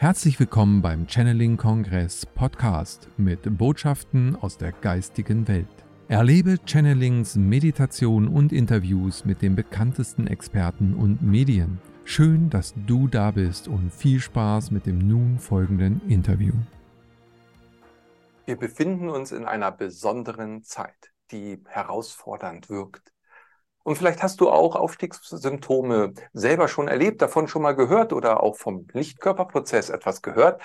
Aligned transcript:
Herzlich 0.00 0.40
willkommen 0.40 0.80
beim 0.80 1.06
Channeling 1.06 1.58
Kongress 1.58 2.24
Podcast 2.24 3.06
mit 3.18 3.58
Botschaften 3.58 4.34
aus 4.34 4.56
der 4.56 4.72
geistigen 4.72 5.46
Welt. 5.46 5.68
Erlebe 6.08 6.56
Channelings, 6.64 7.36
Meditation 7.36 8.26
und 8.26 8.50
Interviews 8.50 9.26
mit 9.26 9.42
den 9.42 9.54
bekanntesten 9.54 10.26
Experten 10.26 10.94
und 10.94 11.20
Medien. 11.20 11.82
Schön, 12.04 12.48
dass 12.48 12.72
du 12.86 13.08
da 13.08 13.30
bist 13.30 13.68
und 13.68 13.92
viel 13.92 14.20
Spaß 14.20 14.70
mit 14.70 14.86
dem 14.86 15.06
nun 15.06 15.38
folgenden 15.38 16.00
Interview. 16.08 16.54
Wir 18.46 18.56
befinden 18.56 19.10
uns 19.10 19.32
in 19.32 19.44
einer 19.44 19.70
besonderen 19.70 20.62
Zeit, 20.62 21.12
die 21.30 21.62
herausfordernd 21.68 22.70
wirkt. 22.70 23.12
Und 23.82 23.96
vielleicht 23.96 24.22
hast 24.22 24.40
du 24.40 24.50
auch 24.50 24.76
Aufstiegssymptome 24.76 26.12
selber 26.32 26.68
schon 26.68 26.88
erlebt, 26.88 27.22
davon 27.22 27.48
schon 27.48 27.62
mal 27.62 27.74
gehört 27.74 28.12
oder 28.12 28.42
auch 28.42 28.56
vom 28.56 28.86
Lichtkörperprozess 28.92 29.90
etwas 29.90 30.22
gehört. 30.22 30.60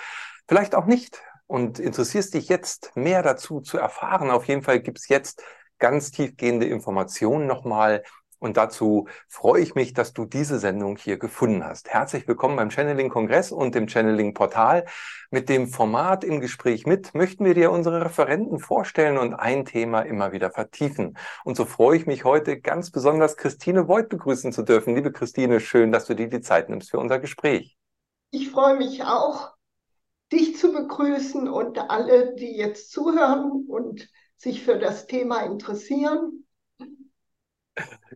Vielleicht 0.48 0.76
auch 0.76 0.86
nicht 0.86 1.22
und 1.48 1.80
interessierst 1.80 2.34
dich 2.34 2.50
jetzt 2.50 2.92
mehr 2.96 3.24
dazu 3.24 3.62
zu 3.62 3.78
erfahren. 3.78 4.32
Auf 4.32 4.46
jeden 4.46 4.64
Fall 4.64 4.80
gibt 4.80 5.00
es 5.00 5.08
jetzt 5.08 5.44
ganz 5.80 6.12
tiefgehende 6.12 6.66
Informationen 6.66 7.48
nochmal 7.48 8.04
und 8.40 8.58
dazu 8.58 9.08
freue 9.28 9.62
ich 9.62 9.76
mich, 9.76 9.94
dass 9.94 10.14
du 10.14 10.26
diese 10.26 10.60
Sendung 10.60 10.98
hier 10.98 11.18
gefunden 11.18 11.64
hast. 11.64 11.90
Herzlich 11.90 12.28
willkommen 12.28 12.56
beim 12.56 12.72
Channeling 12.72 13.10
Kongress 13.10 13.52
und 13.52 13.76
dem 13.76 13.88
Channeling 13.88 14.34
Portal. 14.34 14.86
Mit 15.32 15.50
dem 15.50 15.68
Format 15.68 16.24
im 16.24 16.42
Gespräch 16.42 16.86
mit 16.86 17.14
möchten 17.14 17.46
wir 17.46 17.54
dir 17.54 17.72
unsere 17.72 18.06
Referenten 18.06 18.60
vorstellen 18.60 19.18
und 19.18 19.34
ein 19.34 19.66
Thema 19.66 20.02
immer 20.02 20.32
wieder 20.32 20.52
vertiefen. 20.52 21.18
Und 21.44 21.58
so 21.58 21.66
freue 21.66 21.98
ich 21.98 22.06
mich 22.06 22.24
heute 22.24 22.60
ganz 22.60 22.92
besonders, 22.92 23.38
Christine 23.38 23.88
Voigt 23.88 24.10
begrüßen 24.10 24.52
zu 24.52 24.64
dürfen. 24.64 24.96
Liebe 24.96 25.12
Christine, 25.12 25.60
schön, 25.60 25.92
dass 25.92 26.06
du 26.06 26.16
dir 26.16 26.28
die 26.28 26.42
Zeit 26.42 26.70
nimmst 26.70 26.92
für 26.92 27.00
unser 27.00 27.20
Gespräch. 27.20 27.78
Ich 28.32 28.52
freue 28.52 28.76
mich 28.76 29.04
auch, 29.04 29.54
dich 30.32 30.58
zu 30.58 30.74
begrüßen 30.74 31.48
und 31.48 31.78
alle, 31.78 32.36
die 32.36 32.58
jetzt 32.58 32.92
zuhören 32.92 33.66
und 33.68 34.10
sich 34.38 34.64
für 34.64 34.78
das 34.78 35.08
Thema 35.08 35.42
interessieren. 35.42 36.46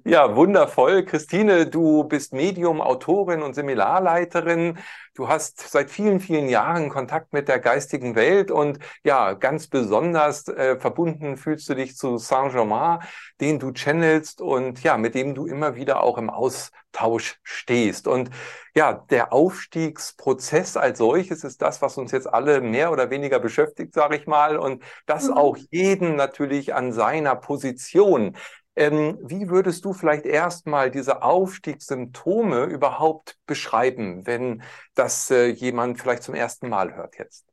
Ja, 0.06 0.36
wundervoll. 0.36 1.04
Christine, 1.04 1.68
du 1.68 2.06
bist 2.06 2.34
Medium, 2.34 2.82
Autorin 2.82 3.42
und 3.42 3.54
Seminarleiterin. 3.54 4.80
Du 5.14 5.28
hast 5.28 5.60
seit 5.60 5.92
vielen, 5.92 6.22
vielen 6.22 6.48
Jahren 6.48 6.90
Kontakt 6.90 7.34
mit 7.34 7.50
der 7.50 7.60
geistigen 7.60 8.16
Welt 8.16 8.52
und 8.52 8.80
ja, 9.04 9.34
ganz 9.34 9.68
besonders 9.68 10.48
äh, 10.48 10.80
verbunden 10.80 11.36
fühlst 11.36 11.68
du 11.68 11.76
dich 11.76 11.98
zu 11.98 12.18
Saint-Germain, 12.18 13.00
den 13.42 13.60
du 13.60 13.74
channelst 13.74 14.42
und 14.42 14.82
ja, 14.84 14.98
mit 14.98 15.16
dem 15.16 15.36
du 15.36 15.46
immer 15.46 15.76
wieder 15.76 16.02
auch 16.04 16.18
im 16.18 16.30
Austausch 16.30 17.40
stehst. 17.44 18.08
Und 18.08 18.30
ja, 18.74 18.94
der 19.10 19.34
Aufstiegsprozess 19.34 20.78
als 20.78 21.00
solches 21.00 21.44
ist 21.44 21.62
das, 21.62 21.82
was 21.82 21.98
uns 21.98 22.14
jetzt 22.14 22.32
alle 22.32 22.62
mehr 22.62 22.92
oder 22.92 23.10
weniger 23.10 23.40
beschäftigt, 23.40 23.94
sage 23.94 24.16
ich 24.16 24.26
mal, 24.26 24.58
und 24.58 24.84
das 25.06 25.28
mhm. 25.28 25.34
auch 25.34 25.58
jeden 25.70 26.16
natürlich 26.16 26.74
an 26.74 26.94
seiner 26.94 27.36
Position. 27.36 28.38
Ähm, 28.80 29.20
wie 29.22 29.50
würdest 29.50 29.84
du 29.84 29.92
vielleicht 29.92 30.26
erstmal 30.26 30.90
diese 30.90 31.22
Aufstiegssymptome 31.22 32.64
überhaupt 32.64 33.38
beschreiben, 33.46 34.26
wenn 34.26 34.64
das 34.96 35.30
äh, 35.32 35.48
jemand 35.48 36.00
vielleicht 36.00 36.24
zum 36.24 36.34
ersten 36.34 36.70
Mal 36.70 36.96
hört 36.96 37.18
jetzt? 37.18 37.46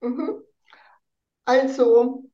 Mhm. 0.00 0.44
Also, 1.44 2.30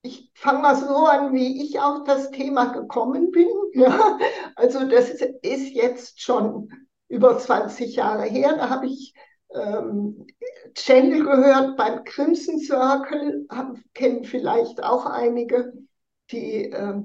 ich 0.00 0.30
fange 0.34 0.60
mal 0.62 0.76
so 0.76 1.06
an, 1.06 1.34
wie 1.34 1.62
ich 1.62 1.78
auf 1.78 2.04
das 2.04 2.30
Thema 2.30 2.72
gekommen 2.72 3.30
bin. 3.30 3.48
Ja, 3.74 4.18
also 4.54 4.88
das 4.88 5.10
ist 5.10 5.74
jetzt 5.74 6.22
schon 6.22 6.70
über 7.08 7.36
20 7.38 7.96
Jahre 7.96 8.22
her. 8.22 8.56
Da 8.56 8.70
habe 8.70 8.86
ich 8.86 9.12
ähm, 9.52 10.26
Channel 10.74 11.24
gehört 11.24 11.76
beim 11.76 12.04
Crimson 12.04 12.60
Circle, 12.60 13.46
kennen 13.94 14.24
vielleicht 14.24 14.82
auch 14.82 15.06
einige 15.06 15.72
die 16.30 16.70
äh, 16.70 17.02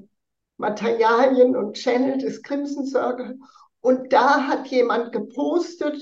Materialien 0.58 1.56
und 1.56 1.78
Channel 1.78 2.18
des 2.18 2.42
Crimson 2.44 2.86
Circle. 2.86 3.40
Und 3.82 4.12
da 4.12 4.48
hat 4.48 4.68
jemand 4.68 5.12
gepostet 5.12 6.02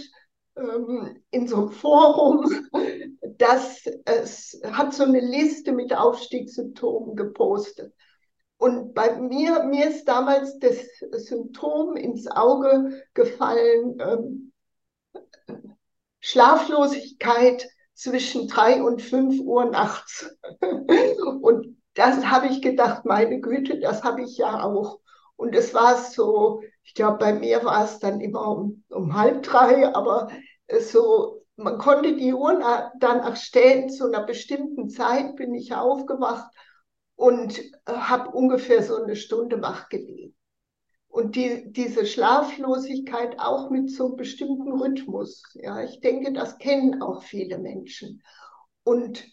ähm, 0.55 1.23
in 1.31 1.47
so 1.47 1.57
einem 1.57 1.71
Forum, 1.71 2.67
dass 3.37 3.85
es 4.05 4.59
hat 4.71 4.93
so 4.93 5.03
eine 5.03 5.19
Liste 5.19 5.71
mit 5.71 5.95
Aufstiegssymptomen 5.95 7.15
gepostet. 7.15 7.93
Und 8.57 8.95
bei 8.95 9.19
mir, 9.19 9.63
mir 9.63 9.89
ist 9.89 10.05
damals 10.05 10.57
das 10.57 10.77
Symptom 11.27 11.95
ins 11.95 12.25
Auge 12.27 13.03
gefallen, 13.13 13.99
ähm, 13.99 14.51
Schlaflosigkeit 16.19 17.69
zwischen 17.93 18.47
drei 18.47 18.81
und 18.81 19.01
fünf 19.03 19.39
Uhr 19.39 19.65
nachts. 19.65 20.35
und 21.41 21.77
das 21.97 22.25
habe 22.27 22.47
ich 22.47 22.61
gedacht, 22.61 23.05
meine 23.05 23.39
Güte, 23.39 23.79
das 23.79 24.03
habe 24.03 24.21
ich 24.21 24.37
ja 24.37 24.63
auch. 24.63 24.99
Und 25.35 25.55
es 25.55 25.73
war 25.73 25.97
so, 25.97 26.61
ich 26.83 26.93
glaube, 26.93 27.17
bei 27.17 27.33
mir 27.33 27.63
war 27.65 27.83
es 27.85 27.99
dann 27.99 28.21
immer 28.21 28.47
um, 28.47 28.83
um 28.89 29.15
halb 29.15 29.41
drei, 29.43 29.93
aber 29.95 30.29
so, 30.79 31.43
man 31.55 31.79
konnte 31.79 32.15
die 32.15 32.33
Uhr 32.33 32.59
danach 32.99 33.35
stellen, 33.35 33.89
zu 33.89 34.05
einer 34.05 34.23
bestimmten 34.23 34.89
Zeit 34.89 35.35
bin 35.37 35.55
ich 35.55 35.73
aufgewacht 35.73 36.51
und 37.15 37.59
habe 37.87 38.29
ungefähr 38.29 38.83
so 38.83 39.01
eine 39.03 39.15
Stunde 39.15 39.59
wach 39.63 39.89
gelegen. 39.89 40.35
Und 41.07 41.35
die, 41.35 41.71
diese 41.71 42.05
Schlaflosigkeit 42.05 43.39
auch 43.39 43.71
mit 43.71 43.89
so 43.89 44.05
einem 44.05 44.17
bestimmten 44.17 44.71
Rhythmus. 44.71 45.41
Ja, 45.55 45.81
ich 45.81 45.99
denke, 45.99 46.31
das 46.31 46.59
kennen 46.59 47.01
auch 47.01 47.23
viele 47.23 47.57
Menschen. 47.57 48.21
Und 48.83 49.25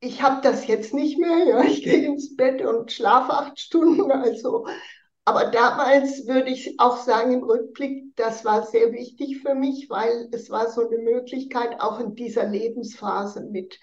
ich 0.00 0.22
habe 0.22 0.40
das 0.42 0.66
jetzt 0.66 0.94
nicht 0.94 1.18
mehr. 1.18 1.44
Ja, 1.46 1.62
ich 1.62 1.82
gehe 1.82 2.06
ins 2.06 2.36
Bett 2.36 2.62
und 2.62 2.90
schlafe 2.90 3.32
acht 3.32 3.58
Stunden. 3.58 4.10
Also, 4.10 4.66
aber 5.24 5.46
damals 5.50 6.26
würde 6.26 6.50
ich 6.50 6.80
auch 6.80 6.96
sagen 6.96 7.32
im 7.32 7.42
Rückblick, 7.44 8.16
das 8.16 8.44
war 8.44 8.66
sehr 8.66 8.92
wichtig 8.92 9.40
für 9.42 9.54
mich, 9.54 9.88
weil 9.90 10.28
es 10.32 10.50
war 10.50 10.70
so 10.70 10.88
eine 10.88 10.98
Möglichkeit, 10.98 11.80
auch 11.80 12.00
in 12.00 12.14
dieser 12.14 12.46
Lebensphase 12.46 13.42
mit 13.42 13.78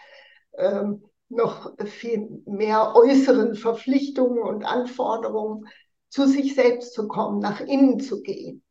ähm, 0.58 1.06
noch 1.30 1.74
viel 1.86 2.42
mehr 2.46 2.96
äußeren 2.96 3.56
Verpflichtungen 3.56 4.40
und 4.40 4.64
Anforderungen 4.64 5.68
zu 6.10 6.26
sich 6.26 6.56
selbst 6.56 6.94
zu 6.94 7.08
kommen, 7.08 7.40
nach 7.40 7.60
innen 7.60 8.00
zu 8.00 8.22
gehen. 8.22 8.64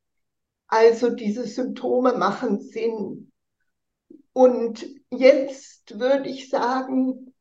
Also 0.67 1.11
diese 1.11 1.47
Symptome 1.47 2.15
machen 2.15 2.61
Sinn. 2.61 3.31
Und 4.33 4.87
jetzt 5.11 5.99
würde 5.99 6.29
ich 6.29 6.51
sagen, 6.51 7.35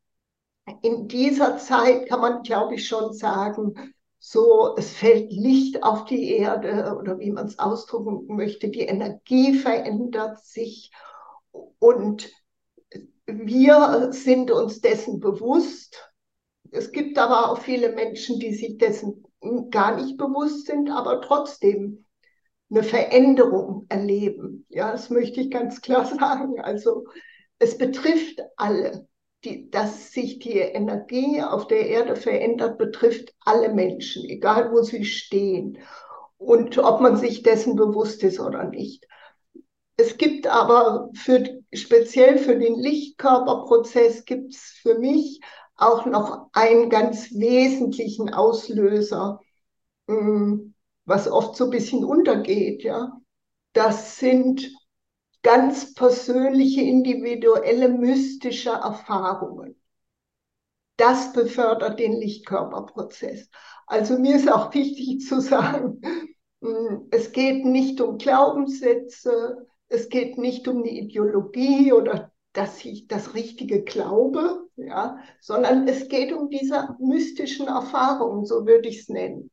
in 0.82 1.08
dieser 1.08 1.58
Zeit 1.58 2.08
kann 2.10 2.22
man, 2.22 2.44
glaube 2.44 2.76
ich, 2.76 2.88
schon 2.88 3.14
sagen, 3.14 3.94
so, 4.20 4.76
es 4.78 4.92
fällt 4.92 5.32
Licht 5.32 5.84
auf 5.84 6.06
die 6.06 6.32
Erde 6.32 6.98
oder 7.00 7.20
wie 7.20 7.32
man 7.32 7.46
es 7.46 7.60
ausdrücken 7.60 8.36
möchte, 8.36 8.70
die 8.70 8.82
Energie 8.82 9.54
verändert 9.54 10.44
sich 10.44 10.92
und 11.80 12.32
wir 13.28 14.10
sind 14.12 14.52
uns 14.52 14.82
dessen 14.82 15.20
bewusst. 15.20 16.12
Es 16.72 16.92
gibt 16.92 17.18
aber 17.18 17.52
auch 17.52 17.60
viele 17.60 17.94
Menschen, 17.94 18.40
die 18.40 18.54
sich 18.54 18.78
dessen 18.78 19.24
gar 19.70 19.96
nicht 19.96 20.18
bewusst 20.18 20.66
sind, 20.66 20.90
aber 20.90 21.22
trotzdem 21.22 22.06
eine 22.72 22.84
Veränderung 22.84 23.86
erleben. 23.90 24.66
Ja, 24.70 24.92
das 24.92 25.10
möchte 25.10 25.42
ich 25.42 25.52
ganz 25.52 25.82
klar 25.82 26.06
sagen. 26.20 26.60
Also 26.60 27.06
es 27.60 27.78
betrifft 27.78 28.42
alle 28.58 29.08
die, 29.46 29.70
dass 29.70 30.12
sich 30.12 30.40
die 30.40 30.58
Energie 30.58 31.42
auf 31.42 31.68
der 31.68 31.88
Erde 31.88 32.16
verändert, 32.16 32.78
betrifft 32.78 33.34
alle 33.42 33.74
Menschen, 33.74 34.26
egal 34.26 34.72
wo 34.72 34.82
sie 34.82 35.06
stehen 35.06 35.78
und 36.38 36.78
ob 36.78 37.02
man 37.02 37.18
sich 37.18 37.44
dessen 37.44 37.76
bewusst 37.76 38.24
ist 38.24 38.40
oder 38.40 38.66
nicht. 38.66 39.06
Es 39.98 40.18
gibt 40.18 40.48
aber 40.48 41.10
für, 41.14 41.62
speziell 41.74 42.38
für 42.38 42.58
den 42.58 42.76
Lichtkörperprozess 42.76 44.26
gibt 44.26 44.54
es 44.54 44.78
für 44.82 45.00
mich 45.00 45.40
auch 45.78 46.06
noch 46.06 46.50
einen 46.54 46.90
ganz 46.90 47.32
wesentlichen 47.32 48.34
Auslöser, 48.34 49.40
hm, 50.08 50.74
was 51.06 51.30
oft 51.30 51.56
so 51.56 51.66
ein 51.66 51.70
bisschen 51.70 52.04
untergeht. 52.04 52.84
Ja, 52.84 53.14
das 53.74 54.18
sind 54.18 54.70
ganz 55.46 55.94
persönliche, 55.94 56.82
individuelle, 56.82 57.88
mystische 57.88 58.72
Erfahrungen. 58.72 59.80
Das 60.98 61.34
befördert 61.34 62.00
den 62.00 62.14
Lichtkörperprozess. 62.14 63.48
Also 63.86 64.18
mir 64.18 64.38
ist 64.38 64.52
auch 64.52 64.74
wichtig 64.74 65.22
zu 65.22 65.40
sagen, 65.40 66.02
hm, 66.64 67.10
es 67.12 67.32
geht 67.32 67.64
nicht 67.64 68.02
um 68.02 68.18
Glaubenssätze, 68.18 69.68
es 69.88 70.10
geht 70.10 70.40
nicht 70.40 70.68
um 70.68 70.82
die 70.84 70.98
Ideologie 70.98 71.94
oder 71.94 72.32
dass 72.54 72.84
ich 72.84 73.08
das 73.08 73.36
Richtige 73.36 73.84
glaube, 73.84 74.68
ja, 74.78 75.20
sondern 75.42 75.88
es 75.88 76.08
geht 76.08 76.34
um 76.34 76.50
diese 76.50 76.96
mystischen 77.00 77.68
Erfahrungen, 77.68 78.46
so 78.46 78.66
würde 78.66 78.90
ich 78.90 79.02
es 79.02 79.10
nennen. 79.10 79.52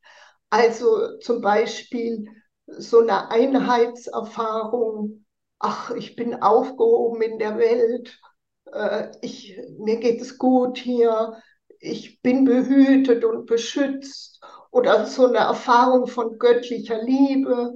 Also 0.49 1.19
zum 1.19 1.43
Beispiel 1.43 2.29
so 2.67 3.01
eine 3.01 3.31
Einheitserfahrung 3.31 5.22
ach, 5.63 5.93
ich 5.93 6.17
bin 6.17 6.43
aufgehoben 6.43 7.23
in 7.23 7.39
der 7.39 7.57
Welt, 7.57 8.21
äh, 8.73 9.11
ich, 9.23 9.59
mir 9.79 9.99
geht 9.99 10.21
es 10.21 10.37
gut 10.37 10.77
hier, 10.79 11.41
ich 11.79 12.21
bin 12.21 12.45
behütet 12.45 13.25
und 13.25 13.47
beschützt. 13.47 14.41
Oder 14.71 15.07
so 15.07 15.27
eine 15.27 15.39
Erfahrung 15.39 16.07
von 16.07 16.39
göttlicher 16.39 17.03
Liebe, 17.03 17.75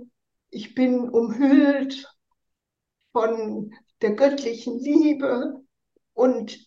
ich 0.50 0.74
bin 0.74 1.08
umhüllt 1.08 2.06
von 3.12 3.72
der 4.02 4.14
göttlichen 4.14 4.78
Liebe. 4.78 5.62
Und 6.14 6.58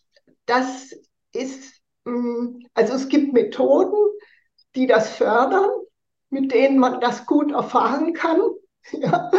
das 0.46 0.94
ist, 1.34 1.82
mm, 2.06 2.60
also 2.74 2.94
es 2.94 3.10
gibt 3.10 3.34
Methoden, 3.34 3.98
die 4.76 4.88
das 4.88 5.10
fördern, 5.10 5.70
mit 6.30 6.52
denen 6.52 6.80
man 6.80 7.02
das 7.02 7.26
gut 7.26 7.52
erfahren 7.52 8.14
kann. 8.14 8.42
Ja. 8.94 9.30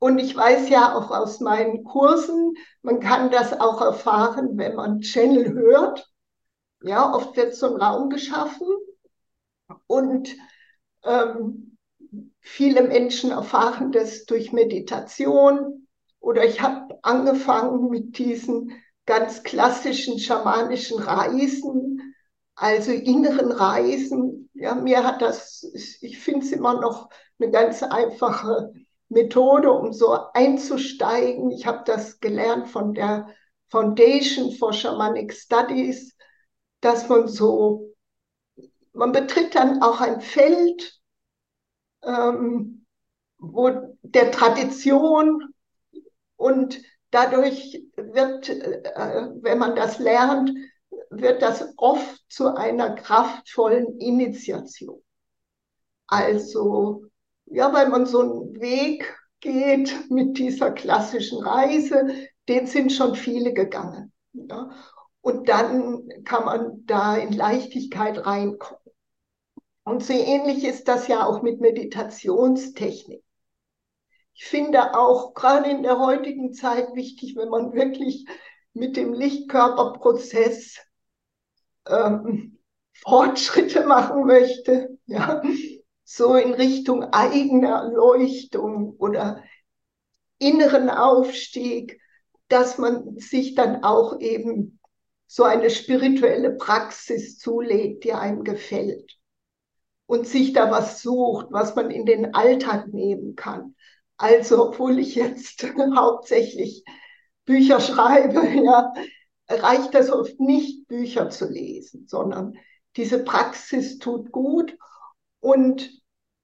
Und 0.00 0.18
ich 0.18 0.34
weiß 0.34 0.70
ja 0.70 0.94
auch 0.96 1.10
aus 1.10 1.40
meinen 1.40 1.84
Kursen, 1.84 2.54
man 2.82 3.00
kann 3.00 3.30
das 3.30 3.60
auch 3.60 3.80
erfahren, 3.82 4.56
wenn 4.56 4.74
man 4.74 5.00
Channel 5.02 5.52
hört. 5.52 6.10
Ja, 6.82 7.14
oft 7.14 7.36
wird 7.36 7.54
so 7.54 7.74
ein 7.74 7.80
Raum 7.80 8.08
geschaffen 8.08 8.66
und 9.86 10.34
ähm, 11.04 11.76
viele 12.40 12.82
Menschen 12.82 13.30
erfahren 13.30 13.92
das 13.92 14.24
durch 14.24 14.52
Meditation. 14.52 15.86
Oder 16.20 16.44
ich 16.44 16.60
habe 16.62 16.98
angefangen 17.02 17.90
mit 17.90 18.18
diesen 18.18 18.72
ganz 19.06 19.42
klassischen 19.42 20.18
schamanischen 20.18 20.98
Reisen, 20.98 22.14
also 22.54 22.92
inneren 22.92 23.52
Reisen. 23.52 24.50
Ja, 24.54 24.74
mir 24.74 25.04
hat 25.04 25.22
das, 25.22 25.66
ich 26.00 26.18
finde 26.18 26.46
es 26.46 26.52
immer 26.52 26.80
noch 26.80 27.10
eine 27.38 27.50
ganz 27.50 27.82
einfache 27.82 28.72
Methode, 29.10 29.72
um 29.72 29.92
so 29.92 30.16
einzusteigen. 30.32 31.50
Ich 31.50 31.66
habe 31.66 31.82
das 31.84 32.20
gelernt 32.20 32.68
von 32.68 32.94
der 32.94 33.28
Foundation 33.68 34.52
for 34.52 34.72
Shamanic 34.72 35.34
Studies, 35.34 36.16
dass 36.80 37.08
man 37.08 37.28
so, 37.28 37.92
man 38.92 39.12
betritt 39.12 39.54
dann 39.54 39.82
auch 39.82 40.00
ein 40.00 40.20
Feld, 40.20 41.00
ähm, 42.02 42.86
wo 43.38 43.96
der 44.02 44.30
Tradition 44.30 45.54
und 46.36 46.80
dadurch 47.10 47.82
wird, 47.96 48.48
äh, 48.48 49.28
wenn 49.40 49.58
man 49.58 49.74
das 49.76 49.98
lernt, 49.98 50.50
wird 51.10 51.42
das 51.42 51.74
oft 51.76 52.22
zu 52.28 52.54
einer 52.54 52.94
kraftvollen 52.94 53.98
Initiation. 53.98 55.02
Also 56.06 57.09
ja, 57.50 57.72
weil 57.72 57.88
man 57.88 58.06
so 58.06 58.20
einen 58.20 58.60
Weg 58.60 59.16
geht 59.40 60.10
mit 60.10 60.38
dieser 60.38 60.70
klassischen 60.70 61.42
Reise, 61.42 62.28
den 62.48 62.66
sind 62.66 62.92
schon 62.92 63.14
viele 63.14 63.52
gegangen. 63.52 64.12
Ja. 64.32 64.70
Und 65.20 65.48
dann 65.48 66.08
kann 66.24 66.44
man 66.44 66.86
da 66.86 67.16
in 67.16 67.32
Leichtigkeit 67.32 68.24
reinkommen. 68.24 68.80
Und 69.84 70.04
so 70.04 70.12
ähnlich 70.12 70.64
ist 70.64 70.88
das 70.88 71.08
ja 71.08 71.26
auch 71.26 71.42
mit 71.42 71.60
Meditationstechnik. 71.60 73.22
Ich 74.34 74.44
finde 74.46 74.94
auch 74.96 75.34
gerade 75.34 75.70
in 75.70 75.82
der 75.82 75.98
heutigen 75.98 76.54
Zeit 76.54 76.94
wichtig, 76.94 77.36
wenn 77.36 77.48
man 77.48 77.72
wirklich 77.72 78.26
mit 78.72 78.96
dem 78.96 79.12
Lichtkörperprozess 79.12 80.78
ähm, 81.86 82.58
Fortschritte 82.94 83.86
machen 83.86 84.26
möchte, 84.26 84.98
ja, 85.06 85.42
so 86.12 86.34
in 86.34 86.54
Richtung 86.54 87.04
eigener 87.04 87.82
Erleuchtung 87.82 88.96
oder 88.98 89.44
inneren 90.40 90.90
Aufstieg, 90.90 92.00
dass 92.48 92.78
man 92.78 93.16
sich 93.16 93.54
dann 93.54 93.84
auch 93.84 94.18
eben 94.18 94.80
so 95.28 95.44
eine 95.44 95.70
spirituelle 95.70 96.56
Praxis 96.56 97.38
zulegt, 97.38 98.02
die 98.02 98.12
einem 98.12 98.42
gefällt 98.42 99.18
und 100.06 100.26
sich 100.26 100.52
da 100.52 100.72
was 100.72 101.00
sucht, 101.00 101.46
was 101.50 101.76
man 101.76 101.92
in 101.92 102.06
den 102.06 102.34
Alltag 102.34 102.88
nehmen 102.88 103.36
kann. 103.36 103.76
Also, 104.16 104.66
obwohl 104.66 104.98
ich 104.98 105.14
jetzt 105.14 105.64
hauptsächlich 105.96 106.84
Bücher 107.44 107.78
schreibe, 107.78 108.44
ja, 108.64 108.92
reicht 109.48 109.94
das 109.94 110.10
oft 110.10 110.40
nicht, 110.40 110.88
Bücher 110.88 111.30
zu 111.30 111.48
lesen, 111.48 112.08
sondern 112.08 112.58
diese 112.96 113.22
Praxis 113.22 113.98
tut 113.98 114.32
gut 114.32 114.76
und 115.38 115.99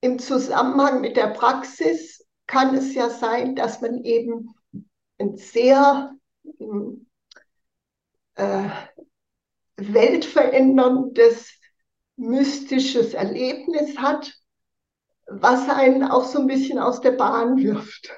im 0.07 0.19
Zusammenhang 0.21 1.01
mit 1.01 1.17
der 1.17 1.27
Praxis 1.27 2.25
kann 2.47 2.75
es 2.77 2.95
ja 2.95 3.11
sein, 3.11 3.57
dass 3.57 3.81
man 3.81 4.05
eben 4.05 4.55
ein 5.19 5.37
sehr 5.37 6.15
äh, 8.37 8.69
weltveränderndes, 9.77 11.53
mystisches 12.17 13.15
Erlebnis 13.15 13.99
hat, 13.99 14.33
was 15.27 15.69
einen 15.69 16.05
auch 16.05 16.25
so 16.25 16.39
ein 16.39 16.47
bisschen 16.47 16.79
aus 16.79 17.01
der 17.01 17.13
Bahn 17.13 17.57
wirft. 17.57 18.11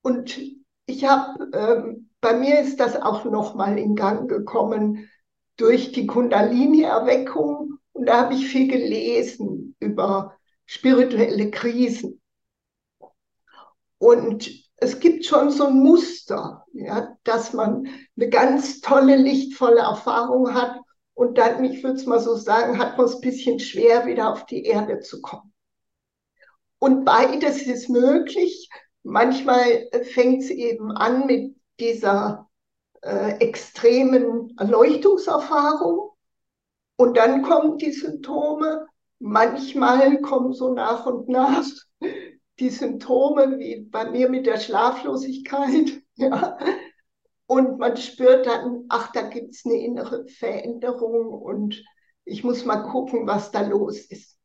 Und 0.00 0.40
ich 0.86 1.04
habe, 1.04 1.50
äh, 1.52 2.00
bei 2.22 2.32
mir 2.34 2.60
ist 2.60 2.80
das 2.80 2.96
auch 2.96 3.24
nochmal 3.26 3.78
in 3.78 3.94
Gang 3.94 4.28
gekommen 4.28 5.10
durch 5.58 5.92
die 5.92 6.06
Kundalini-Erweckung. 6.06 7.78
Und 7.92 8.06
da 8.06 8.22
habe 8.22 8.34
ich 8.34 8.48
viel 8.48 8.68
gelesen 8.68 9.76
über 9.80 10.35
spirituelle 10.66 11.50
Krisen. 11.50 12.20
Und 13.98 14.50
es 14.76 15.00
gibt 15.00 15.24
schon 15.24 15.50
so 15.50 15.68
ein 15.68 15.78
Muster, 15.78 16.66
ja, 16.72 17.16
dass 17.24 17.52
man 17.52 17.88
eine 18.16 18.28
ganz 18.28 18.80
tolle, 18.80 19.16
lichtvolle 19.16 19.80
Erfahrung 19.80 20.52
hat 20.52 20.78
und 21.14 21.38
dann, 21.38 21.64
ich 21.64 21.82
würde 21.82 21.96
es 21.96 22.04
mal 22.04 22.20
so 22.20 22.34
sagen, 22.34 22.78
hat 22.78 22.98
man 22.98 23.06
es 23.06 23.14
ein 23.14 23.20
bisschen 23.22 23.58
schwer, 23.58 24.04
wieder 24.04 24.30
auf 24.30 24.44
die 24.44 24.64
Erde 24.64 25.00
zu 25.00 25.22
kommen. 25.22 25.54
Und 26.78 27.06
beides 27.06 27.62
ist 27.62 27.88
möglich. 27.88 28.68
Manchmal 29.02 29.88
fängt 30.12 30.42
es 30.42 30.50
eben 30.50 30.92
an 30.92 31.26
mit 31.26 31.56
dieser 31.80 32.50
äh, 33.00 33.38
extremen 33.38 34.54
Erleuchtungserfahrung 34.58 36.10
und 36.96 37.16
dann 37.16 37.42
kommen 37.42 37.78
die 37.78 37.92
Symptome 37.92 38.86
Manchmal 39.18 40.20
kommen 40.20 40.52
so 40.52 40.72
nach 40.72 41.06
und 41.06 41.28
nach 41.28 41.64
die 42.58 42.70
Symptome, 42.70 43.58
wie 43.58 43.82
bei 43.82 44.10
mir 44.10 44.28
mit 44.28 44.46
der 44.46 44.58
Schlaflosigkeit. 44.58 46.02
Ja. 46.18 46.56
Und 47.46 47.78
man 47.78 47.98
spürt 47.98 48.46
dann, 48.46 48.86
ach, 48.88 49.12
da 49.12 49.20
gibt 49.20 49.54
es 49.54 49.66
eine 49.66 49.74
innere 49.74 50.26
Veränderung 50.28 51.28
und 51.28 51.84
ich 52.24 52.42
muss 52.42 52.64
mal 52.64 52.84
gucken, 52.84 53.26
was 53.26 53.50
da 53.50 53.60
los 53.60 53.98
ist. 53.98 54.35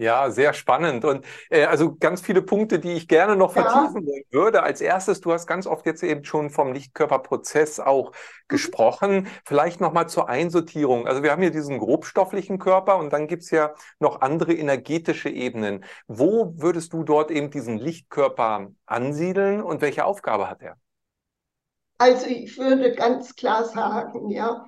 Ja, 0.00 0.30
sehr 0.30 0.52
spannend. 0.52 1.04
Und 1.04 1.26
äh, 1.50 1.64
also 1.64 1.96
ganz 1.96 2.20
viele 2.20 2.40
Punkte, 2.40 2.78
die 2.78 2.92
ich 2.92 3.08
gerne 3.08 3.34
noch 3.34 3.52
vertiefen 3.52 4.06
ja. 4.06 4.22
würde. 4.30 4.62
Als 4.62 4.80
erstes, 4.80 5.20
du 5.20 5.32
hast 5.32 5.48
ganz 5.48 5.66
oft 5.66 5.86
jetzt 5.86 6.04
eben 6.04 6.24
schon 6.24 6.50
vom 6.50 6.72
Lichtkörperprozess 6.72 7.80
auch 7.80 8.12
mhm. 8.12 8.16
gesprochen. 8.46 9.28
Vielleicht 9.44 9.80
nochmal 9.80 10.08
zur 10.08 10.28
Einsortierung. 10.28 11.08
Also 11.08 11.24
wir 11.24 11.32
haben 11.32 11.42
hier 11.42 11.50
diesen 11.50 11.80
grobstofflichen 11.80 12.60
Körper 12.60 12.96
und 12.96 13.12
dann 13.12 13.26
gibt's 13.26 13.50
ja 13.50 13.74
noch 13.98 14.20
andere 14.20 14.54
energetische 14.54 15.30
Ebenen. 15.30 15.84
Wo 16.06 16.54
würdest 16.56 16.92
du 16.92 17.02
dort 17.02 17.32
eben 17.32 17.50
diesen 17.50 17.76
Lichtkörper 17.76 18.68
ansiedeln 18.86 19.60
und 19.60 19.80
welche 19.80 20.04
Aufgabe 20.04 20.48
hat 20.48 20.62
er? 20.62 20.76
Also 21.98 22.26
ich 22.26 22.56
würde 22.56 22.92
ganz 22.92 23.34
klar 23.34 23.64
sagen, 23.64 24.30
ja, 24.30 24.64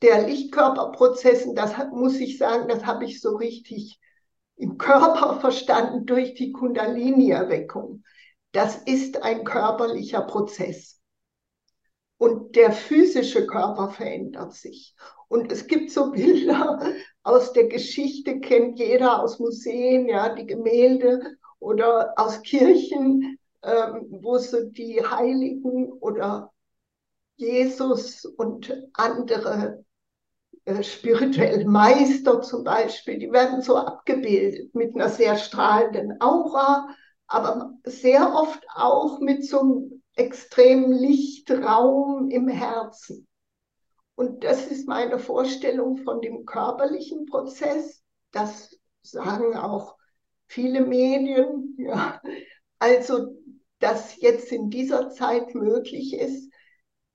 der 0.00 0.28
Lichtkörperprozess, 0.28 1.44
und 1.44 1.56
das 1.56 1.74
muss 1.90 2.14
ich 2.20 2.38
sagen, 2.38 2.68
das 2.68 2.86
habe 2.86 3.04
ich 3.04 3.20
so 3.20 3.34
richtig 3.34 3.98
im 4.62 4.78
Körper 4.78 5.40
verstanden 5.40 6.06
durch 6.06 6.34
die 6.34 6.52
Kundalini-Erweckung. 6.52 8.04
Das 8.52 8.76
ist 8.76 9.20
ein 9.24 9.42
körperlicher 9.42 10.20
Prozess. 10.20 11.00
Und 12.16 12.54
der 12.54 12.70
physische 12.70 13.48
Körper 13.48 13.90
verändert 13.90 14.54
sich. 14.54 14.94
Und 15.26 15.50
es 15.50 15.66
gibt 15.66 15.90
so 15.90 16.12
Bilder 16.12 16.80
aus 17.24 17.52
der 17.52 17.66
Geschichte, 17.66 18.38
kennt 18.38 18.78
jeder 18.78 19.20
aus 19.20 19.40
Museen, 19.40 20.08
ja, 20.08 20.32
die 20.32 20.46
Gemälde 20.46 21.38
oder 21.58 22.12
aus 22.16 22.40
Kirchen, 22.42 23.38
ähm, 23.64 24.06
wo 24.10 24.38
so 24.38 24.62
die 24.62 25.04
Heiligen 25.04 25.90
oder 25.90 26.52
Jesus 27.34 28.24
und 28.24 28.72
andere 28.92 29.84
spirituelle 30.82 31.64
Meister 31.64 32.40
zum 32.42 32.64
Beispiel, 32.64 33.18
die 33.18 33.32
werden 33.32 33.62
so 33.62 33.76
abgebildet 33.76 34.74
mit 34.74 34.94
einer 34.94 35.08
sehr 35.08 35.36
strahlenden 35.36 36.20
Aura, 36.20 36.88
aber 37.26 37.72
sehr 37.84 38.32
oft 38.34 38.64
auch 38.74 39.20
mit 39.20 39.44
so 39.46 39.60
einem 39.60 40.02
extremen 40.14 40.92
Lichtraum 40.92 42.30
im 42.30 42.48
Herzen. 42.48 43.26
Und 44.14 44.44
das 44.44 44.66
ist 44.66 44.86
meine 44.86 45.18
Vorstellung 45.18 45.96
von 45.96 46.20
dem 46.20 46.44
körperlichen 46.44 47.26
Prozess. 47.26 48.02
Das 48.30 48.76
sagen 49.02 49.56
auch 49.56 49.96
viele 50.46 50.82
Medien. 50.82 51.68
Ja. 51.78 52.20
also 52.78 53.34
dass 53.80 54.20
jetzt 54.20 54.52
in 54.52 54.70
dieser 54.70 55.10
Zeit 55.10 55.56
möglich 55.56 56.14
ist, 56.14 56.48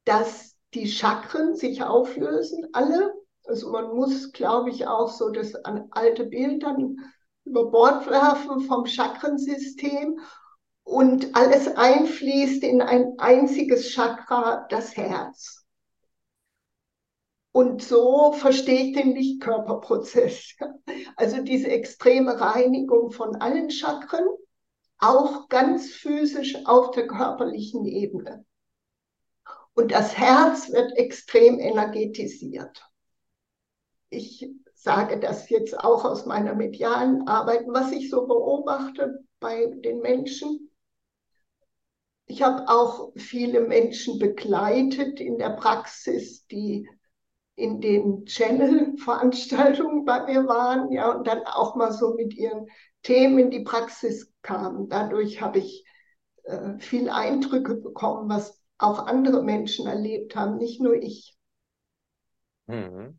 dass 0.04 0.56
die 0.74 0.88
Chakren 0.88 1.56
sich 1.56 1.82
auflösen, 1.82 2.68
alle. 2.74 3.14
Also 3.48 3.72
man 3.72 3.96
muss, 3.96 4.34
glaube 4.34 4.70
ich, 4.70 4.88
auch 4.88 5.10
so 5.10 5.30
das 5.30 5.54
alte 5.92 6.26
Bild 6.26 6.64
dann 6.64 6.98
über 7.46 7.72
Bord 7.72 8.08
werfen 8.08 8.62
vom 8.62 8.86
Chakrensystem 8.86 10.20
und 10.84 11.34
alles 11.36 11.68
einfließt 11.68 12.64
in 12.64 12.82
ein 12.82 13.14
einziges 13.18 13.90
Chakra, 13.90 14.68
das 14.70 14.98
Herz. 14.98 15.66
Und 17.54 17.82
so 17.82 18.34
verstehe 18.34 18.90
ich 18.90 18.96
den 18.96 19.16
Lichtkörperprozess. 19.16 20.56
Also 21.16 21.42
diese 21.42 21.68
extreme 21.70 22.40
Reinigung 22.40 23.12
von 23.12 23.36
allen 23.38 23.72
Chakren 23.72 24.26
auch 25.00 25.50
ganz 25.50 25.92
physisch 25.92 26.56
auf 26.66 26.92
der 26.92 27.08
körperlichen 27.08 27.86
Ebene. 27.86 28.46
Und 29.74 29.92
das 29.92 30.18
Herz 30.18 30.72
wird 30.72 30.96
extrem 30.98 31.60
energetisiert. 31.60 32.88
Ich 34.10 34.50
sage 34.74 35.20
das 35.20 35.50
jetzt 35.50 35.80
auch 35.80 36.06
aus 36.06 36.26
meiner 36.26 36.56
medialen 36.56 37.28
Arbeit, 37.28 37.66
was 37.68 37.92
ich 37.92 38.10
so 38.10 38.26
beobachte 38.26 39.24
bei 39.40 39.66
den 39.66 40.00
Menschen. 40.00 40.72
Ich 42.26 42.42
habe 42.42 42.68
auch 42.68 43.12
viele 43.16 43.62
Menschen 43.62 44.20
begleitet 44.20 45.20
in 45.20 45.38
der 45.38 45.52
Praxis, 45.52 46.46
die 46.48 46.88
in 47.56 47.82
den 47.82 48.26
Channel-Veranstaltungen 48.26 50.06
bei 50.06 50.26
mir 50.26 50.48
waren, 50.48 50.92
ja, 50.92 51.10
und 51.12 51.26
dann 51.26 51.44
auch 51.46 51.76
mal 51.76 51.92
so 51.92 52.14
mit 52.14 52.36
ihren 52.36 52.68
Themen 53.02 53.40
in 53.40 53.50
die 53.50 53.64
Praxis 53.64 54.32
kamen. 54.42 54.90
Dadurch 54.90 55.42
habe 55.42 55.60
ich 55.60 55.84
äh, 56.44 56.78
viel 56.80 57.10
Eindrücke 57.10 57.76
bekommen, 57.76 58.30
was 58.30 58.62
auch 58.78 59.08
andere 59.08 59.42
Menschen 59.44 59.88
erlebt 59.88 60.36
haben, 60.36 60.58
nicht 60.58 60.80
nur 60.80 60.94
ich. 60.94 61.36
Mhm. 62.68 63.18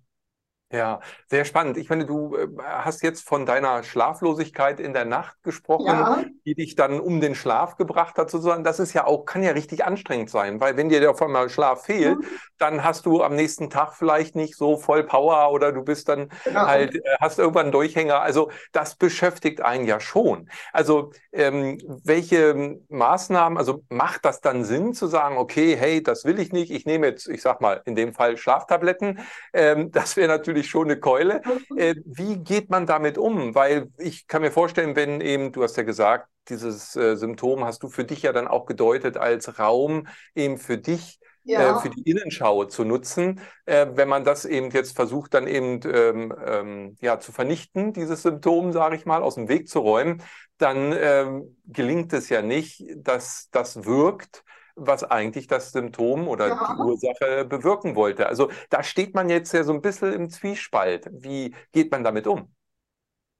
Ja, 0.71 1.01
sehr 1.31 1.47
spannend. 1.47 1.79
Ich 1.79 1.89
meine, 1.89 2.05
du 2.05 2.37
äh, 2.37 2.47
hast 2.63 3.03
jetzt 3.03 3.27
von 3.27 3.47
deiner 3.47 3.83
Schlaflosigkeit 3.83 4.81
in 4.81 4.93
der 4.93 5.07
Nacht 5.07 5.43
gesprochen, 5.43 5.87
Ja, 5.87 6.25
die 6.45 6.55
dich 6.55 6.75
dann 6.75 7.01
um 7.01 7.23
den 7.23 7.35
Schlaf 7.35 7.77
gebracht 7.77 8.19
hat, 8.19 8.31
sozusagen. 8.31 8.65
Das 8.65 8.79
ist 8.79 8.93
ja 8.93 9.07
auch, 9.07 9.25
kann 9.25 9.43
ja 9.43 9.53
richtig 9.53 9.87
anstrengend 9.87 10.29
sein, 10.29 10.61
weil 10.61 10.77
wenn 10.77 10.91
dir 10.91 11.11
auf 11.11 11.23
einmal 11.23 11.49
Schlaf 11.49 11.87
fehlt, 11.87 12.19
mhm, 12.19 12.27
dann 12.59 12.85
hast 12.85 13.07
du 13.07 13.23
am 13.23 13.35
nächsten 13.35 13.71
Tag 13.71 13.95
vielleicht 13.95 14.37
nicht 14.37 14.57
so 14.57 14.77
voll 14.77 15.05
Power 15.05 15.53
oder 15.53 15.73
du 15.73 15.83
bist 15.83 16.09
dann 16.11 16.29
genau. 16.45 16.67
halt, 16.67 16.95
äh, 16.97 17.01
hast 17.19 17.39
irgendwann 17.39 17.67
einen 17.67 17.73
Durchhänger. 17.73 18.21
Also 18.21 18.51
das 18.73 18.95
beschäftigt 18.97 19.63
einen 19.63 19.87
ja 19.87 20.01
schon. 20.01 20.51
Also 20.75 21.13
ähm, 21.33 21.79
welche 22.05 22.79
Maßnahmen, 22.91 23.57
also 23.57 23.85
macht 23.89 24.27
das 24.27 24.43
dann 24.43 24.65
Sinn 24.65 24.93
zu 24.93 25.07
sagen, 25.07 25.39
okay, 25.39 25.77
hey, 25.79 26.03
das 26.03 26.27
will 26.27 26.39
ich 26.39 26.53
nicht, 26.53 26.71
ich 26.71 26.85
nehme 26.85 27.07
jetzt, 27.07 27.27
ich 27.27 27.41
sag 27.41 27.63
mal, 27.63 27.81
in 27.87 27.95
dem 27.95 28.13
Fall 28.13 28.37
Schlaftabletten. 28.37 29.21
Ähm, 29.55 29.91
das 29.93 30.17
wäre 30.17 30.29
natürlich 30.29 30.58
schon 30.67 30.85
eine 30.91 30.99
Keule. 31.01 31.43
Äh, 31.75 31.95
wie 32.05 32.39
geht 32.39 32.71
man 32.71 32.87
damit 32.87 33.19
um? 33.19 33.55
Weil 33.55 33.89
ich 33.99 34.27
kann 34.27 34.43
mir 34.43 34.51
vorstellen, 34.51 34.97
wenn 34.97 35.21
eben, 35.21 35.53
du 35.53 35.63
hast 35.63 35.77
ja 35.77 35.83
gesagt, 35.85 36.29
dieses 36.49 36.97
äh, 36.97 37.17
Symptom 37.17 37.65
hast 37.65 37.83
du 37.83 37.89
für 37.89 38.05
dich 38.05 38.23
ja 38.23 38.33
dann 38.33 38.49
auch 38.49 38.67
gedeutet 38.67 39.17
als 39.17 39.59
Raum 39.59 40.07
eben 40.35 40.59
für 40.59 40.79
dich, 40.79 41.21
äh, 41.53 41.53
Ja, 41.53 41.75
für 41.75 41.91
die 41.91 42.03
Innenschau 42.11 42.65
zu 42.65 42.85
nutzen. 42.85 43.41
Äh, 43.67 43.87
wenn 43.95 44.09
man 44.09 44.25
das 44.25 44.45
eben 44.45 44.71
jetzt 44.71 44.97
versucht, 44.97 45.35
dann 45.35 45.47
eben 45.47 45.81
ähm, 45.85 46.35
ähm, 46.45 46.97
ja, 47.01 47.19
zu 47.21 47.33
vernichten, 47.33 47.93
dieses 47.93 48.23
Symptom, 48.23 48.73
sage 48.73 48.97
ich 48.97 49.07
mal, 49.07 49.23
aus 49.23 49.35
dem 49.37 49.49
Weg 49.49 49.69
zu 49.69 49.81
räumen, 49.81 50.23
dann 50.59 50.93
ähm, 50.93 51.57
gelingt 51.67 52.13
es 52.13 52.29
ja 52.29 52.43
nicht, 52.43 52.83
dass 52.97 53.49
das 53.51 53.85
wirkt, 53.85 54.45
was 54.79 55.05
eigentlich 55.05 55.47
das 55.47 55.73
Symptom 55.73 56.29
oder 56.29 56.51
die 56.51 56.73
ja, 56.79 56.79
Ursache 56.79 57.45
bewirken 57.45 57.97
wollte. 57.97 58.27
Also 58.27 58.51
da 58.71 58.83
steht 58.83 59.15
man 59.15 59.29
jetzt 59.29 59.53
ja 59.53 59.65
so 59.65 59.73
ein 59.73 59.83
bisschen 59.83 60.13
im 60.13 60.31
Zwiespalt. 60.31 61.09
Wie 61.13 61.55
geht 61.73 61.91
man 61.93 62.05
damit 62.05 62.27
um? 62.27 62.53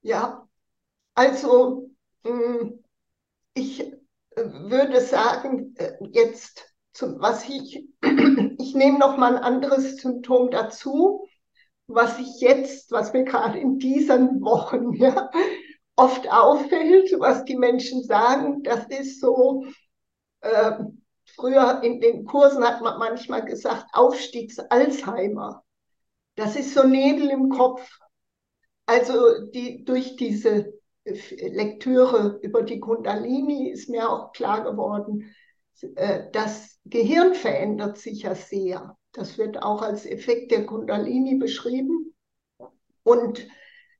ja. 0.01 0.47
Also, 1.15 1.89
mh, 2.23 2.71
ich 3.53 3.81
äh, 3.81 3.95
würde 4.35 5.01
sagen, 5.01 5.75
äh, 5.77 5.93
jetzt, 6.11 6.73
zum, 6.93 7.19
was 7.19 7.47
ich, 7.49 7.85
ich 8.03 8.75
nehme 8.75 8.99
noch 8.99 9.17
mal 9.17 9.35
ein 9.37 9.43
anderes 9.43 9.97
Symptom 9.97 10.51
dazu, 10.51 11.27
was 11.87 12.19
ich 12.19 12.39
jetzt, 12.41 12.91
was 12.91 13.13
mir 13.13 13.23
gerade 13.25 13.59
in 13.59 13.79
diesen 13.79 14.41
Wochen 14.41 14.93
ja, 14.95 15.29
oft 15.95 16.29
auffällt, 16.31 17.11
was 17.19 17.45
die 17.45 17.57
Menschen 17.57 18.03
sagen, 18.03 18.63
das 18.63 18.87
ist 18.87 19.19
so, 19.21 19.65
äh, 20.41 20.79
früher 21.39 21.81
in 21.83 22.01
den 22.01 22.25
Kursen 22.25 22.63
hat 22.63 22.81
man 22.81 22.99
manchmal 22.99 23.45
gesagt, 23.45 23.87
Aufstiegs-Alzheimer. 23.93 25.63
Das 26.35 26.55
ist 26.55 26.73
so 26.73 26.83
Nebel 26.85 27.29
im 27.29 27.49
Kopf. 27.49 27.87
Also 28.85 29.45
die, 29.51 29.85
durch 29.85 30.15
diese 30.15 30.73
Lektüre 31.05 32.39
über 32.41 32.63
die 32.63 32.79
Kundalini 32.79 33.69
ist 33.69 33.89
mir 33.89 34.09
auch 34.09 34.31
klar 34.31 34.63
geworden, 34.63 35.33
äh, 35.95 36.29
das 36.31 36.79
Gehirn 36.85 37.35
verändert 37.35 37.97
sich 37.97 38.23
ja 38.23 38.35
sehr. 38.35 38.97
Das 39.11 39.37
wird 39.37 39.61
auch 39.61 39.81
als 39.81 40.05
Effekt 40.05 40.51
der 40.51 40.65
Kundalini 40.65 41.35
beschrieben. 41.35 42.13
Und 43.03 43.47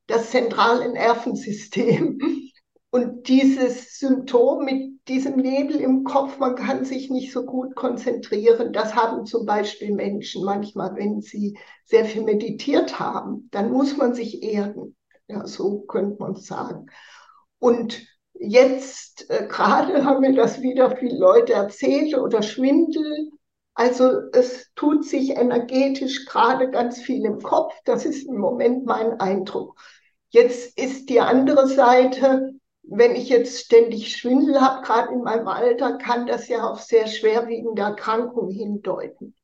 das 0.06 0.30
zentrale 0.30 0.92
Nervensystem. 0.92 2.18
Und 2.90 3.28
dieses 3.28 3.98
Symptom 3.98 4.64
mit 4.64 5.06
diesem 5.06 5.36
Nebel 5.36 5.76
im 5.76 6.02
Kopf, 6.02 6.38
man 6.38 6.56
kann 6.56 6.84
sich 6.84 7.08
nicht 7.08 7.32
so 7.32 7.44
gut 7.44 7.76
konzentrieren, 7.76 8.72
das 8.72 8.96
haben 8.96 9.26
zum 9.26 9.46
Beispiel 9.46 9.94
Menschen 9.94 10.44
manchmal, 10.44 10.96
wenn 10.96 11.20
sie 11.20 11.56
sehr 11.84 12.04
viel 12.04 12.22
meditiert 12.22 12.98
haben, 12.98 13.48
dann 13.52 13.70
muss 13.70 13.96
man 13.96 14.14
sich 14.14 14.42
erden. 14.42 14.96
Ja, 15.28 15.46
so 15.46 15.82
könnte 15.82 16.16
man 16.20 16.34
sagen. 16.34 16.86
Und 17.60 18.04
jetzt 18.34 19.30
äh, 19.30 19.46
gerade 19.46 20.04
haben 20.04 20.20
mir 20.22 20.34
das 20.34 20.60
wieder 20.60 20.96
viele 20.96 21.16
Leute 21.16 21.52
erzählt 21.52 22.16
oder 22.18 22.42
Schwindel. 22.42 23.30
Also 23.74 24.10
es 24.32 24.72
tut 24.74 25.04
sich 25.04 25.30
energetisch 25.36 26.26
gerade 26.26 26.70
ganz 26.70 27.00
viel 27.00 27.24
im 27.24 27.38
Kopf. 27.38 27.72
Das 27.84 28.04
ist 28.04 28.26
im 28.26 28.38
Moment 28.38 28.84
mein 28.84 29.20
Eindruck. 29.20 29.80
Jetzt 30.30 30.76
ist 30.76 31.08
die 31.08 31.20
andere 31.20 31.68
Seite, 31.68 32.52
wenn 32.92 33.14
ich 33.14 33.28
jetzt 33.28 33.66
ständig 33.66 34.16
Schwindel 34.16 34.60
habe, 34.60 34.84
gerade 34.84 35.12
in 35.12 35.22
meinem 35.22 35.46
Alter, 35.46 35.96
kann 35.96 36.26
das 36.26 36.48
ja 36.48 36.68
auf 36.68 36.82
sehr 36.82 37.06
schwerwiegende 37.06 37.82
Erkrankungen 37.82 38.50
hindeuten. 38.50 39.36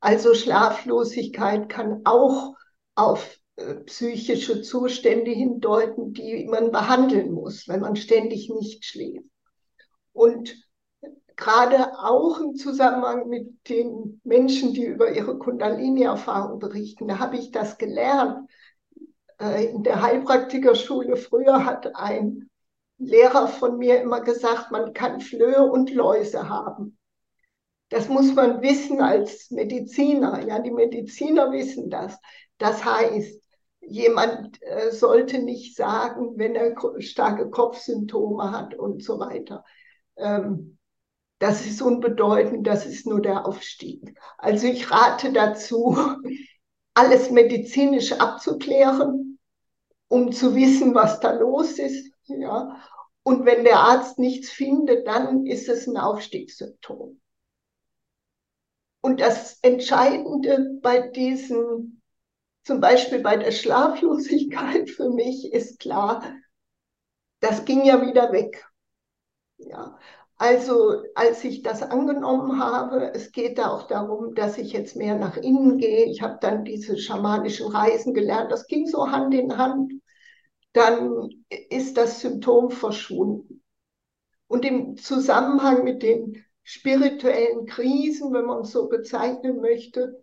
Also 0.00 0.34
Schlaflosigkeit 0.34 1.70
kann 1.70 2.02
auch 2.04 2.54
auf 2.94 3.38
äh, 3.56 3.76
psychische 3.86 4.60
Zustände 4.60 5.30
hindeuten, 5.30 6.12
die 6.12 6.44
man 6.44 6.72
behandeln 6.72 7.32
muss, 7.32 7.66
wenn 7.68 7.80
man 7.80 7.96
ständig 7.96 8.50
nicht 8.50 8.84
schläft. 8.84 9.24
Und 10.12 10.54
gerade 11.36 11.98
auch 11.98 12.38
im 12.38 12.54
Zusammenhang 12.54 13.30
mit 13.30 13.66
den 13.66 14.20
Menschen, 14.24 14.74
die 14.74 14.84
über 14.84 15.10
ihre 15.10 15.38
Kundalini-Erfahrung 15.38 16.58
berichten, 16.58 17.08
da 17.08 17.18
habe 17.18 17.38
ich 17.38 17.50
das 17.50 17.78
gelernt. 17.78 18.46
Äh, 19.40 19.70
in 19.70 19.82
der 19.84 20.02
Heilpraktikerschule 20.02 21.16
früher 21.16 21.64
hat 21.64 21.96
ein 21.96 22.50
Lehrer 22.98 23.48
von 23.48 23.78
mir 23.78 24.00
immer 24.00 24.20
gesagt, 24.20 24.70
man 24.70 24.92
kann 24.92 25.20
Flöhe 25.20 25.62
und 25.62 25.90
Läuse 25.90 26.48
haben. 26.48 26.98
Das 27.88 28.08
muss 28.08 28.34
man 28.34 28.62
wissen 28.62 29.00
als 29.00 29.50
Mediziner. 29.50 30.44
Ja, 30.46 30.58
die 30.58 30.70
Mediziner 30.70 31.52
wissen 31.52 31.90
das. 31.90 32.18
Das 32.58 32.84
heißt, 32.84 33.40
jemand 33.80 34.62
äh, 34.62 34.90
sollte 34.90 35.38
nicht 35.38 35.76
sagen, 35.76 36.34
wenn 36.36 36.54
er 36.54 36.74
starke 37.00 37.50
Kopfsymptome 37.50 38.50
hat 38.50 38.74
und 38.74 39.02
so 39.02 39.18
weiter. 39.18 39.64
Ähm, 40.16 40.78
das 41.38 41.66
ist 41.66 41.82
unbedeutend, 41.82 42.66
das 42.66 42.86
ist 42.86 43.06
nur 43.06 43.20
der 43.20 43.46
Aufstieg. 43.46 44.18
Also 44.38 44.66
ich 44.66 44.90
rate 44.90 45.32
dazu, 45.32 45.96
alles 46.94 47.30
medizinisch 47.30 48.12
abzuklären, 48.12 49.38
um 50.08 50.32
zu 50.32 50.54
wissen, 50.54 50.94
was 50.94 51.20
da 51.20 51.32
los 51.32 51.78
ist. 51.78 52.13
Ja. 52.26 52.80
Und 53.22 53.46
wenn 53.46 53.64
der 53.64 53.78
Arzt 53.78 54.18
nichts 54.18 54.50
findet, 54.50 55.06
dann 55.06 55.46
ist 55.46 55.68
es 55.68 55.86
ein 55.86 55.96
Aufstiegssymptom. 55.96 57.20
Und 59.00 59.20
das 59.20 59.58
Entscheidende 59.62 60.78
bei 60.80 61.08
diesen, 61.08 62.02
zum 62.64 62.80
Beispiel 62.80 63.20
bei 63.20 63.36
der 63.36 63.52
Schlaflosigkeit 63.52 64.90
für 64.90 65.10
mich 65.10 65.52
ist 65.52 65.78
klar, 65.78 66.22
das 67.40 67.64
ging 67.64 67.84
ja 67.84 68.06
wieder 68.06 68.32
weg. 68.32 68.66
Ja. 69.58 69.98
Also 70.36 71.02
als 71.14 71.44
ich 71.44 71.62
das 71.62 71.82
angenommen 71.82 72.58
habe, 72.58 73.12
es 73.14 73.30
geht 73.30 73.58
da 73.58 73.70
auch 73.70 73.86
darum, 73.86 74.34
dass 74.34 74.58
ich 74.58 74.72
jetzt 74.72 74.96
mehr 74.96 75.16
nach 75.16 75.36
innen 75.36 75.78
gehe. 75.78 76.06
Ich 76.06 76.22
habe 76.22 76.38
dann 76.40 76.64
diese 76.64 76.98
schamanischen 76.98 77.68
Reisen 77.68 78.14
gelernt. 78.14 78.50
Das 78.50 78.66
ging 78.66 78.86
so 78.86 79.10
Hand 79.10 79.32
in 79.32 79.56
Hand. 79.56 79.92
Dann 80.74 81.30
ist 81.70 81.96
das 81.96 82.20
Symptom 82.20 82.70
verschwunden. 82.70 83.62
Und 84.46 84.64
im 84.64 84.98
Zusammenhang 84.98 85.84
mit 85.84 86.02
den 86.02 86.44
spirituellen 86.62 87.66
Krisen, 87.66 88.32
wenn 88.32 88.44
man 88.44 88.62
es 88.62 88.72
so 88.72 88.88
bezeichnen 88.88 89.60
möchte, 89.60 90.22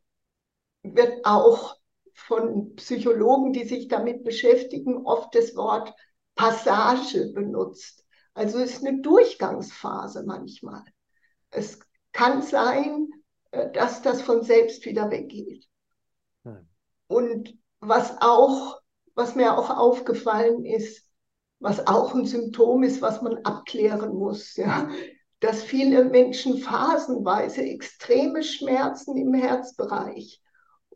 wird 0.84 1.25
auch 1.25 1.77
von 2.13 2.75
Psychologen, 2.75 3.53
die 3.53 3.65
sich 3.65 3.88
damit 3.88 4.24
beschäftigen, 4.24 5.05
oft 5.05 5.34
das 5.34 5.55
Wort 5.55 5.93
Passage 6.36 7.31
benutzt. 7.34 8.05
Also 8.34 8.60
es 8.60 8.74
ist 8.74 8.86
eine 8.86 9.01
Durchgangsphase 9.01 10.24
manchmal. 10.25 10.84
Es 11.50 11.79
kann 12.12 12.41
sein, 12.41 13.10
äh, 13.51 13.72
dass 13.72 14.01
das 14.01 14.22
von 14.22 14.43
selbst 14.43 14.86
wieder 14.86 15.12
weggeht. 15.12 15.65
Hm. 16.43 16.67
Und 17.08 17.58
was 17.79 18.22
auch, 18.22 18.80
was 19.15 19.35
mir 19.35 19.57
auch 19.57 19.69
aufgefallen 19.69 20.65
ist, 20.65 21.05
was 21.59 21.87
auch 21.87 22.13
ein 22.15 22.25
Symptom 22.25 22.83
ist, 22.83 23.01
was 23.01 23.21
man 23.21 23.37
abklären 23.43 24.13
muss, 24.13 24.55
ja, 24.55 24.89
dass 25.39 25.63
viele 25.63 26.05
Menschen 26.05 26.57
phasenweise 26.57 27.63
extreme 27.63 28.43
Schmerzen 28.43 29.17
im 29.17 29.33
Herzbereich 29.33 30.41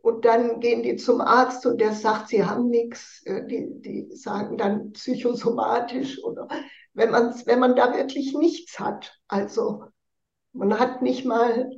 und 0.05 0.23
dann 0.23 0.59
gehen 0.59 0.83
die 0.83 0.97
zum 0.97 1.19
Arzt 1.19 1.65
und 1.65 1.81
der 1.81 1.91
sagt, 1.91 2.29
sie 2.29 2.45
haben 2.45 2.69
nichts. 2.69 3.23
Äh, 3.25 3.47
die, 3.47 3.65
die 3.81 4.15
sagen 4.15 4.55
dann 4.55 4.91
psychosomatisch 4.91 6.23
oder 6.23 6.47
wenn 6.93 7.09
man, 7.09 7.33
wenn 7.47 7.57
man 7.57 7.75
da 7.75 7.91
wirklich 7.95 8.35
nichts 8.35 8.79
hat. 8.79 9.19
Also 9.27 9.85
man 10.53 10.77
hat 10.77 11.01
nicht 11.01 11.25
mal 11.25 11.71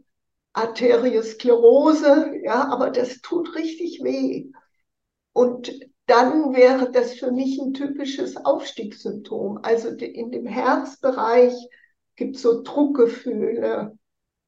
Arteriosklerose, 0.52 2.34
ja, 2.44 2.68
aber 2.68 2.90
das 2.90 3.22
tut 3.22 3.56
richtig 3.56 4.04
weh. 4.04 4.52
Und 5.32 5.72
dann 6.08 6.56
wäre 6.56 6.92
das 6.92 7.14
für 7.14 7.32
mich 7.32 7.60
ein 7.60 7.74
typisches 7.74 8.38
Aufstiegssymptom. 8.38 9.60
Also 9.62 9.90
in 9.90 10.32
dem 10.32 10.46
Herzbereich 10.46 11.54
gibt 12.16 12.38
es 12.38 12.42
so 12.42 12.64
Druckgefühle 12.64 13.98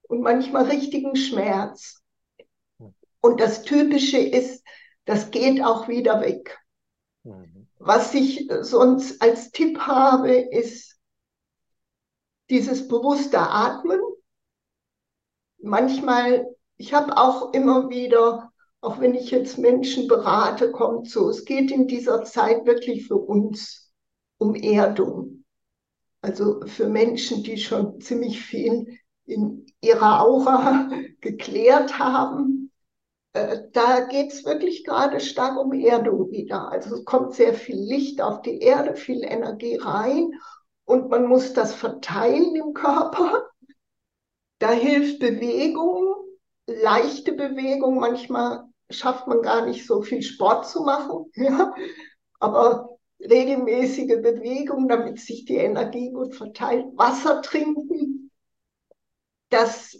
und 0.08 0.22
manchmal 0.22 0.66
richtigen 0.66 1.16
Schmerz. 1.16 2.01
Und 3.22 3.42
das 3.42 3.63
Typische 3.63 4.18
ist, 4.18 4.63
das 5.04 5.32
geht 5.32 5.63
auch 5.63 5.89
wieder 5.89 6.22
weg. 6.22 6.58
Mhm. 7.24 7.68
Was 7.78 8.13
ich 8.13 8.50
sonst 8.62 9.22
als 9.22 9.51
Tipp 9.51 9.80
habe, 9.80 10.32
ist 10.32 10.98
dieses 12.50 12.88
bewusste 12.88 13.39
Atmen. 13.39 14.00
Manchmal, 15.62 16.48
ich 16.78 16.94
habe 16.94 17.18
auch 17.18 17.54
immer 17.54 17.89
wieder, 17.89 18.49
auch 18.82 19.00
wenn 19.00 19.16
ich 19.16 19.32
jetzt 19.32 19.58
Menschen 19.58 20.08
berate, 20.08 20.72
kommt 20.72 21.10
so, 21.10 21.30
es 21.30 21.46
geht 21.46 21.72
in 21.72 21.88
dieser 21.88 22.24
Zeit 22.24 22.66
wirklich 22.66 23.08
für 23.08 23.18
uns 23.18 23.92
um 24.38 24.56
Erdung. 24.56 25.44
Also 26.22 26.62
für 26.66 26.88
Menschen, 26.88 27.44
die 27.44 27.58
schon 27.58 28.00
ziemlich 28.02 28.42
viel 28.42 28.98
in 29.26 29.66
ihrer 29.82 30.22
Aura 30.22 30.90
geklärt 31.22 32.00
haben 32.00 32.60
äh, 33.34 33.60
da 33.74 34.02
geht 34.02 34.32
es 34.34 34.46
wirklich 34.46 34.84
gerade 34.84 35.20
stark 35.20 35.58
um 35.58 35.74
Erdung 35.74 36.32
wieder. 36.32 36.72
Also 36.72 36.96
es 36.96 37.06
kommt 37.06 37.34
sehr 37.36 37.54
viel 37.54 37.78
Licht 37.78 38.22
auf 38.22 38.42
die 38.42 38.60
Erde, 38.60 38.96
viel 38.96 39.24
Energie 39.24 39.76
rein 39.76 40.32
und 40.86 41.10
man 41.10 41.28
muss 41.28 41.54
das 41.54 41.74
verteilen 41.76 42.56
im 42.56 42.74
Körper. 42.74 43.48
Da 44.60 44.72
hilft 44.72 45.20
Bewegung, 45.20 46.16
leichte 46.66 47.34
Bewegung. 47.34 48.00
Manchmal 48.00 48.66
schafft 48.89 49.27
man 49.27 49.41
gar 49.41 49.65
nicht 49.65 49.86
so 49.86 50.01
viel 50.01 50.22
Sport 50.22 50.67
zu 50.67 50.84
machen, 50.84 51.31
ja? 51.36 51.74
aber 52.39 52.98
regelmäßige 53.19 54.22
Bewegung, 54.22 54.88
damit 54.88 55.19
sich 55.19 55.46
die 55.46 55.58
Energie 55.58 56.12
gut 56.12 56.36
verteilt. 56.36 56.86
Wasser 56.96 57.41
trinken, 57.41 58.32
das 59.49 59.97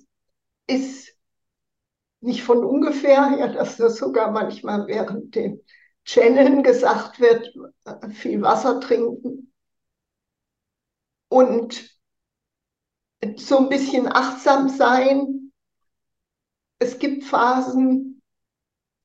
ist 0.67 1.13
nicht 2.21 2.43
von 2.43 2.63
ungefähr, 2.63 3.36
ja, 3.39 3.47
dass 3.47 3.78
das 3.78 3.97
sogar 3.97 4.32
manchmal 4.32 4.88
während 4.88 5.36
dem 5.36 5.62
Channeln 6.04 6.63
gesagt 6.63 7.19
wird, 7.19 7.54
viel 8.13 8.41
Wasser 8.41 8.80
trinken. 8.80 9.54
Und 11.30 11.99
so 13.36 13.60
ein 13.60 13.69
bisschen 13.69 14.08
achtsam 14.08 14.69
sein. 14.69 15.52
Es 16.80 16.97
gibt 16.99 17.25
Phasen, 17.25 18.18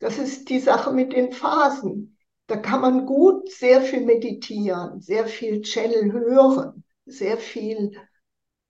das 0.04 0.18
ist 0.18 0.50
die 0.50 0.60
Sache 0.60 0.92
mit 0.92 1.14
den 1.14 1.32
Phasen. 1.32 2.18
Da 2.46 2.58
kann 2.58 2.82
man 2.82 3.06
gut 3.06 3.50
sehr 3.50 3.80
viel 3.80 4.04
meditieren, 4.04 5.00
sehr 5.00 5.26
viel 5.26 5.62
Channel 5.62 6.12
hören, 6.12 6.84
sehr 7.06 7.38
viel 7.38 7.96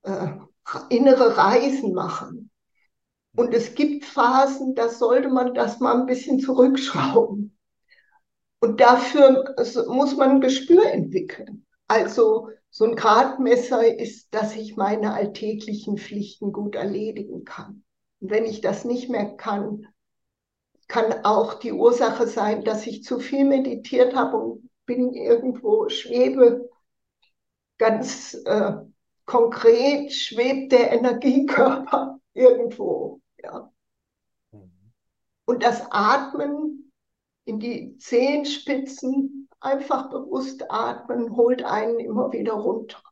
äh, 0.04 0.28
innere 0.90 1.36
Reisen 1.36 1.92
machen. 1.92 2.52
Und 3.34 3.52
es 3.52 3.74
gibt 3.74 4.04
Phasen, 4.04 4.76
da 4.76 4.88
sollte 4.88 5.28
man 5.28 5.54
das 5.54 5.80
mal 5.80 5.98
ein 5.98 6.06
bisschen 6.06 6.38
zurückschrauben. 6.38 7.58
Und 8.60 8.80
dafür 8.80 9.56
muss 9.88 10.16
man 10.16 10.30
ein 10.30 10.40
Gespür 10.40 10.88
entwickeln. 10.88 11.66
Also 11.88 12.50
so 12.70 12.84
ein 12.84 12.94
Gradmesser 12.94 13.98
ist, 13.98 14.32
dass 14.32 14.54
ich 14.54 14.76
meine 14.76 15.14
alltäglichen 15.14 15.98
Pflichten 15.98 16.52
gut 16.52 16.76
erledigen 16.76 17.42
kann. 17.44 17.82
Und 18.20 18.30
wenn 18.30 18.44
ich 18.44 18.60
das 18.60 18.84
nicht 18.84 19.10
mehr 19.10 19.36
kann, 19.36 19.88
kann 20.94 21.24
auch 21.24 21.54
die 21.54 21.72
Ursache 21.72 22.28
sein, 22.28 22.62
dass 22.62 22.86
ich 22.86 23.02
zu 23.02 23.18
viel 23.18 23.44
meditiert 23.44 24.14
habe 24.14 24.36
und 24.36 24.70
bin 24.86 25.12
irgendwo 25.12 25.88
schwebe. 25.88 26.70
Ganz 27.78 28.34
äh, 28.44 28.74
konkret 29.24 30.12
schwebt 30.12 30.70
der 30.70 30.92
Energiekörper 30.92 32.20
irgendwo 32.32 33.20
ja. 33.42 33.72
Und 35.46 35.64
das 35.64 35.82
Atmen 35.90 36.92
in 37.44 37.58
die 37.58 37.98
Zehenspitzen, 37.98 39.48
einfach 39.58 40.10
bewusst 40.10 40.70
atmen, 40.70 41.34
holt 41.34 41.64
einen 41.64 41.98
immer 41.98 42.30
wieder 42.30 42.52
runter. 42.52 43.02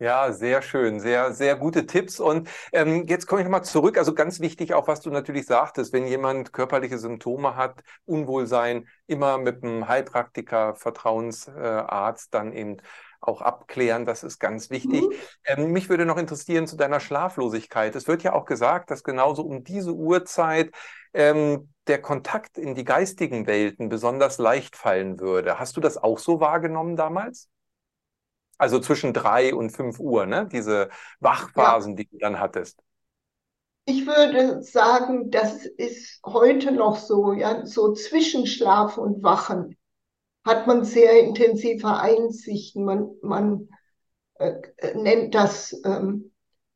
Ja, 0.00 0.30
sehr 0.32 0.62
schön, 0.62 1.00
sehr, 1.00 1.32
sehr 1.32 1.56
gute 1.56 1.84
Tipps. 1.84 2.20
Und 2.20 2.48
ähm, 2.72 3.06
jetzt 3.08 3.26
komme 3.26 3.40
ich 3.40 3.44
nochmal 3.44 3.64
zurück. 3.64 3.98
Also 3.98 4.14
ganz 4.14 4.38
wichtig 4.38 4.72
auch, 4.72 4.86
was 4.86 5.00
du 5.00 5.10
natürlich 5.10 5.46
sagtest, 5.46 5.92
wenn 5.92 6.06
jemand 6.06 6.52
körperliche 6.52 6.98
Symptome 6.98 7.56
hat, 7.56 7.82
Unwohlsein, 8.04 8.86
immer 9.08 9.38
mit 9.38 9.64
einem 9.64 9.88
Heilpraktiker, 9.88 10.76
Vertrauensarzt 10.76 12.32
dann 12.32 12.52
eben 12.52 12.76
auch 13.20 13.42
abklären. 13.42 14.06
Das 14.06 14.22
ist 14.22 14.38
ganz 14.38 14.70
wichtig. 14.70 15.02
Mhm. 15.02 15.12
Ähm, 15.44 15.72
mich 15.72 15.88
würde 15.88 16.06
noch 16.06 16.16
interessieren 16.16 16.68
zu 16.68 16.76
deiner 16.76 17.00
Schlaflosigkeit. 17.00 17.96
Es 17.96 18.06
wird 18.06 18.22
ja 18.22 18.34
auch 18.34 18.44
gesagt, 18.44 18.92
dass 18.92 19.02
genauso 19.02 19.42
um 19.42 19.64
diese 19.64 19.92
Uhrzeit 19.94 20.70
ähm, 21.12 21.72
der 21.88 22.00
Kontakt 22.00 22.56
in 22.56 22.76
die 22.76 22.84
geistigen 22.84 23.48
Welten 23.48 23.88
besonders 23.88 24.38
leicht 24.38 24.76
fallen 24.76 25.18
würde. 25.18 25.58
Hast 25.58 25.76
du 25.76 25.80
das 25.80 25.96
auch 25.96 26.20
so 26.20 26.38
wahrgenommen 26.38 26.94
damals? 26.94 27.48
Also 28.58 28.80
zwischen 28.80 29.12
drei 29.12 29.54
und 29.54 29.70
fünf 29.70 30.00
Uhr, 30.00 30.26
ne? 30.26 30.48
Diese 30.50 30.90
Wachphasen, 31.20 31.92
ja. 31.92 31.96
die 31.96 32.08
du 32.08 32.18
dann 32.18 32.40
hattest. 32.40 32.82
Ich 33.84 34.06
würde 34.06 34.62
sagen, 34.62 35.30
das 35.30 35.64
ist 35.64 36.20
heute 36.26 36.72
noch 36.72 36.98
so, 36.98 37.32
ja, 37.32 37.64
so 37.64 37.94
zwischen 37.94 38.46
Schlaf 38.46 38.98
und 38.98 39.22
Wachen 39.22 39.78
hat 40.44 40.66
man 40.66 40.84
sehr 40.84 41.20
intensive 41.20 41.96
Einsichten. 41.96 42.84
Man, 42.84 43.10
man 43.22 43.68
äh, 44.34 44.60
nennt 44.94 45.34
das 45.34 45.80
ähm, 45.84 46.32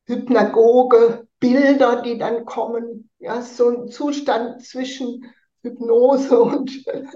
hypnagoge 0.06 1.26
Bilder, 1.38 2.02
die 2.02 2.18
dann 2.18 2.44
kommen. 2.44 3.10
Ja, 3.18 3.42
so 3.42 3.68
ein 3.68 3.88
Zustand 3.88 4.64
zwischen 4.64 5.24
Hypnose 5.62 6.40
und 6.40 6.70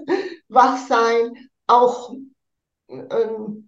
Wachsein. 0.47 1.49
Auch 1.67 2.13
ähm, 2.87 3.66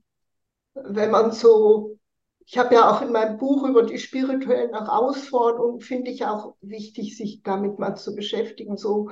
wenn 0.73 1.11
man 1.11 1.31
so, 1.31 1.97
ich 2.45 2.57
habe 2.57 2.75
ja 2.75 2.89
auch 2.89 3.01
in 3.01 3.11
meinem 3.11 3.37
Buch 3.37 3.67
über 3.67 3.83
die 3.83 3.99
spirituellen 3.99 4.73
Herausforderungen, 4.73 5.81
finde 5.81 6.11
ich 6.11 6.25
auch 6.25 6.55
wichtig, 6.61 7.17
sich 7.17 7.41
damit 7.43 7.79
mal 7.79 7.95
zu 7.95 8.15
beschäftigen. 8.15 8.77
So 8.77 9.09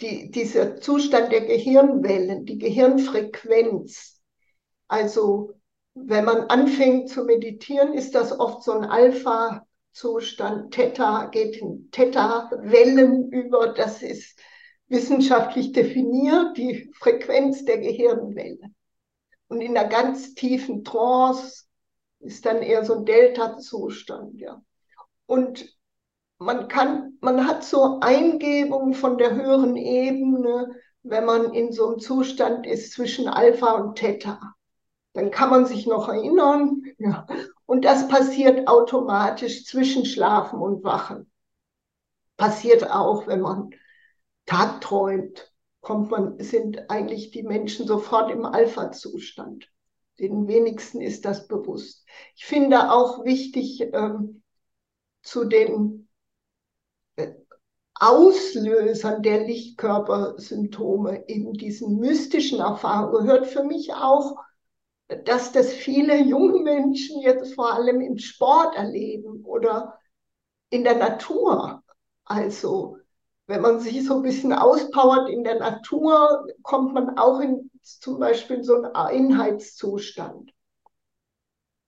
die, 0.00 0.30
dieser 0.30 0.76
Zustand 0.76 1.32
der 1.32 1.42
Gehirnwellen, 1.42 2.44
die 2.44 2.58
Gehirnfrequenz. 2.58 4.20
Also 4.86 5.54
wenn 5.94 6.24
man 6.24 6.42
anfängt 6.44 7.08
zu 7.08 7.24
meditieren, 7.24 7.92
ist 7.94 8.14
das 8.14 8.38
oft 8.38 8.62
so 8.62 8.72
ein 8.72 8.84
Alpha-Zustand. 8.84 10.72
Theta 10.72 11.26
geht 11.26 11.56
in 11.56 11.90
Theta-Wellen 11.90 13.30
über. 13.32 13.74
Das 13.74 14.02
ist 14.02 14.38
wissenschaftlich 14.86 15.72
definiert, 15.72 16.56
die 16.56 16.90
Frequenz 16.94 17.64
der 17.64 17.78
Gehirnwelle. 17.78 18.70
Und 19.48 19.60
in 19.60 19.76
einer 19.76 19.88
ganz 19.88 20.34
tiefen 20.34 20.84
Trance 20.84 21.64
ist 22.20 22.46
dann 22.46 22.62
eher 22.62 22.84
so 22.84 22.94
ein 22.94 23.04
Delta-Zustand, 23.04 24.38
ja. 24.38 24.62
Und 25.26 25.76
man 26.38 26.68
kann, 26.68 27.18
man 27.20 27.46
hat 27.46 27.64
so 27.64 27.98
Eingebungen 28.00 28.94
von 28.94 29.18
der 29.18 29.34
höheren 29.34 29.76
Ebene, 29.76 30.74
wenn 31.02 31.24
man 31.24 31.52
in 31.52 31.72
so 31.72 31.88
einem 31.88 31.98
Zustand 31.98 32.66
ist 32.66 32.92
zwischen 32.92 33.28
Alpha 33.28 33.72
und 33.72 33.96
Theta. 33.96 34.54
Dann 35.14 35.30
kann 35.30 35.50
man 35.50 35.66
sich 35.66 35.86
noch 35.86 36.08
erinnern. 36.08 36.82
Ja. 36.98 37.26
Und 37.66 37.84
das 37.84 38.08
passiert 38.08 38.68
automatisch 38.68 39.64
zwischen 39.64 40.04
Schlafen 40.04 40.60
und 40.60 40.84
Wachen. 40.84 41.30
Passiert 42.36 42.88
auch, 42.90 43.26
wenn 43.26 43.40
man 43.40 43.70
tagträumt, 44.46 45.47
kommt 45.80 46.10
man, 46.10 46.38
sind 46.40 46.90
eigentlich 46.90 47.30
die 47.30 47.42
Menschen 47.42 47.86
sofort 47.86 48.30
im 48.30 48.44
Alpha-Zustand. 48.44 49.70
Den 50.18 50.48
wenigsten 50.48 51.00
ist 51.00 51.24
das 51.24 51.46
bewusst. 51.46 52.04
Ich 52.34 52.44
finde 52.44 52.92
auch 52.92 53.24
wichtig 53.24 53.88
ähm, 53.92 54.42
zu 55.22 55.44
den 55.44 56.08
äh, 57.16 57.32
Auslösern 57.94 59.22
der 59.22 59.44
Lichtkörpersymptome, 59.44 61.28
eben 61.28 61.52
diesen 61.52 61.98
mystischen 61.98 62.60
Erfahrungen, 62.60 63.26
gehört 63.26 63.46
für 63.46 63.64
mich 63.64 63.92
auch, 63.92 64.36
dass 65.24 65.52
das 65.52 65.72
viele 65.72 66.20
junge 66.22 66.62
Menschen 66.62 67.20
jetzt 67.20 67.54
vor 67.54 67.72
allem 67.72 68.00
im 68.00 68.18
Sport 68.18 68.76
erleben 68.76 69.44
oder 69.44 69.98
in 70.70 70.84
der 70.84 70.96
Natur. 70.96 71.82
Also 72.24 72.98
wenn 73.48 73.62
man 73.62 73.80
sich 73.80 74.06
so 74.06 74.16
ein 74.16 74.22
bisschen 74.22 74.52
auspowert 74.52 75.30
in 75.30 75.42
der 75.42 75.58
Natur, 75.58 76.46
kommt 76.62 76.92
man 76.92 77.18
auch 77.18 77.40
in 77.40 77.70
zum 77.82 78.18
Beispiel 78.18 78.62
so 78.62 78.74
einen 78.74 78.94
Einheitszustand. 78.94 80.52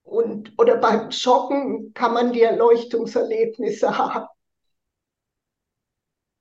Und, 0.02 0.58
oder 0.58 0.78
beim 0.78 1.10
Joggen 1.10 1.92
kann 1.92 2.14
man 2.14 2.32
die 2.32 2.40
Erleuchtungserlebnisse 2.40 3.98
haben. 3.98 4.26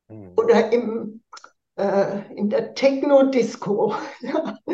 Mhm. 0.08 0.34
Oder 0.38 0.72
im, 0.72 1.22
äh, 1.76 2.34
in 2.36 2.50
der 2.50 2.74
Techno-Disco. 2.74 3.96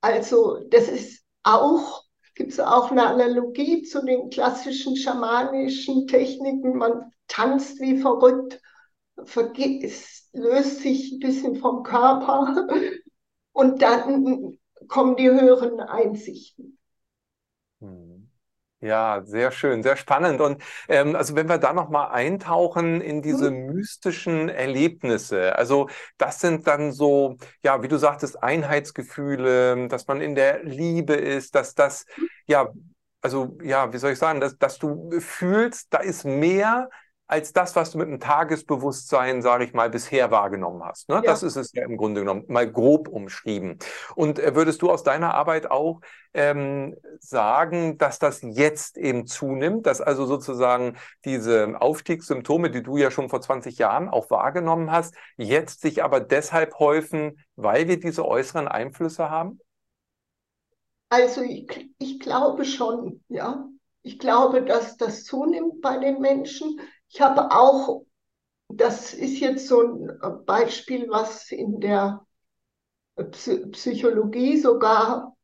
also 0.00 0.64
das 0.70 0.88
ist 0.88 1.22
auch, 1.42 2.04
gibt 2.34 2.52
es 2.52 2.58
auch 2.58 2.90
eine 2.90 3.06
Analogie 3.06 3.82
zu 3.82 4.02
den 4.02 4.30
klassischen 4.30 4.96
schamanischen 4.96 6.06
Techniken. 6.06 6.78
Man 6.78 7.12
tanzt 7.28 7.80
wie 7.80 7.98
verrückt 7.98 8.62
löst 9.16 10.80
sich 10.80 11.12
ein 11.12 11.20
bisschen 11.20 11.56
vom 11.56 11.82
Körper 11.82 12.68
und 13.52 13.82
dann 13.82 14.58
kommen 14.88 15.16
die 15.16 15.30
höheren 15.30 15.80
Einsichten. 15.80 16.78
Hm. 17.80 18.30
Ja, 18.84 19.22
sehr 19.24 19.50
schön, 19.50 19.82
sehr 19.82 19.96
spannend. 19.96 20.42
Und 20.42 20.62
ähm, 20.88 21.16
also 21.16 21.34
wenn 21.34 21.48
wir 21.48 21.56
da 21.56 21.72
nochmal 21.72 22.10
eintauchen 22.10 23.00
in 23.00 23.22
diese 23.22 23.50
mhm. 23.50 23.72
mystischen 23.72 24.50
Erlebnisse, 24.50 25.56
also 25.56 25.88
das 26.18 26.40
sind 26.40 26.66
dann 26.66 26.92
so, 26.92 27.38
ja, 27.62 27.82
wie 27.82 27.88
du 27.88 27.96
sagtest, 27.96 28.42
Einheitsgefühle, 28.42 29.88
dass 29.88 30.06
man 30.06 30.20
in 30.20 30.34
der 30.34 30.64
Liebe 30.64 31.14
ist, 31.14 31.54
dass 31.54 31.74
das, 31.74 32.04
mhm. 32.18 32.28
ja, 32.46 32.74
also 33.22 33.56
ja, 33.62 33.90
wie 33.90 33.96
soll 33.96 34.12
ich 34.12 34.18
sagen, 34.18 34.40
dass, 34.40 34.58
dass 34.58 34.78
du 34.78 35.18
fühlst, 35.18 35.86
da 35.94 36.00
ist 36.00 36.26
mehr 36.26 36.90
als 37.34 37.52
das, 37.52 37.74
was 37.74 37.90
du 37.90 37.98
mit 37.98 38.06
dem 38.06 38.20
Tagesbewusstsein, 38.20 39.42
sage 39.42 39.64
ich 39.64 39.72
mal, 39.74 39.90
bisher 39.90 40.30
wahrgenommen 40.30 40.84
hast. 40.84 41.08
Ne? 41.08 41.16
Ja. 41.16 41.22
Das 41.22 41.42
ist 41.42 41.56
es 41.56 41.72
ja 41.72 41.84
im 41.84 41.96
Grunde 41.96 42.20
genommen 42.20 42.44
mal 42.46 42.70
grob 42.70 43.08
umschrieben. 43.08 43.80
Und 44.14 44.38
äh, 44.38 44.54
würdest 44.54 44.82
du 44.82 44.90
aus 44.90 45.02
deiner 45.02 45.34
Arbeit 45.34 45.68
auch 45.68 46.00
ähm, 46.32 46.94
sagen, 47.18 47.98
dass 47.98 48.20
das 48.20 48.40
jetzt 48.42 48.96
eben 48.96 49.26
zunimmt, 49.26 49.86
dass 49.86 50.00
also 50.00 50.26
sozusagen 50.26 50.96
diese 51.24 51.74
Aufstiegssymptome, 51.80 52.70
die 52.70 52.84
du 52.84 52.98
ja 52.98 53.10
schon 53.10 53.28
vor 53.28 53.40
20 53.40 53.78
Jahren 53.78 54.08
auch 54.08 54.30
wahrgenommen 54.30 54.92
hast, 54.92 55.16
jetzt 55.36 55.80
sich 55.80 56.04
aber 56.04 56.20
deshalb 56.20 56.78
häufen, 56.78 57.40
weil 57.56 57.88
wir 57.88 57.98
diese 57.98 58.24
äußeren 58.24 58.68
Einflüsse 58.68 59.28
haben? 59.28 59.58
Also 61.08 61.42
ich, 61.42 61.90
ich 61.98 62.20
glaube 62.20 62.64
schon, 62.64 63.24
ja. 63.28 63.68
Ich 64.06 64.18
glaube, 64.18 64.62
dass 64.62 64.98
das 64.98 65.24
zunimmt 65.24 65.80
bei 65.80 65.96
den 65.96 66.20
Menschen. 66.20 66.78
Ich 67.08 67.20
habe 67.20 67.50
auch, 67.52 68.04
das 68.68 69.14
ist 69.14 69.38
jetzt 69.38 69.68
so 69.68 69.82
ein 69.82 70.44
Beispiel, 70.44 71.08
was 71.08 71.52
in 71.52 71.80
der 71.80 72.26
Psychologie 73.72 74.58
sogar, 74.58 75.36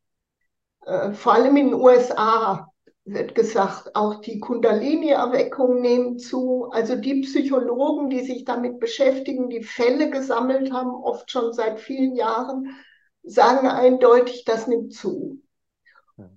äh, 0.85 1.13
vor 1.13 1.35
allem 1.35 1.57
in 1.57 1.67
den 1.67 1.75
USA, 1.75 2.67
wird 3.05 3.35
gesagt, 3.35 3.95
auch 3.95 4.21
die 4.21 4.41
Kundalini-Erweckungen 4.41 5.81
nehmen 5.81 6.19
zu. 6.19 6.69
Also 6.71 6.97
die 6.97 7.23
Psychologen, 7.23 8.11
die 8.11 8.21
sich 8.21 8.45
damit 8.45 8.79
beschäftigen, 8.79 9.49
die 9.49 9.63
Fälle 9.63 10.11
gesammelt 10.11 10.73
haben, 10.73 10.91
oft 10.91 11.31
schon 11.31 11.53
seit 11.53 11.81
vielen 11.81 12.15
Jahren, 12.15 12.77
sagen 13.23 13.69
eindeutig, 13.69 14.45
das 14.45 14.67
nimmt 14.67 14.93
zu. 14.93 15.41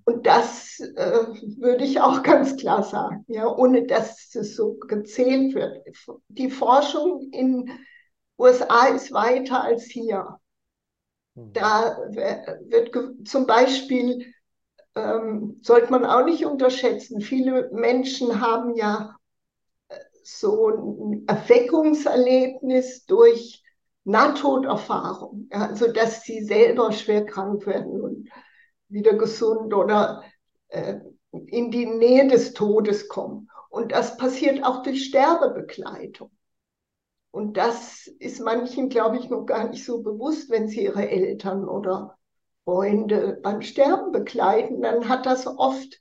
Und 0.06 0.26
das 0.26 0.80
äh, 0.80 1.20
würde 1.58 1.84
ich 1.84 2.00
auch 2.00 2.24
ganz 2.24 2.58
klar 2.58 2.84
sagen, 2.84 3.26
ja, 3.28 3.48
ohne 3.48 3.86
dass 3.86 4.34
es 4.36 4.56
so 4.56 4.76
gezählt 4.76 5.56
wird. 5.56 5.86
Die 6.28 6.50
Forschung 6.50 7.30
in 7.32 7.70
USA 8.38 8.88
ist 8.88 9.12
weiter 9.12 9.64
als 9.64 9.86
hier. 9.86 10.40
Hm. 11.36 11.54
Da 11.54 11.98
wird 12.10 12.92
zum 13.28 13.46
Beispiel, 13.46 14.34
ähm, 14.96 15.60
sollte 15.62 15.92
man 15.92 16.06
auch 16.06 16.26
nicht 16.26 16.46
unterschätzen, 16.46 17.22
viele 17.22 17.70
Menschen 17.72 18.42
haben 18.42 18.76
ja 18.76 19.16
äh, 19.90 19.96
so 20.24 20.70
ein 20.70 21.24
Erweckungserlebnis 21.28 23.06
durch 23.06 23.64
Nahtoderfahrung, 24.06 25.48
also 25.52 25.92
dass 25.92 26.24
sie 26.24 26.44
selber 26.44 26.92
schwer 26.92 27.26
krank 27.26 27.66
werden 27.66 28.02
und 28.02 28.30
wieder 28.94 29.14
gesund 29.16 29.74
oder 29.74 30.24
äh, 30.70 31.00
in 31.32 31.72
die 31.72 31.86
Nähe 31.86 32.28
des 32.28 32.54
Todes 32.54 33.08
kommen. 33.10 33.50
Und 33.70 33.92
das 33.92 34.18
passiert 34.18 34.64
auch 34.64 34.84
durch 34.84 35.06
Sterbebegleitung. 35.06 36.32
Und 37.32 37.58
das 37.58 38.08
ist 38.20 38.40
manchen, 38.40 38.90
glaube 38.90 39.18
ich, 39.18 39.30
noch 39.30 39.46
gar 39.46 39.68
nicht 39.68 39.84
so 39.84 40.04
bewusst, 40.04 40.52
wenn 40.52 40.68
sie 40.68 40.84
ihre 40.84 41.10
Eltern 41.10 41.68
oder 41.68 42.16
Freunde 42.64 43.40
beim 43.42 43.62
Sterben 43.62 44.12
begleiten, 44.12 44.82
dann 44.82 45.10
hat 45.10 45.26
das 45.26 45.48
oft 45.48 46.00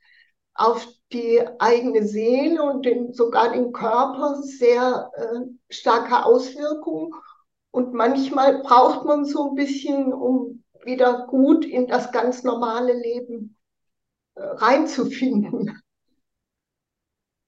auf 0.55 0.87
die 1.13 1.41
eigene 1.59 2.07
Seele 2.07 2.63
und 2.63 2.85
den, 2.85 3.13
sogar 3.13 3.53
den 3.53 3.73
Körper 3.73 4.43
sehr 4.43 5.11
äh, 5.15 5.41
starke 5.71 6.25
Auswirkungen. 6.25 7.13
Und 7.71 7.95
manchmal 7.95 8.63
braucht 8.63 9.05
man 9.07 9.25
so 9.25 9.51
ein 9.51 9.55
bisschen, 9.55 10.13
um 10.13 10.62
wieder 10.85 11.27
gut 11.27 11.65
in 11.65 11.87
das 11.87 12.13
ganz 12.13 12.43
normale 12.43 12.93
Leben 12.93 13.57
äh, 14.35 14.43
reinzufinden. 14.43 15.81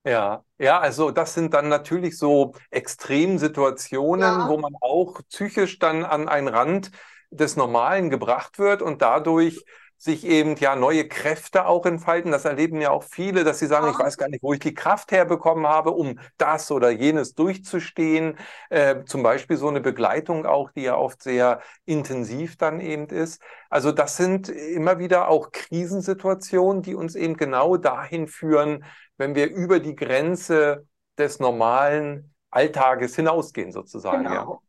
Ja, 0.06 0.44
ja, 0.58 0.80
also 0.80 1.10
das 1.10 1.32
sind 1.32 1.54
dann 1.54 1.68
natürlich 1.68 2.18
so 2.18 2.52
Extremsituationen, 2.70 4.40
ja. 4.40 4.48
wo 4.48 4.58
man 4.58 4.74
auch 4.80 5.20
psychisch 5.30 5.78
dann 5.78 6.04
an 6.04 6.28
einen 6.28 6.48
Rand 6.48 6.90
des 7.30 7.56
Normalen 7.56 8.10
gebracht 8.10 8.58
wird 8.58 8.82
und 8.82 9.00
dadurch 9.00 9.64
sich 10.04 10.26
eben 10.26 10.54
ja 10.56 10.76
neue 10.76 11.08
Kräfte 11.08 11.64
auch 11.64 11.86
entfalten. 11.86 12.30
Das 12.30 12.44
erleben 12.44 12.78
ja 12.82 12.90
auch 12.90 13.04
viele, 13.04 13.42
dass 13.42 13.58
sie 13.58 13.66
sagen, 13.66 13.88
ich 13.90 13.98
weiß 13.98 14.18
gar 14.18 14.28
nicht, 14.28 14.42
wo 14.42 14.52
ich 14.52 14.60
die 14.60 14.74
Kraft 14.74 15.12
herbekommen 15.12 15.66
habe, 15.66 15.92
um 15.92 16.18
das 16.36 16.70
oder 16.70 16.90
jenes 16.90 17.34
durchzustehen. 17.34 18.36
Äh, 18.68 19.04
zum 19.06 19.22
Beispiel 19.22 19.56
so 19.56 19.66
eine 19.66 19.80
Begleitung 19.80 20.44
auch, 20.44 20.70
die 20.72 20.82
ja 20.82 20.96
oft 20.96 21.22
sehr 21.22 21.60
intensiv 21.86 22.58
dann 22.58 22.80
eben 22.80 23.06
ist. 23.06 23.40
Also 23.70 23.92
das 23.92 24.18
sind 24.18 24.50
immer 24.50 24.98
wieder 24.98 25.28
auch 25.28 25.52
Krisensituationen, 25.52 26.82
die 26.82 26.94
uns 26.94 27.14
eben 27.14 27.38
genau 27.38 27.78
dahin 27.78 28.28
führen, 28.28 28.84
wenn 29.16 29.34
wir 29.34 29.50
über 29.50 29.80
die 29.80 29.96
Grenze 29.96 30.86
des 31.16 31.40
normalen 31.40 32.34
Alltages 32.50 33.16
hinausgehen 33.16 33.72
sozusagen. 33.72 34.24
Genau. 34.24 34.60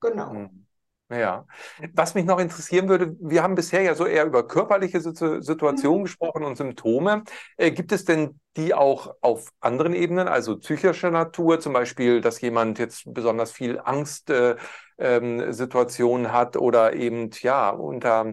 Ja. 0.00 0.10
Genau. 0.10 0.30
Hm. 0.32 0.66
Ja. 1.10 1.46
Was 1.92 2.14
mich 2.14 2.24
noch 2.24 2.38
interessieren 2.38 2.88
würde, 2.88 3.16
wir 3.20 3.42
haben 3.42 3.56
bisher 3.56 3.82
ja 3.82 3.96
so 3.96 4.06
eher 4.06 4.26
über 4.26 4.46
körperliche 4.46 5.00
Situationen 5.00 6.00
mhm. 6.00 6.04
gesprochen 6.04 6.44
und 6.44 6.56
Symptome. 6.56 7.24
Äh, 7.56 7.72
gibt 7.72 7.90
es 7.90 8.04
denn 8.04 8.38
die 8.56 8.74
auch 8.74 9.16
auf 9.20 9.48
anderen 9.60 9.92
Ebenen, 9.92 10.28
also 10.28 10.56
psychischer 10.58 11.10
Natur, 11.10 11.58
zum 11.58 11.72
Beispiel, 11.72 12.20
dass 12.20 12.40
jemand 12.40 12.78
jetzt 12.78 13.12
besonders 13.12 13.50
viel 13.50 13.80
Angstsituationen 13.80 16.26
äh, 16.26 16.28
ähm, 16.28 16.32
hat 16.32 16.56
oder 16.56 16.92
eben 16.94 17.30
ja 17.40 17.70
unter 17.70 18.32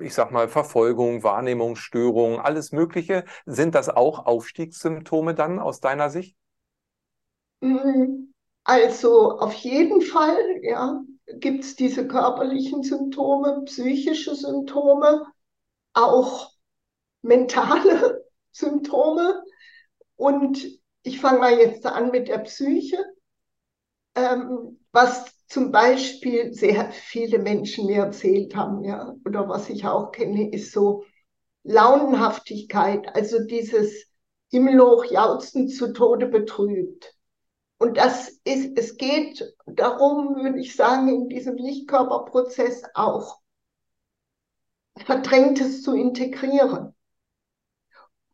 ich 0.00 0.14
sag 0.14 0.32
mal, 0.32 0.48
Verfolgung, 0.48 1.22
Wahrnehmungsstörung, 1.22 2.40
alles 2.40 2.72
Mögliche. 2.72 3.26
Sind 3.44 3.74
das 3.74 3.90
auch 3.90 4.24
Aufstiegssymptome 4.24 5.34
dann 5.34 5.58
aus 5.58 5.80
deiner 5.80 6.08
Sicht? 6.08 6.34
Mhm. 7.60 8.32
Also 8.64 9.38
auf 9.38 9.52
jeden 9.52 10.00
Fall, 10.00 10.38
ja 10.62 11.02
gibt 11.26 11.64
es 11.64 11.76
diese 11.76 12.06
körperlichen 12.06 12.82
Symptome, 12.82 13.62
psychische 13.64 14.34
Symptome, 14.34 15.26
auch 15.92 16.52
mentale 17.22 18.24
Symptome. 18.52 19.42
Und 20.16 20.66
ich 21.02 21.20
fange 21.20 21.40
mal 21.40 21.58
jetzt 21.58 21.86
an 21.86 22.10
mit 22.10 22.28
der 22.28 22.38
Psyche. 22.38 22.98
Ähm, 24.14 24.80
was 24.92 25.26
zum 25.46 25.70
Beispiel 25.70 26.52
sehr 26.54 26.90
viele 26.90 27.38
Menschen 27.38 27.86
mir 27.86 28.04
erzählt 28.04 28.56
haben, 28.56 28.82
ja, 28.82 29.14
oder 29.24 29.48
was 29.48 29.68
ich 29.68 29.86
auch 29.86 30.10
kenne, 30.10 30.50
ist 30.50 30.72
so 30.72 31.04
Launenhaftigkeit, 31.64 33.14
also 33.14 33.44
dieses 33.44 34.06
Himmelhoch 34.50 35.04
jauchzen 35.06 35.68
zu 35.68 35.92
Tode 35.92 36.26
betrübt. 36.26 37.15
Und 37.78 37.98
das 37.98 38.28
ist, 38.44 38.78
es 38.78 38.96
geht 38.96 39.54
darum, 39.66 40.36
würde 40.36 40.60
ich 40.60 40.76
sagen, 40.76 41.08
in 41.08 41.28
diesem 41.28 41.56
Lichtkörperprozess 41.56 42.82
auch 42.94 43.38
Verdrängtes 44.98 45.82
zu 45.82 45.94
integrieren. 45.94 46.94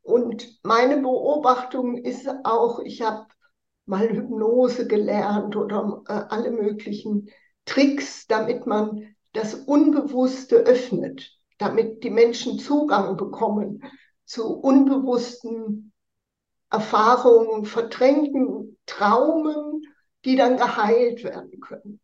Und 0.02 0.59
meine 0.62 0.98
Beobachtung 0.98 1.96
ist 1.96 2.28
auch, 2.44 2.81
ich 2.81 3.02
habe 3.02 3.26
mal 3.87 4.09
Hypnose 4.09 4.87
gelernt 4.87 5.57
oder 5.57 6.02
äh, 6.07 6.12
alle 6.12 6.50
möglichen 6.50 7.28
Tricks, 7.64 8.26
damit 8.26 8.66
man 8.66 9.14
das 9.33 9.55
Unbewusste 9.55 10.57
öffnet, 10.57 11.33
damit 11.59 12.05
die 12.05 12.11
Menschen 12.11 12.59
Zugang 12.59 13.16
bekommen 13.16 13.83
zu 14.24 14.57
unbewussten 14.59 15.91
Erfahrungen, 16.72 17.64
verdrängten 17.66 18.78
Traumen, 18.87 19.82
die 20.24 20.37
dann 20.37 20.56
geheilt 20.56 21.22
werden 21.22 21.61
können. 21.61 22.00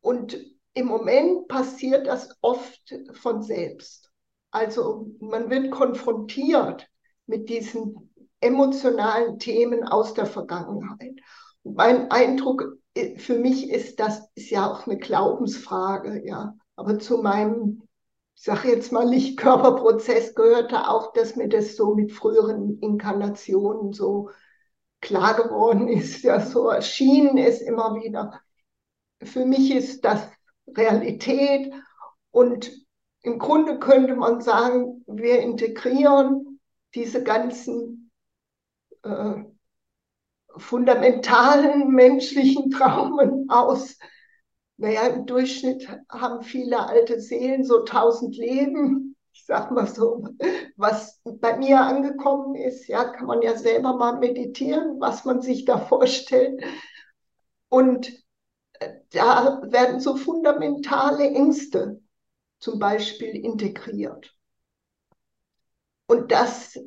Und 0.00 0.38
im 0.74 0.86
Moment 0.86 1.48
passiert 1.48 2.06
das 2.06 2.36
oft 2.40 2.94
von 3.14 3.42
selbst. 3.42 4.10
Also 4.50 5.10
man 5.20 5.50
wird 5.50 5.70
konfrontiert 5.70 6.86
mit 7.26 7.48
diesen 7.48 8.12
emotionalen 8.40 9.38
Themen 9.38 9.84
aus 9.84 10.14
der 10.14 10.26
Vergangenheit. 10.26 11.14
Und 11.62 11.76
mein 11.76 12.10
Eindruck 12.10 12.78
äh, 12.94 13.18
für 13.18 13.38
mich 13.38 13.70
ist, 13.70 14.00
das 14.00 14.28
ist 14.34 14.50
ja 14.50 14.70
auch 14.70 14.86
eine 14.86 14.98
Glaubensfrage, 14.98 16.26
ja. 16.26 16.54
Aber 16.76 16.98
zu 16.98 17.18
meinem, 17.18 17.82
ich 18.40 18.46
sage 18.46 18.70
jetzt 18.70 18.90
mal, 18.90 19.06
Lichtkörperprozess 19.06 20.34
gehörte 20.34 20.88
auch, 20.88 21.12
dass 21.12 21.36
mir 21.36 21.50
das 21.50 21.76
so 21.76 21.94
mit 21.94 22.10
früheren 22.10 22.78
Inkarnationen 22.80 23.92
so 23.92 24.30
klar 25.02 25.34
geworden 25.34 25.88
ist, 25.88 26.22
ja, 26.22 26.40
so 26.40 26.70
erschienen 26.70 27.36
ist 27.36 27.60
immer 27.60 27.96
wieder. 27.96 28.40
Für 29.22 29.44
mich 29.44 29.70
ist 29.70 30.06
das 30.06 30.26
Realität 30.74 31.70
und 32.30 32.72
im 33.20 33.38
Grunde 33.38 33.78
könnte 33.78 34.16
man 34.16 34.40
sagen, 34.40 35.04
wir 35.06 35.40
integrieren 35.40 36.60
diese 36.94 37.22
ganzen 37.22 38.10
äh, 39.02 39.34
fundamentalen 40.56 41.90
menschlichen 41.90 42.70
Traumen 42.70 43.50
aus. 43.50 43.98
Naja, 44.80 45.08
im 45.08 45.26
Durchschnitt 45.26 45.86
haben 46.08 46.42
viele 46.42 46.88
alte 46.88 47.20
Seelen 47.20 47.64
so 47.64 47.84
tausend 47.84 48.34
Leben. 48.36 49.14
Ich 49.32 49.44
sag 49.44 49.70
mal 49.70 49.86
so, 49.86 50.26
was 50.76 51.20
bei 51.24 51.56
mir 51.58 51.82
angekommen 51.82 52.54
ist, 52.54 52.88
ja, 52.88 53.04
kann 53.04 53.26
man 53.26 53.42
ja 53.42 53.56
selber 53.58 53.94
mal 53.94 54.18
meditieren, 54.18 54.98
was 54.98 55.26
man 55.26 55.42
sich 55.42 55.66
da 55.66 55.76
vorstellt. 55.78 56.62
Und 57.68 58.10
äh, 58.80 58.94
da 59.12 59.60
werden 59.66 60.00
so 60.00 60.16
fundamentale 60.16 61.28
Ängste 61.28 62.00
zum 62.58 62.78
Beispiel 62.78 63.36
integriert. 63.36 64.34
Und 66.06 66.32
das 66.32 66.78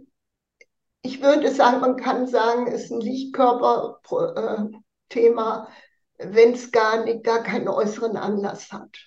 ich 1.03 1.21
würde 1.21 1.53
sagen, 1.53 1.81
man 1.81 1.97
kann 1.97 2.27
sagen, 2.27 2.65
ist 2.67 2.89
ein 2.89 3.01
Lichtkörper-Thema, 3.01 5.67
wenn 6.29 6.53
es 6.53 6.71
gar, 6.71 7.03
nicht, 7.03 7.23
gar 7.23 7.43
keinen 7.43 7.67
äußeren 7.67 8.17
Anlass 8.17 8.71
hat. 8.71 8.97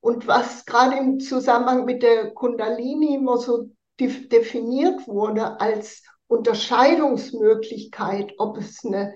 Und 0.00 0.26
was 0.26 0.64
gerade 0.64 0.96
im 0.96 1.20
Zusammenhang 1.20 1.84
mit 1.84 2.02
der 2.02 2.32
Kundalini 2.32 3.16
immer 3.16 3.36
so 3.38 3.68
definiert 3.98 5.06
wurde 5.08 5.60
als 5.60 6.02
Unterscheidungsmöglichkeit, 6.28 8.32
ob 8.38 8.56
es 8.58 8.84
eine 8.84 9.14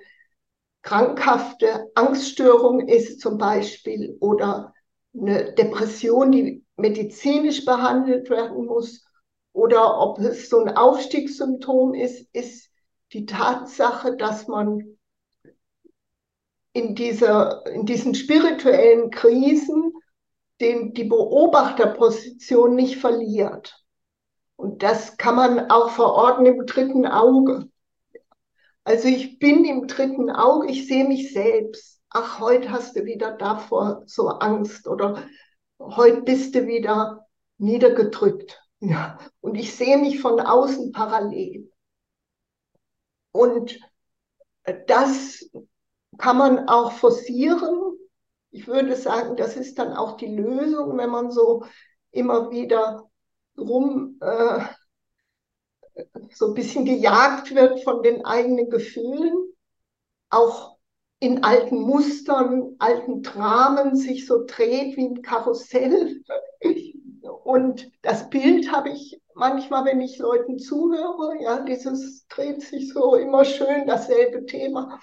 krankhafte 0.83 1.91
Angststörung 1.95 2.89
ist 2.89 3.21
zum 3.21 3.39
Beispiel 3.39 4.17
oder 4.21 4.75
eine 5.15 5.53
Depression, 5.55 6.33
die 6.33 6.65
medizinisch 6.77 7.65
behandelt 7.65 8.29
werden 8.31 8.67
muss 8.67 9.07
oder 9.53 10.01
ob 10.01 10.19
es 10.19 10.49
so 10.49 10.61
ein 10.61 10.77
Aufstiegssymptom 10.77 11.95
ist, 11.95 12.29
ist 12.33 12.69
die 13.13 13.27
Tatsache, 13.27 14.17
dass 14.17 14.49
man 14.49 14.92
in, 16.73 16.95
dieser, 16.95 17.67
in 17.67 17.87
diesen 17.87 18.15
spirituellen 18.15 19.11
Krisen 19.11 19.93
den, 20.61 20.95
die 20.95 21.05
Beobachterposition 21.05 22.75
nicht 22.75 22.99
verliert. 22.99 23.79
Und 24.57 24.83
das 24.83 25.17
kann 25.17 25.35
man 25.35 25.71
auch 25.71 25.91
verorten 25.91 26.47
im 26.47 26.67
dritten 26.67 27.07
Auge. 27.07 27.69
Also 28.85 29.09
ich 29.09 29.39
bin 29.39 29.65
im 29.65 29.87
dritten 29.87 30.31
Auge, 30.31 30.71
ich 30.71 30.87
sehe 30.87 31.07
mich 31.07 31.33
selbst. 31.33 32.01
Ach, 32.11 32.41
heute 32.41 32.71
hast 32.71 32.97
du 32.97 33.05
wieder 33.05 33.33
davor 33.33 34.03
so 34.07 34.29
Angst 34.29 34.87
oder 34.87 35.23
heute 35.79 36.23
bist 36.23 36.55
du 36.55 36.67
wieder 36.67 37.27
niedergedrückt. 37.59 38.61
Ja, 38.81 39.19
und 39.41 39.55
ich 39.55 39.75
sehe 39.75 39.99
mich 39.99 40.21
von 40.21 40.41
außen 40.41 40.93
parallel. 40.93 41.71
Und 43.33 43.79
das 44.87 45.49
kann 46.19 46.39
man 46.39 46.69
auch 46.69 46.93
forcieren. 46.93 47.97
Ich 48.51 48.67
würde 48.67 48.97
sagen, 48.97 49.37
das 49.37 49.57
ist 49.57 49.79
dann 49.79 49.95
auch 49.95 50.17
die 50.17 50.27
Lösung, 50.35 50.99
wenn 50.99 51.11
man 51.11 51.31
so 51.31 51.65
immer 52.11 52.51
wieder 52.51 53.09
rum 53.57 54.19
äh, 54.21 54.61
so 56.35 56.49
ein 56.49 56.55
bisschen 56.55 56.85
gejagt 56.85 57.55
wird 57.55 57.83
von 57.85 58.03
den 58.03 58.25
eigenen 58.25 58.71
Gefühlen, 58.71 59.35
auch 60.31 60.77
in 61.21 61.45
alten 61.45 61.81
Mustern, 61.81 62.75
alten 62.79 63.23
Dramen 63.23 63.97
sich 63.97 64.27
so 64.27 64.45
dreht 64.47 64.97
wie 64.97 65.07
ein 65.07 65.23
Karussell. 65.23 66.23
Und 67.45 67.91
das 68.03 68.29
Bild 68.31 68.73
habe 68.73 68.91
ich 68.91 69.21
manchmal, 69.35 69.85
wenn 69.85 70.01
ich 70.01 70.19
Leuten 70.19 70.59
zuhöre, 70.59 71.41
ja, 71.41 71.61
dieses 71.61 72.27
dreht 72.29 72.63
sich 72.63 72.93
so 72.93 73.15
immer 73.15 73.45
schön 73.45 73.87
dasselbe 73.87 74.47
Thema. 74.47 75.01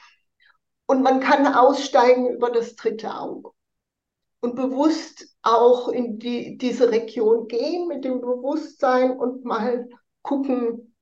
Und 0.89 1.04
man 1.04 1.19
kann 1.19 1.45
aussteigen 1.45 2.32
über 2.32 2.49
das 2.49 2.75
dritte 2.75 3.13
Auge 3.13 3.52
und 4.39 4.56
bewusst 4.56 5.36
auch 5.43 5.88
in 5.88 6.17
die, 6.17 6.58
diese 6.58 6.89
Region 6.89 7.47
gehen 7.47 7.88
mit 7.88 8.04
dem 8.06 8.21
Bewusstsein 8.21 9.15
und 9.15 9.45
mal 9.45 9.88
gucken, 10.23 10.95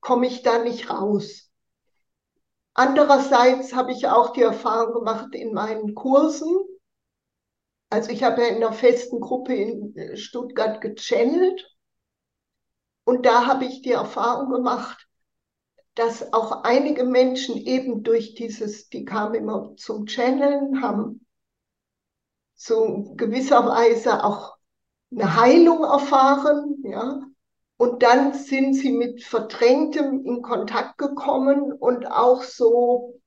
komme 0.00 0.26
ich 0.26 0.40
da 0.40 0.60
nicht 0.64 0.88
raus. 0.88 1.50
Andererseits 2.72 3.74
habe 3.74 3.92
ich 3.92 4.06
auch 4.06 4.32
die 4.32 4.40
Erfahrung 4.40 4.94
gemacht 4.94 5.34
in 5.34 5.52
meinen 5.52 5.94
Kursen, 5.94 6.56
also 7.90 8.10
ich 8.10 8.22
habe 8.22 8.40
ja 8.40 8.48
in 8.48 8.56
einer 8.56 8.72
festen 8.72 9.20
Gruppe 9.20 9.54
in 9.54 10.16
Stuttgart 10.16 10.80
gechannelt 10.80 11.76
und 13.04 13.26
da 13.26 13.44
habe 13.44 13.66
ich 13.66 13.82
die 13.82 13.92
Erfahrung 13.92 14.50
gemacht, 14.50 15.07
dass 15.98 16.32
auch 16.32 16.62
einige 16.62 17.02
Menschen 17.02 17.56
eben 17.56 18.04
durch 18.04 18.34
dieses, 18.34 18.88
die 18.88 19.04
kamen 19.04 19.34
immer 19.34 19.74
zum 19.76 20.06
Channeln, 20.06 20.80
haben 20.80 21.26
so 22.54 23.14
gewisser 23.16 23.66
Weise 23.66 24.22
auch 24.22 24.56
eine 25.10 25.40
Heilung 25.40 25.82
erfahren, 25.82 26.84
ja. 26.84 27.20
Und 27.78 28.02
dann 28.04 28.32
sind 28.32 28.74
sie 28.74 28.92
mit 28.92 29.24
Verdrängtem 29.24 30.24
in 30.24 30.42
Kontakt 30.42 30.98
gekommen 30.98 31.72
und 31.72 32.06
auch 32.06 32.42
so, 32.44 33.20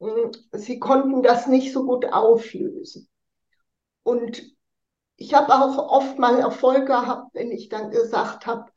hm, 0.00 0.30
sie 0.52 0.78
konnten 0.78 1.22
das 1.22 1.46
nicht 1.46 1.72
so 1.72 1.86
gut 1.86 2.04
auflösen. 2.12 3.08
Und 4.02 4.42
ich 5.16 5.32
habe 5.32 5.54
auch 5.54 5.78
oft 5.90 6.18
mal 6.18 6.38
Erfolg 6.38 6.86
gehabt, 6.86 7.34
wenn 7.34 7.50
ich 7.50 7.70
dann 7.70 7.90
gesagt 7.90 8.46
habe, 8.46 8.70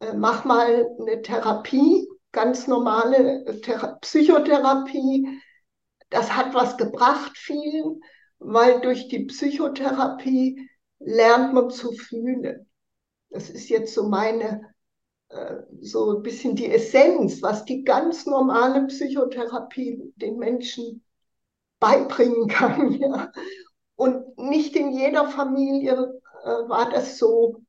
äh, 0.00 0.12
mach 0.14 0.44
mal 0.44 0.86
eine 0.98 1.22
Therapie, 1.22 2.09
ganz 2.32 2.66
normale 2.66 3.60
Thera 3.62 3.98
Psychotherapie. 4.00 5.40
Das 6.10 6.34
hat 6.34 6.54
was 6.54 6.76
gebracht 6.76 7.36
vielen, 7.36 8.00
weil 8.38 8.80
durch 8.80 9.08
die 9.08 9.26
Psychotherapie 9.26 10.68
lernt 10.98 11.54
man 11.54 11.70
zu 11.70 11.92
fühlen. 11.92 12.68
Das 13.30 13.48
ist 13.50 13.68
jetzt 13.68 13.94
so 13.94 14.08
meine, 14.08 14.74
äh, 15.28 15.56
so 15.80 16.16
ein 16.16 16.22
bisschen 16.22 16.56
die 16.56 16.70
Essenz, 16.70 17.42
was 17.42 17.64
die 17.64 17.84
ganz 17.84 18.26
normale 18.26 18.86
Psychotherapie 18.86 20.12
den 20.16 20.38
Menschen 20.38 21.04
beibringen 21.78 22.48
kann. 22.48 22.92
Ja. 23.00 23.32
Und 23.96 24.38
nicht 24.38 24.76
in 24.76 24.92
jeder 24.92 25.28
Familie 25.28 26.20
äh, 26.42 26.48
war 26.68 26.90
das 26.90 27.18
so 27.18 27.62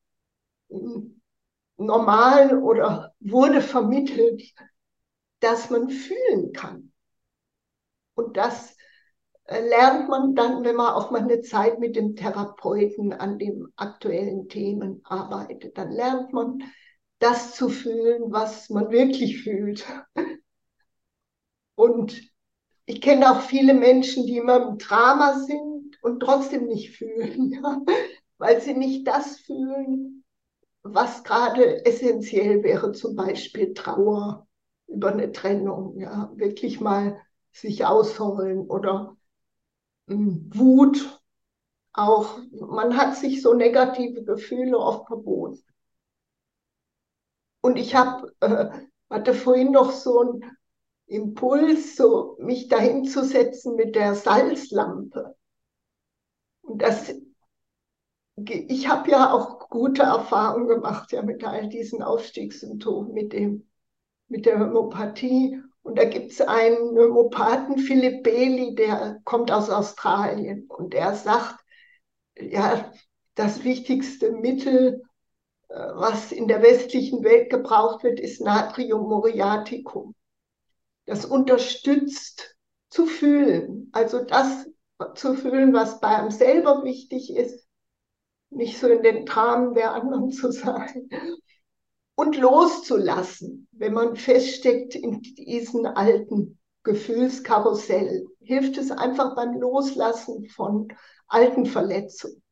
normal 1.86 2.58
oder 2.62 3.14
wurde 3.20 3.62
vermittelt, 3.62 4.44
dass 5.40 5.70
man 5.70 5.90
fühlen 5.90 6.54
kann. 6.54 6.92
Und 8.16 8.38
dass 8.38 8.76
äh, 9.46 9.68
lernt 9.68 10.10
man 10.10 10.36
dann, 10.36 10.64
wenn 10.64 10.76
man 10.76 10.94
auch 10.94 11.12
mal 11.12 11.22
eine 11.22 11.42
Zeit 11.42 11.80
mit 11.80 11.96
dem 11.96 12.16
Therapeuten 12.16 13.14
an 13.14 13.38
den 13.40 13.68
aktuellen 13.76 14.48
Themen 14.48 15.02
arbeitet, 15.04 15.78
dann 15.78 15.92
lernt 15.92 16.34
man 16.34 16.64
das 17.20 17.56
zu 17.56 17.70
fühlen, 17.70 18.32
was 18.32 18.70
man 18.70 18.92
wirklich 18.92 19.44
fühlt. 19.44 19.86
Und 21.76 22.22
ich 22.86 23.02
kenne 23.02 23.32
auch 23.32 23.42
viele 23.42 23.74
Menschen, 23.74 24.26
die 24.26 24.38
immer 24.38 24.70
im 24.70 24.78
Drama 24.78 25.40
sind 25.40 25.98
und 26.02 26.20
trotzdem 26.20 26.68
nicht 26.68 26.96
fühlen, 26.98 27.52
ja? 27.64 27.82
weil 28.38 28.62
sie 28.62 28.74
nicht 28.74 29.08
das 29.08 29.38
fühlen, 29.38 30.21
was 30.84 31.24
gerade 31.24 31.86
essentiell 31.86 32.64
wäre, 32.64 32.92
zum 32.92 33.16
Beispiel 33.16 33.74
Trauer 33.74 34.48
über 34.88 35.12
eine 35.12 35.32
Trennung, 35.32 36.00
ja, 36.00 36.32
wirklich 36.36 36.82
mal 36.82 37.22
sich 37.52 37.86
ausholen 37.86 38.68
oder 38.68 39.16
hm, 40.08 40.50
Wut 40.54 41.22
auch. 41.94 42.40
Man 42.52 42.98
hat 42.98 43.16
sich 43.16 43.42
so 43.42 43.54
negative 43.54 44.24
Gefühle 44.24 44.78
oft 44.78 45.08
verboten. 45.08 45.64
Und 47.62 47.78
ich 47.78 47.96
hab, 47.96 48.24
äh, 48.42 48.70
hatte 49.10 49.34
vorhin 49.34 49.72
noch 49.72 49.92
so 49.92 50.20
einen 50.20 50.58
Impuls, 51.08 51.96
so 51.96 52.38
mich 52.40 52.68
dahin 52.70 53.06
zu 53.06 53.24
setzen 53.24 53.76
mit 53.76 53.96
der 53.96 54.16
Salzlampe. 54.16 55.36
Und 56.62 56.82
das, 56.82 57.14
ich 58.50 58.88
habe 58.88 59.12
ja 59.12 59.34
auch 59.34 59.70
gute 59.70 60.04
Erfahrungen 60.04 60.68
gemacht 60.68 61.12
ja 61.12 61.22
mit 61.22 61.44
all 61.44 61.70
diesen 61.70 62.02
Aufstiegssymptomen, 62.02 63.14
mit 63.14 63.34
dem, 63.34 63.68
mit 64.28 64.46
der 64.46 64.60
Homöopathie. 64.60 65.62
Und 65.84 65.98
da 65.98 66.06
gibt 66.06 66.32
es 66.32 66.42
einen 66.42 66.78
Homöopathen, 66.78 67.80
Philipp 67.80 68.24
Bailey, 68.24 68.76
der 68.76 69.20
kommt 69.24 69.52
aus 69.52 69.70
Australien 69.70 70.66
und 70.68 70.94
er 70.94 71.16
sagt, 71.16 71.60
ja, 72.40 72.92
das 73.36 73.64
wichtigste 73.64 74.32
Mittel, 74.32 75.02
äh, 75.70 75.76
was 75.76 76.32
in 76.32 76.48
der 76.48 76.62
westlichen 76.62 77.24
Welt 77.24 77.50
gebraucht 77.50 78.04
wird, 78.04 78.20
ist 78.20 78.42
Natrium 78.42 79.10
muriaticum. 79.10 80.16
Das 81.06 81.26
unterstützt 81.26 82.56
zu 82.90 83.06
fühlen, 83.06 83.90
also 83.92 84.24
das 84.24 84.68
zu 85.16 85.34
fühlen, 85.34 85.74
was 85.74 86.00
bei 86.00 86.10
einem 86.10 86.30
selber 86.30 86.84
wichtig 86.84 87.34
ist, 87.36 87.68
nicht 88.52 88.80
so 88.80 88.88
in 88.88 89.02
den 89.02 89.26
Dramen 89.26 89.74
der 89.74 89.94
anderen 89.94 90.32
zu 90.32 90.52
sein 90.52 91.10
und 92.16 92.38
loszulassen, 92.38 93.68
wenn 93.72 93.94
man 93.94 94.16
feststeckt 94.16 94.96
in 94.96 95.22
diesen 95.22 95.88
alten 95.88 96.60
Gefühlskarussell. 96.84 98.26
Hilft 98.42 98.78
es 98.78 98.92
einfach 98.92 99.36
beim 99.36 99.60
Loslassen 99.60 100.48
von 100.50 100.88
alten 101.28 101.66
Verletzungen. 101.66 102.44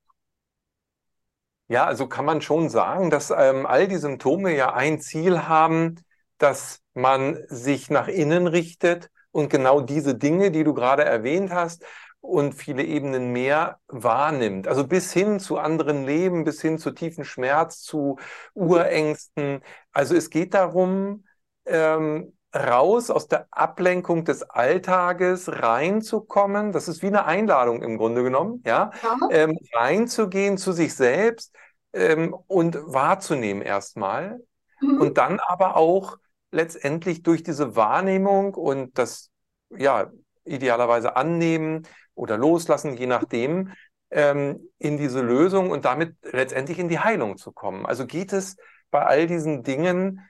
Ja, 1.67 1.85
also 1.85 2.07
kann 2.07 2.25
man 2.25 2.41
schon 2.41 2.69
sagen, 2.69 3.11
dass 3.11 3.29
ähm, 3.29 3.67
all 3.67 3.87
die 3.87 3.97
Symptome 3.97 4.55
ja 4.55 4.73
ein 4.73 4.99
Ziel 5.01 5.47
haben, 5.47 6.03
dass 6.39 6.79
man 6.93 7.37
sich 7.47 7.91
nach 7.91 8.07
innen 8.07 8.47
richtet 8.47 9.11
und 9.31 9.49
genau 9.49 9.81
diese 9.81 10.15
Dinge, 10.15 10.49
die 10.49 10.63
du 10.63 10.73
gerade 10.73 11.03
erwähnt 11.03 11.51
hast, 11.51 11.85
und 12.21 12.53
viele 12.53 12.83
Ebenen 12.83 13.31
mehr 13.31 13.79
wahrnimmt. 13.87 14.67
Also 14.67 14.85
bis 14.85 15.13
hin 15.13 15.39
zu 15.39 15.57
anderen 15.57 16.05
Leben, 16.05 16.43
bis 16.43 16.61
hin 16.61 16.77
zu 16.77 16.91
tiefen 16.91 17.23
Schmerz, 17.23 17.81
zu 17.81 18.17
Urängsten. 18.53 19.61
Also 19.91 20.15
es 20.15 20.29
geht 20.29 20.53
darum, 20.53 21.23
ähm, 21.65 22.33
raus 22.55 23.09
aus 23.09 23.27
der 23.27 23.47
Ablenkung 23.51 24.25
des 24.25 24.43
Alltages 24.43 25.49
reinzukommen. 25.49 26.71
Das 26.71 26.87
ist 26.87 27.01
wie 27.03 27.07
eine 27.07 27.25
Einladung 27.25 27.83
im 27.83 27.97
Grunde 27.97 28.23
genommen, 28.23 28.63
ja, 28.65 28.91
ja. 29.03 29.17
Ähm, 29.29 29.57
reinzugehen 29.73 30.57
zu 30.57 30.71
sich 30.71 30.95
selbst 30.95 31.55
ähm, 31.93 32.35
und 32.47 32.75
wahrzunehmen 32.85 33.61
erstmal 33.61 34.39
mhm. 34.81 34.99
und 34.99 35.17
dann 35.17 35.39
aber 35.39 35.75
auch 35.77 36.17
letztendlich 36.51 37.21
durch 37.21 37.43
diese 37.43 37.75
Wahrnehmung 37.75 38.55
und 38.55 38.97
das 38.97 39.29
ja 39.69 40.11
idealerweise 40.43 41.15
annehmen 41.15 41.87
oder 42.19 42.37
loslassen, 42.37 42.97
je 42.97 43.07
nachdem, 43.07 43.71
ähm, 44.11 44.69
in 44.77 44.97
diese 44.97 45.21
Lösung 45.21 45.71
und 45.71 45.85
damit 45.85 46.15
letztendlich 46.23 46.79
in 46.79 46.89
die 46.89 46.99
Heilung 46.99 47.37
zu 47.37 47.51
kommen. 47.51 47.85
Also 47.85 48.05
geht 48.05 48.33
es 48.33 48.57
bei 48.91 49.05
all 49.05 49.27
diesen 49.27 49.63
Dingen 49.63 50.21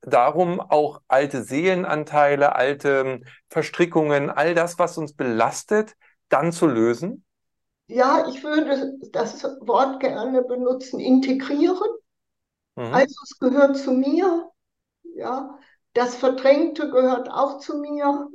darum, 0.00 0.60
auch 0.60 1.02
alte 1.08 1.42
Seelenanteile, 1.42 2.56
alte 2.56 3.20
Verstrickungen, 3.48 4.30
all 4.30 4.54
das, 4.54 4.78
was 4.78 4.96
uns 4.96 5.14
belastet, 5.14 5.94
dann 6.28 6.52
zu 6.52 6.66
lösen? 6.66 7.24
Ja, 7.86 8.26
ich 8.28 8.42
würde 8.42 8.94
das 9.10 9.42
Wort 9.60 10.00
gerne 10.00 10.42
benutzen, 10.42 11.00
integrieren. 11.00 11.90
Mhm. 12.76 12.94
Also 12.94 13.14
es 13.24 13.38
gehört 13.38 13.76
zu 13.76 13.92
mir, 13.92 14.48
ja. 15.16 15.58
Das 15.92 16.14
Verdrängte 16.14 16.88
gehört 16.88 17.28
auch 17.28 17.58
zu 17.58 17.78
mir. 17.78 18.28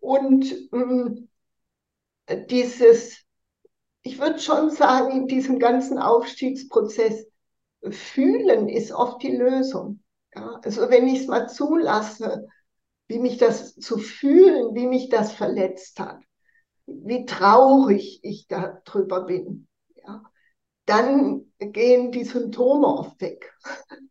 Und 0.00 0.52
ähm, 0.72 1.28
dieses, 2.28 3.24
ich 4.02 4.18
würde 4.18 4.38
schon 4.38 4.70
sagen, 4.70 5.12
in 5.12 5.26
diesem 5.26 5.58
ganzen 5.58 5.98
Aufstiegsprozess, 5.98 7.26
fühlen 7.90 8.68
ist 8.68 8.92
oft 8.92 9.22
die 9.22 9.36
Lösung. 9.36 10.00
Ja, 10.34 10.60
also 10.64 10.88
wenn 10.90 11.06
ich 11.06 11.20
es 11.20 11.26
mal 11.26 11.48
zulasse, 11.48 12.46
wie 13.06 13.18
mich 13.18 13.36
das 13.36 13.76
zu 13.76 13.98
fühlen, 13.98 14.74
wie 14.74 14.86
mich 14.86 15.08
das 15.08 15.32
verletzt 15.32 16.00
hat, 16.00 16.20
wie 16.86 17.24
traurig 17.26 18.20
ich 18.22 18.46
darüber 18.48 19.22
bin, 19.22 19.68
ja, 19.96 20.22
dann 20.86 21.52
gehen 21.58 22.12
die 22.12 22.24
Symptome 22.24 22.86
oft 22.86 23.20
weg. 23.20 23.54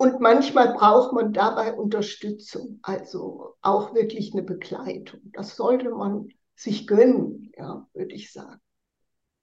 Und 0.00 0.20
manchmal 0.20 0.74
braucht 0.74 1.12
man 1.12 1.32
dabei 1.32 1.74
Unterstützung, 1.74 2.78
also 2.82 3.56
auch 3.62 3.94
wirklich 3.94 4.32
eine 4.32 4.44
Begleitung. 4.44 5.20
Das 5.32 5.56
sollte 5.56 5.90
man 5.90 6.28
sich 6.58 6.88
gönnen, 6.88 7.52
ja, 7.56 7.86
würde 7.94 8.14
ich 8.14 8.32
sagen. 8.32 8.60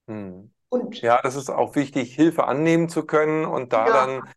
Hm. 0.06 0.52
Und 0.68 1.00
ja, 1.00 1.20
das 1.22 1.34
ist 1.34 1.48
auch 1.48 1.74
wichtig, 1.74 2.14
Hilfe 2.14 2.44
annehmen 2.44 2.88
zu 2.88 3.06
können 3.06 3.46
und 3.46 3.72
da 3.72 3.86
ja. 3.86 3.92
dann 3.92 4.28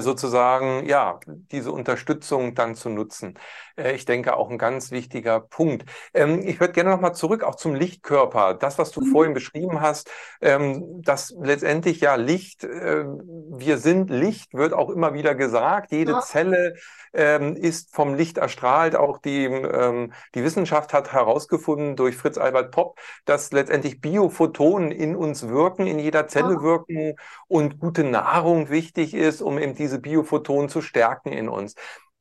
sozusagen, 0.00 0.86
ja, 0.86 1.20
diese 1.26 1.70
Unterstützung 1.72 2.54
dann 2.54 2.74
zu 2.74 2.88
nutzen. 2.88 3.38
Äh, 3.78 3.94
ich 3.94 4.04
denke 4.04 4.36
auch 4.36 4.50
ein 4.50 4.58
ganz 4.58 4.90
wichtiger 4.90 5.40
Punkt. 5.40 5.84
Ähm, 6.12 6.42
ich 6.44 6.60
würde 6.60 6.72
gerne 6.72 6.90
nochmal 6.90 7.14
zurück 7.14 7.44
auch 7.44 7.54
zum 7.54 7.74
Lichtkörper. 7.74 8.54
Das, 8.54 8.78
was 8.78 8.90
du 8.90 9.00
mhm. 9.00 9.12
vorhin 9.12 9.34
beschrieben 9.34 9.80
hast, 9.80 10.10
ähm, 10.40 11.02
dass 11.02 11.34
letztendlich 11.40 12.00
ja 12.00 12.16
Licht, 12.16 12.64
äh, 12.64 13.04
wir 13.04 13.78
sind 13.78 14.10
Licht, 14.10 14.54
wird 14.54 14.72
auch 14.72 14.90
immer 14.90 15.14
wieder 15.14 15.34
gesagt. 15.34 15.92
Jede 15.92 16.12
ja. 16.12 16.20
Zelle 16.20 16.74
ähm, 17.12 17.56
ist 17.56 17.94
vom 17.94 18.14
Licht 18.14 18.38
erstrahlt. 18.38 18.96
Auch 18.96 19.18
die, 19.18 19.44
ähm, 19.44 20.12
die 20.34 20.44
Wissenschaft 20.44 20.92
hat 20.92 21.12
herausgefunden 21.12 21.96
durch 21.96 22.16
Fritz 22.16 22.38
Albert 22.38 22.70
Popp, 22.72 22.98
dass 23.24 23.52
letztendlich 23.52 24.00
Biophotonen 24.00 24.90
in 24.90 25.16
uns 25.16 25.48
wirken, 25.48 25.86
in 25.86 25.98
jeder 25.98 26.28
Zelle 26.28 26.54
ja. 26.54 26.62
wirken 26.62 27.14
und 27.46 27.78
gute 27.78 28.04
Nahrung 28.04 28.70
wichtig 28.70 29.14
ist, 29.14 29.40
um 29.40 29.58
eben 29.68 29.76
diese 29.76 29.98
Biophotonen 29.98 30.68
zu 30.68 30.80
stärken 30.80 31.32
in 31.32 31.48
uns. 31.48 31.74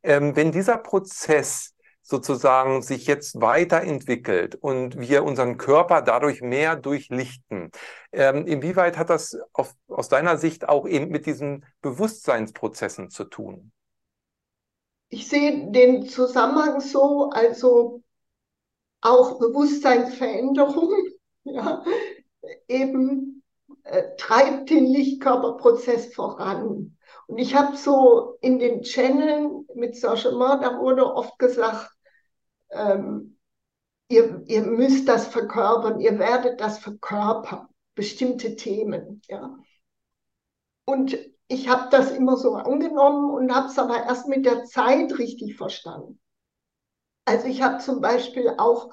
Ähm, 0.03 0.35
wenn 0.35 0.51
dieser 0.51 0.77
Prozess 0.77 1.73
sozusagen 2.01 2.81
sich 2.81 3.05
jetzt 3.05 3.41
weiterentwickelt 3.41 4.55
und 4.55 4.97
wir 4.97 5.25
unseren 5.25 5.57
Körper 5.57 6.01
dadurch 6.01 6.41
mehr 6.41 6.77
durchlichten. 6.77 7.69
Ähm, 8.13 8.47
inwieweit 8.47 8.97
hat 8.97 9.09
das 9.09 9.37
auf, 9.51 9.73
aus 9.89 10.07
deiner 10.07 10.37
Sicht 10.37 10.69
auch 10.69 10.87
eben 10.87 11.09
mit 11.09 11.25
diesen 11.25 11.65
Bewusstseinsprozessen 11.81 13.09
zu 13.09 13.25
tun? 13.25 13.73
ich 15.09 15.27
sehe 15.27 15.71
den 15.71 16.07
Zusammenhang 16.07 16.81
so, 16.81 17.29
also 17.29 18.03
auch 19.01 19.39
Bewusstseinsveränderung, 19.39 20.93
ja, 21.43 21.83
eben 22.67 23.43
äh, 23.83 24.15
treibt 24.17 24.69
den 24.69 24.85
Lichtkörperprozess 24.85 26.13
voran. 26.13 26.96
Und 27.27 27.39
ich 27.39 27.55
habe 27.55 27.75
so 27.75 28.37
in 28.41 28.57
den 28.57 28.83
Channeln 28.83 29.67
mit 29.75 29.95
Saint-Germain, 29.95 30.61
da 30.61 30.79
wurde 30.79 31.05
oft 31.13 31.37
gesagt, 31.37 31.91
ähm, 32.71 33.37
ihr, 34.09 34.43
ihr 34.47 34.61
müsst 34.63 35.07
das 35.07 35.27
verkörpern, 35.27 35.99
ihr 35.99 36.19
werdet 36.19 36.61
das 36.61 36.79
verkörpern, 36.79 37.67
bestimmte 37.95 38.55
Themen. 38.55 39.21
Ja. 39.27 39.57
Und 40.85 41.17
ich 41.49 41.67
habe 41.67 41.89
das 41.91 42.11
immer 42.11 42.37
so 42.37 42.55
angenommen 42.55 43.29
und 43.31 43.53
habe 43.53 43.67
es 43.67 43.77
aber 43.77 44.05
erst 44.05 44.27
mit 44.27 44.45
der 44.45 44.63
Zeit 44.63 45.17
richtig 45.17 45.57
verstanden. 45.57 46.19
Also 47.25 47.47
ich 47.47 47.61
habe 47.61 47.79
zum 47.79 47.99
Beispiel 47.99 48.53
auch 48.57 48.89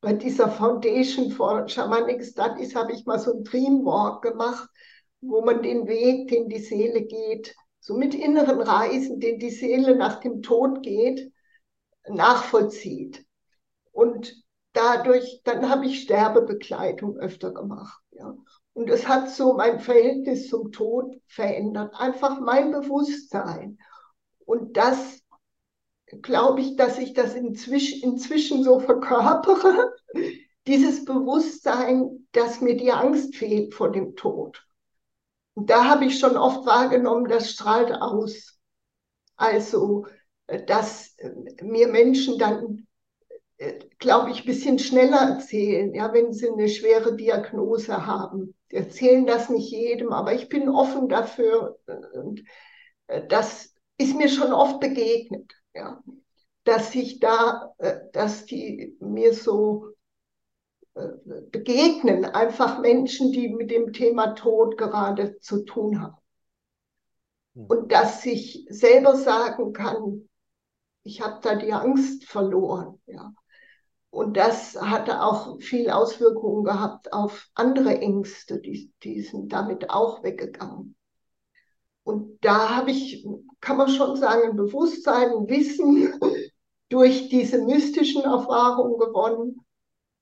bei 0.00 0.12
dieser 0.12 0.50
Foundation 0.50 1.30
for 1.30 1.68
Shamanic 1.68 2.24
Studies 2.24 2.74
habe 2.74 2.92
ich 2.92 3.06
mal 3.06 3.18
so 3.18 3.32
ein 3.32 3.44
Dreamwalk 3.44 4.22
gemacht, 4.22 4.68
wo 5.20 5.42
man 5.42 5.62
den 5.62 5.86
Weg, 5.86 6.28
den 6.28 6.48
die 6.48 6.58
Seele 6.58 7.02
geht, 7.02 7.54
so 7.86 7.96
mit 7.96 8.16
inneren 8.16 8.60
Reisen, 8.60 9.20
den 9.20 9.38
die 9.38 9.50
Seele 9.50 9.94
nach 9.94 10.18
dem 10.18 10.42
Tod 10.42 10.82
geht, 10.82 11.32
nachvollzieht. 12.08 13.24
Und 13.92 14.34
dadurch, 14.72 15.42
dann 15.44 15.70
habe 15.70 15.86
ich 15.86 16.02
Sterbebegleitung 16.02 17.16
öfter 17.16 17.54
gemacht. 17.54 18.02
Ja. 18.10 18.36
Und 18.72 18.90
es 18.90 19.06
hat 19.06 19.30
so 19.30 19.52
mein 19.52 19.78
Verhältnis 19.78 20.48
zum 20.48 20.72
Tod 20.72 21.14
verändert, 21.28 21.94
einfach 21.96 22.40
mein 22.40 22.72
Bewusstsein. 22.72 23.78
Und 24.44 24.76
das 24.76 25.20
glaube 26.22 26.62
ich, 26.62 26.74
dass 26.74 26.98
ich 26.98 27.12
das 27.12 27.34
inzwischen, 27.34 28.02
inzwischen 28.02 28.64
so 28.64 28.80
verkörpere, 28.80 29.94
dieses 30.66 31.04
Bewusstsein, 31.04 32.26
dass 32.32 32.60
mir 32.60 32.76
die 32.76 32.90
Angst 32.90 33.36
fehlt 33.36 33.74
vor 33.74 33.92
dem 33.92 34.16
Tod. 34.16 34.65
Und 35.56 35.70
da 35.70 35.86
habe 35.86 36.04
ich 36.04 36.18
schon 36.18 36.36
oft 36.36 36.66
wahrgenommen, 36.66 37.28
das 37.28 37.50
strahlt 37.50 37.90
aus. 37.90 38.58
Also, 39.36 40.06
äh, 40.46 40.62
dass 40.64 41.14
äh, 41.16 41.30
mir 41.62 41.88
Menschen 41.88 42.38
dann, 42.38 42.86
äh, 43.56 43.78
glaube 43.98 44.30
ich, 44.30 44.40
ein 44.40 44.46
bisschen 44.46 44.78
schneller 44.78 45.16
erzählen, 45.16 45.94
ja, 45.94 46.12
wenn 46.12 46.34
sie 46.34 46.50
eine 46.50 46.68
schwere 46.68 47.16
Diagnose 47.16 48.06
haben. 48.06 48.54
Sie 48.68 48.76
erzählen 48.76 49.24
das 49.24 49.48
nicht 49.48 49.70
jedem, 49.70 50.12
aber 50.12 50.34
ich 50.34 50.50
bin 50.50 50.68
offen 50.68 51.08
dafür. 51.08 51.78
Und 52.12 52.42
das 53.28 53.72
ist 53.96 54.16
mir 54.16 54.28
schon 54.28 54.52
oft 54.52 54.80
begegnet, 54.80 55.52
ja, 55.72 56.02
dass 56.64 56.92
ich 56.96 57.20
da, 57.20 57.72
dass 58.12 58.44
die 58.44 58.96
mir 58.98 59.32
so 59.32 59.92
begegnen, 61.50 62.24
einfach 62.24 62.80
Menschen, 62.80 63.30
die 63.30 63.48
mit 63.48 63.70
dem 63.70 63.92
Thema 63.92 64.34
Tod 64.34 64.78
gerade 64.78 65.38
zu 65.40 65.64
tun 65.64 66.00
haben. 66.00 66.16
Hm. 67.54 67.66
Und 67.66 67.92
dass 67.92 68.24
ich 68.24 68.66
selber 68.70 69.16
sagen 69.16 69.72
kann, 69.72 70.28
ich 71.02 71.20
habe 71.20 71.38
da 71.42 71.54
die 71.54 71.72
Angst 71.72 72.24
verloren. 72.24 73.00
Ja. 73.06 73.32
Und 74.10 74.36
das 74.38 74.80
hatte 74.80 75.22
auch 75.22 75.60
viel 75.60 75.90
Auswirkungen 75.90 76.64
gehabt 76.64 77.12
auf 77.12 77.46
andere 77.54 77.98
Ängste, 77.98 78.60
die, 78.60 78.90
die 79.02 79.20
sind 79.20 79.52
damit 79.52 79.90
auch 79.90 80.22
weggegangen. 80.22 80.96
Und 82.02 82.38
da 82.42 82.76
habe 82.76 82.92
ich, 82.92 83.26
kann 83.60 83.76
man 83.76 83.88
schon 83.88 84.16
sagen, 84.16 84.50
ein 84.50 84.56
Bewusstsein, 84.56 85.30
ein 85.30 85.48
Wissen 85.48 86.18
durch 86.88 87.28
diese 87.28 87.62
mystischen 87.62 88.22
Erfahrungen 88.22 88.98
gewonnen 88.98 89.65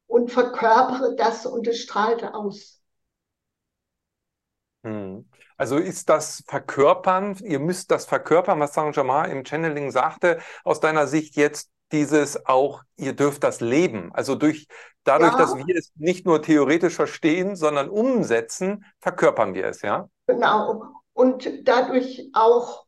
und 0.06 0.30
verkörpere 0.30 1.14
das 1.16 1.46
und 1.46 1.66
es 1.66 1.80
strahlte 1.80 2.34
aus. 2.34 2.80
Hm. 4.84 5.28
Also 5.56 5.76
ist 5.76 6.08
das 6.08 6.42
Verkörpern, 6.46 7.36
ihr 7.42 7.60
müsst 7.60 7.90
das 7.90 8.06
verkörpern, 8.06 8.60
was 8.60 8.74
Saint-Germain 8.74 9.30
im 9.30 9.44
Channeling 9.44 9.90
sagte, 9.90 10.38
aus 10.64 10.80
deiner 10.80 11.06
Sicht 11.06 11.36
jetzt 11.36 11.70
dieses 11.92 12.46
auch, 12.46 12.82
ihr 12.96 13.14
dürft 13.14 13.44
das 13.44 13.60
leben. 13.60 14.10
Also 14.12 14.34
durch, 14.34 14.66
dadurch, 15.04 15.32
ja. 15.32 15.38
dass 15.38 15.56
wir 15.56 15.76
es 15.76 15.92
nicht 15.94 16.26
nur 16.26 16.42
theoretisch 16.42 16.94
verstehen, 16.94 17.56
sondern 17.56 17.88
umsetzen, 17.88 18.84
verkörpern 19.00 19.54
wir 19.54 19.66
es, 19.66 19.82
ja? 19.82 20.08
Genau. 20.26 20.82
Und 21.12 21.48
dadurch 21.62 22.30
auch, 22.32 22.86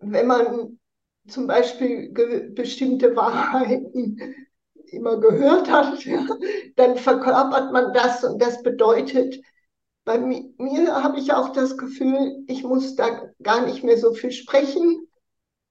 wenn 0.00 0.28
man 0.28 0.78
zum 1.26 1.48
Beispiel 1.48 2.12
bestimmte 2.54 3.16
Wahrheiten 3.16 4.45
immer 4.92 5.18
gehört 5.18 5.70
hat, 5.70 6.04
ja, 6.04 6.26
dann 6.76 6.96
verkörpert 6.96 7.72
man 7.72 7.92
das 7.92 8.24
und 8.24 8.40
das 8.40 8.62
bedeutet, 8.62 9.36
bei 10.04 10.18
mir, 10.18 10.44
mir 10.58 11.02
habe 11.02 11.18
ich 11.18 11.32
auch 11.32 11.50
das 11.50 11.76
Gefühl, 11.76 12.44
ich 12.46 12.62
muss 12.62 12.94
da 12.94 13.28
gar 13.42 13.66
nicht 13.66 13.82
mehr 13.82 13.98
so 13.98 14.14
viel 14.14 14.30
sprechen. 14.30 15.08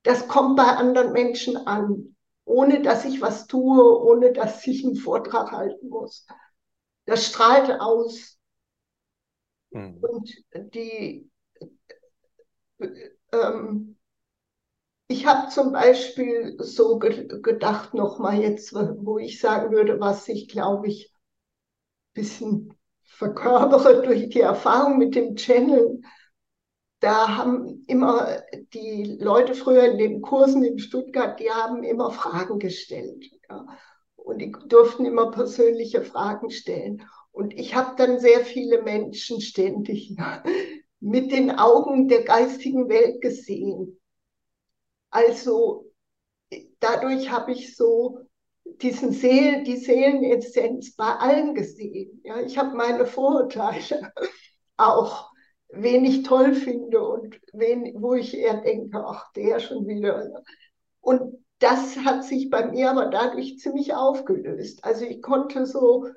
Das 0.04 0.28
kommt 0.28 0.58
bei 0.58 0.64
anderen 0.66 1.14
Menschen 1.14 1.56
an, 1.56 2.16
ohne 2.44 2.82
dass 2.82 3.06
ich 3.06 3.22
was 3.22 3.48
tue, 3.48 3.98
ohne 4.04 4.34
dass 4.34 4.68
ich 4.68 4.84
einen 4.84 4.98
Vortrag 4.98 5.52
halten 5.54 5.88
muss. 5.88 6.28
Das 7.06 7.26
strahlt 7.26 7.80
aus. 7.80 8.38
Mhm. 9.70 9.98
Und 10.02 10.30
die, 10.74 11.30
ähm, 13.32 13.95
ich 15.08 15.26
habe 15.26 15.50
zum 15.50 15.72
Beispiel 15.72 16.56
so 16.60 16.98
ge 16.98 17.28
gedacht, 17.42 17.94
nochmal 17.94 18.42
jetzt, 18.42 18.74
wo 18.74 19.18
ich 19.18 19.40
sagen 19.40 19.72
würde, 19.72 20.00
was 20.00 20.28
ich, 20.28 20.48
glaube 20.48 20.88
ich, 20.88 21.12
ein 21.14 22.22
bisschen 22.22 22.74
verkörpere 23.04 24.02
durch 24.02 24.30
die 24.30 24.42
Erfahrung 24.42 24.98
mit 24.98 25.16
dem 25.16 25.36
Channel. 25.36 26.02
Da 27.00 27.38
haben 27.38 27.84
immer 27.88 28.42
die 28.74 29.18
Leute 29.20 29.54
früher 29.54 29.84
in 29.92 29.98
den 29.98 30.22
Kursen 30.22 30.64
in 30.64 30.80
Stuttgart, 30.80 31.40
die 31.40 31.52
haben 31.52 31.84
immer 31.84 32.12
Fragen 32.12 32.58
gestellt. 32.58 33.26
Ja. 33.50 33.66
Und 34.16 34.40
die 34.40 34.56
durften 34.68 35.06
immer 35.06 35.30
persönliche 35.30 36.02
Fragen 36.02 36.50
stellen. 36.50 37.04
Und 37.32 37.54
ich 37.54 37.76
habe 37.76 37.96
dann 37.98 38.20
sehr 38.20 38.40
viele 38.40 38.82
Menschen 38.82 39.40
ständig 39.40 40.16
ja, 40.18 40.42
mit 41.00 41.32
den 41.32 41.52
Augen 41.52 42.08
der 42.08 42.24
geistigen 42.24 42.90
Welt 42.90 43.22
gesehen. 43.22 44.00
Also 45.16 45.86
dadurch 46.82 47.32
habe 47.32 47.54
ich 47.54 47.78
so 47.78 48.20
diesen 48.82 49.14
Seel, 49.14 49.64
die 49.64 49.78
Seelenessenz 49.78 50.94
bei 50.98 51.06
allen 51.06 51.56
gesehen. 51.56 52.20
Ja, 52.26 52.42
ich 52.42 52.58
habe 52.58 52.76
meine 52.76 53.06
Vorurteile 53.06 54.12
auch, 54.78 55.32
wen 55.70 56.04
ich 56.04 56.24
toll 56.24 56.54
finde 56.54 57.02
und 57.02 57.40
wen, 57.54 57.94
wo 58.02 58.14
ich 58.16 58.38
eher 58.38 58.58
denke, 58.60 59.06
ach, 59.08 59.32
der 59.38 59.62
schon 59.62 59.88
wieder. 59.88 60.44
Und 61.00 61.46
das 61.60 61.96
hat 62.00 62.26
sich 62.26 62.50
bei 62.50 62.66
mir 62.66 62.92
aber 62.92 63.06
dadurch 63.06 63.58
ziemlich 63.60 63.94
aufgelöst. 63.94 64.84
Also 64.84 65.06
ich 65.06 65.22
konnte 65.22 65.66
so, 65.66 66.08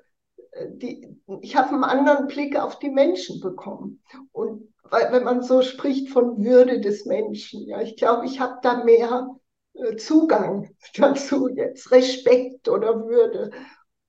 äh, 0.51 0.67
die, 0.73 1.17
ich 1.41 1.55
habe 1.55 1.69
einen 1.69 1.85
anderen 1.85 2.27
Blick 2.27 2.59
auf 2.59 2.81
die 2.81 2.91
Menschen 2.91 3.41
bekommen. 3.41 4.03
Und 4.33 4.68
wenn 4.91 5.25
man 5.25 5.43
so 5.43 5.63
spricht 5.63 6.11
von 6.11 6.45
Würde 6.45 6.81
des 6.81 7.05
Menschen, 7.07 7.67
ja, 7.67 7.81
ich 7.81 7.97
glaube, 7.97 8.27
ich 8.27 8.41
habe 8.41 8.59
da 8.63 8.85
mehr 8.85 9.29
äh, 9.75 9.97
Zugang 9.97 10.75
dazu 10.95 11.49
jetzt, 11.49 11.91
Respekt 11.91 12.69
oder 12.69 13.07
Würde. 13.07 13.51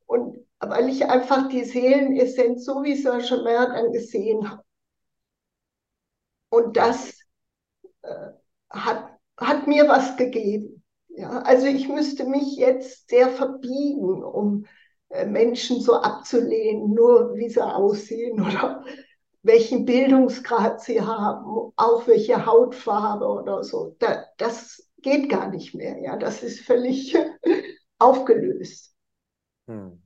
Und 0.05 0.45
weil 0.59 0.89
ich 0.89 1.05
einfach 1.05 1.47
die 1.49 1.63
Seelenessenz 1.63 2.65
so 2.65 2.83
wie 2.83 2.95
Saint-Germain 2.95 3.73
dann 3.73 3.91
gesehen 3.91 4.49
habe. 4.49 4.63
Und 6.49 6.77
das 6.77 7.13
äh, 8.01 8.29
hat, 8.69 9.17
hat 9.37 9.67
mir 9.67 9.87
was 9.87 10.17
gegeben. 10.17 10.83
Ja, 11.09 11.41
also 11.41 11.67
ich 11.67 11.87
müsste 11.89 12.25
mich 12.25 12.57
jetzt 12.57 13.09
sehr 13.09 13.29
verbiegen, 13.29 14.23
um 14.23 14.65
äh, 15.09 15.25
Menschen 15.25 15.81
so 15.81 15.95
abzulehnen, 15.95 16.93
nur 16.93 17.35
wie 17.35 17.49
sie 17.49 17.63
aussehen 17.65 18.41
oder 18.45 18.83
welchen 19.49 19.85
Bildungsgrad 19.85 20.79
sie 20.81 21.01
haben, 21.01 21.73
auch 21.75 22.07
welche 22.07 22.45
Hautfarbe 22.45 23.25
oder 23.25 23.63
so. 23.63 23.95
Da, 23.97 24.25
das 24.37 24.87
geht 25.01 25.27
gar 25.29 25.49
nicht 25.49 25.73
mehr. 25.73 25.97
Ja, 25.99 26.17
das 26.17 26.43
ist 26.43 26.61
völlig 26.61 27.17
aufgelöst. 27.99 28.93
Hm. 29.67 30.01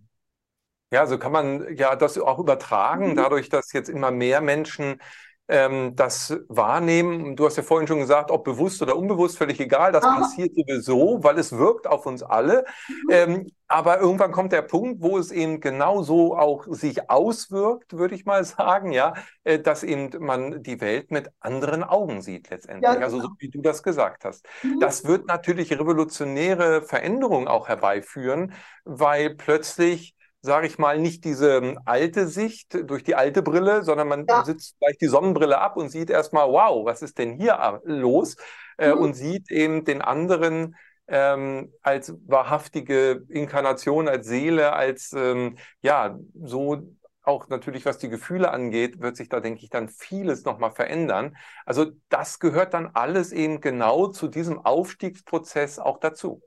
Ja, 0.93 1.07
so 1.07 1.17
kann 1.17 1.31
man 1.31 1.75
ja 1.75 1.95
das 1.95 2.17
auch 2.17 2.39
übertragen, 2.39 3.11
mhm. 3.11 3.15
dadurch, 3.15 3.49
dass 3.49 3.73
jetzt 3.73 3.89
immer 3.89 4.11
mehr 4.11 4.41
Menschen 4.41 5.01
ähm, 5.47 5.95
das 5.95 6.37
wahrnehmen. 6.47 7.35
Du 7.35 7.45
hast 7.45 7.57
ja 7.57 7.63
vorhin 7.63 7.87
schon 7.87 7.99
gesagt, 7.99 8.31
ob 8.31 8.43
bewusst 8.43 8.81
oder 8.81 8.95
unbewusst, 8.95 9.37
völlig 9.37 9.59
egal. 9.59 9.91
Das 9.91 10.03
Aha. 10.03 10.21
passiert 10.21 10.55
sowieso, 10.55 11.23
weil 11.23 11.37
es 11.37 11.51
wirkt 11.51 11.87
auf 11.87 12.05
uns 12.05 12.23
alle. 12.23 12.65
Mhm. 12.87 13.09
Ähm, 13.09 13.51
aber 13.67 13.99
irgendwann 13.99 14.31
kommt 14.31 14.51
der 14.51 14.61
Punkt, 14.61 15.01
wo 15.01 15.17
es 15.17 15.31
eben 15.31 15.59
genauso 15.59 16.37
auch 16.37 16.65
sich 16.67 17.09
auswirkt, 17.09 17.97
würde 17.97 18.15
ich 18.15 18.25
mal 18.25 18.43
sagen, 18.45 18.91
ja, 18.91 19.13
äh, 19.43 19.59
dass 19.59 19.83
eben 19.83 20.11
man 20.19 20.63
die 20.63 20.79
Welt 20.79 21.11
mit 21.11 21.29
anderen 21.39 21.83
Augen 21.83 22.21
sieht 22.21 22.49
letztendlich. 22.49 22.83
Ja, 22.83 22.93
genau. 22.93 23.05
Also 23.05 23.19
so 23.19 23.29
wie 23.39 23.49
du 23.49 23.61
das 23.61 23.83
gesagt 23.83 24.25
hast. 24.25 24.45
Mhm. 24.63 24.79
Das 24.79 25.05
wird 25.05 25.27
natürlich 25.27 25.77
revolutionäre 25.77 26.83
Veränderungen 26.83 27.47
auch 27.47 27.67
herbeiführen, 27.67 28.53
weil 28.85 29.35
plötzlich 29.35 30.12
sage 30.43 30.67
ich 30.67 30.77
mal, 30.77 30.99
nicht 30.99 31.23
diese 31.23 31.55
ähm, 31.55 31.79
alte 31.85 32.27
Sicht 32.27 32.77
durch 32.89 33.03
die 33.03 33.15
alte 33.15 33.41
Brille, 33.41 33.83
sondern 33.83 34.09
man 34.09 34.25
ja. 34.27 34.43
sitzt 34.43 34.77
gleich 34.79 34.97
die 34.97 35.07
Sonnenbrille 35.07 35.59
ab 35.59 35.77
und 35.77 35.89
sieht 35.89 36.09
erstmal, 36.09 36.49
wow, 36.49 36.85
was 36.85 37.01
ist 37.01 37.17
denn 37.17 37.39
hier 37.39 37.81
los? 37.85 38.35
Äh, 38.77 38.93
mhm. 38.93 39.01
und 39.01 39.13
sieht 39.13 39.51
eben 39.51 39.85
den 39.85 40.01
anderen 40.01 40.75
ähm, 41.07 41.71
als 41.81 42.13
wahrhaftige 42.25 43.23
Inkarnation, 43.29 44.07
als 44.07 44.27
Seele, 44.27 44.73
als, 44.73 45.13
ähm, 45.13 45.57
ja, 45.81 46.19
so 46.33 46.81
auch 47.21 47.47
natürlich, 47.47 47.85
was 47.85 47.99
die 47.99 48.09
Gefühle 48.09 48.51
angeht, 48.51 48.99
wird 48.99 49.15
sich 49.15 49.29
da, 49.29 49.39
denke 49.39 49.63
ich, 49.63 49.69
dann 49.69 49.87
vieles 49.87 50.43
nochmal 50.43 50.71
verändern. 50.71 51.37
Also 51.65 51.91
das 52.09 52.39
gehört 52.39 52.73
dann 52.73 52.91
alles 52.93 53.31
eben 53.31 53.61
genau 53.61 54.07
zu 54.07 54.27
diesem 54.27 54.59
Aufstiegsprozess 54.59 55.79
auch 55.79 55.99
dazu. 55.99 56.41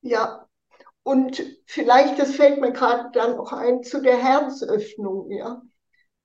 Ja, 0.00 0.48
und 1.04 1.42
vielleicht, 1.66 2.18
das 2.18 2.36
fällt 2.36 2.60
mir 2.60 2.72
gerade 2.72 3.10
dann 3.12 3.36
noch 3.36 3.52
ein, 3.52 3.82
zu 3.82 4.00
der 4.00 4.16
Herzöffnung, 4.16 5.30
ja, 5.30 5.62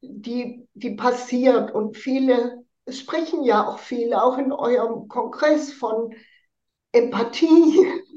die, 0.02 0.68
die 0.74 0.92
passiert. 0.92 1.74
Und 1.74 1.98
viele, 1.98 2.64
es 2.86 3.00
sprechen 3.00 3.44
ja 3.44 3.68
auch 3.68 3.80
viele, 3.80 4.22
auch 4.22 4.38
in 4.38 4.52
eurem 4.52 5.08
Kongress 5.08 5.74
von 5.74 6.14
Empathie. 6.92 7.88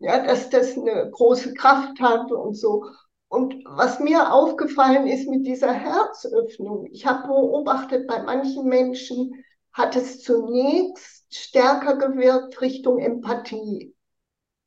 ja, 0.00 0.24
dass 0.24 0.50
das 0.50 0.76
eine 0.76 1.10
große 1.10 1.54
Kraft 1.54 2.00
hat 2.00 2.30
und 2.30 2.54
so. 2.54 2.84
Und 3.28 3.56
was 3.64 3.98
mir 3.98 4.32
aufgefallen 4.32 5.08
ist 5.08 5.28
mit 5.28 5.46
dieser 5.46 5.72
Herzöffnung, 5.72 6.86
ich 6.92 7.06
habe 7.06 7.26
beobachtet, 7.26 8.06
bei 8.06 8.22
manchen 8.22 8.66
Menschen 8.66 9.44
hat 9.72 9.96
es 9.96 10.22
zunächst 10.22 11.34
stärker 11.34 11.96
gewirkt 11.96 12.60
Richtung 12.60 12.98
Empathie. 12.98 13.95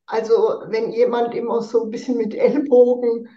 Also 0.10 0.64
wenn 0.66 0.92
jemand 0.92 1.36
immer 1.36 1.62
so 1.62 1.84
ein 1.84 1.92
bisschen 1.92 2.18
mit 2.18 2.34
Ellbogen 2.34 3.30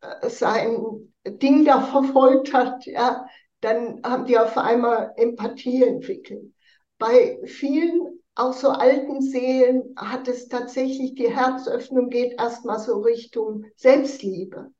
äh, 0.00 0.30
sein 0.30 1.12
Ding 1.26 1.64
da 1.64 1.82
verfolgt 1.82 2.52
hat, 2.52 2.86
ja, 2.86 3.26
dann 3.60 4.00
haben 4.04 4.26
die 4.26 4.38
auf 4.38 4.56
einmal 4.56 5.12
Empathie 5.16 5.82
entwickelt. 5.82 6.52
Bei 6.98 7.40
vielen, 7.46 8.20
auch 8.36 8.52
so 8.52 8.68
alten 8.68 9.20
Seelen, 9.22 9.92
hat 9.96 10.28
es 10.28 10.46
tatsächlich 10.46 11.16
die 11.16 11.34
Herzöffnung 11.34 12.10
geht 12.10 12.38
erstmal 12.38 12.78
so 12.78 13.00
Richtung 13.00 13.64
Selbstliebe. 13.74 14.70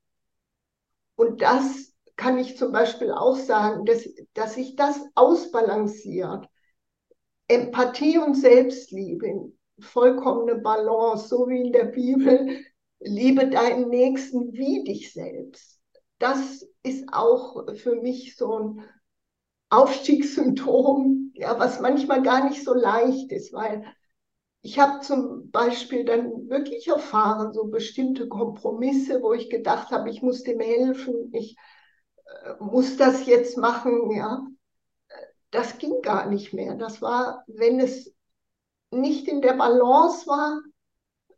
Und 1.17 1.41
das 1.41 1.91
kann 2.15 2.37
ich 2.37 2.57
zum 2.57 2.71
Beispiel 2.71 3.11
auch 3.11 3.35
sagen, 3.35 3.83
dass, 3.83 4.07
dass 4.35 4.55
sich 4.55 4.77
das 4.77 5.01
ausbalanciert. 5.15 6.47
Empathie 7.49 8.19
und 8.19 8.35
Selbstliebe, 8.35 9.51
vollkommene 9.81 10.55
Balance, 10.55 11.27
so 11.27 11.47
wie 11.47 11.61
in 11.61 11.73
der 11.73 11.85
Bibel, 11.85 12.63
liebe 12.99 13.49
deinen 13.49 13.89
Nächsten 13.89 14.53
wie 14.53 14.83
dich 14.83 15.13
selbst. 15.13 15.79
Das 16.19 16.65
ist 16.83 17.05
auch 17.11 17.65
für 17.75 17.95
mich 17.95 18.35
so 18.35 18.59
ein 18.59 18.83
Aufstiegssymptom, 19.69 21.31
ja, 21.35 21.57
was 21.57 21.79
manchmal 21.79 22.21
gar 22.21 22.47
nicht 22.49 22.63
so 22.63 22.73
leicht 22.73 23.31
ist, 23.31 23.53
weil 23.53 23.85
ich 24.61 24.79
habe 24.79 25.01
zum 25.01 25.49
Beispiel 25.49 26.05
dann 26.05 26.49
wirklich 26.49 26.87
erfahren, 26.87 27.53
so 27.53 27.65
bestimmte 27.65 28.27
Kompromisse, 28.27 29.21
wo 29.23 29.33
ich 29.33 29.49
gedacht 29.49 29.91
habe, 29.91 30.09
ich 30.09 30.21
muss 30.21 30.43
dem 30.43 30.59
helfen, 30.59 31.31
ich 31.33 31.55
äh, 32.43 32.53
muss 32.59 32.97
das 32.97 33.25
jetzt 33.25 33.57
machen, 33.57 34.11
ja. 34.11 34.45
Das 35.51 35.77
ging 35.77 36.01
gar 36.01 36.29
nicht 36.29 36.53
mehr. 36.53 36.75
Das 36.75 37.01
war, 37.01 37.43
wenn 37.47 37.79
es 37.79 38.13
nicht 38.91 39.27
in 39.27 39.41
der 39.41 39.53
Balance 39.53 40.27
war, 40.27 40.61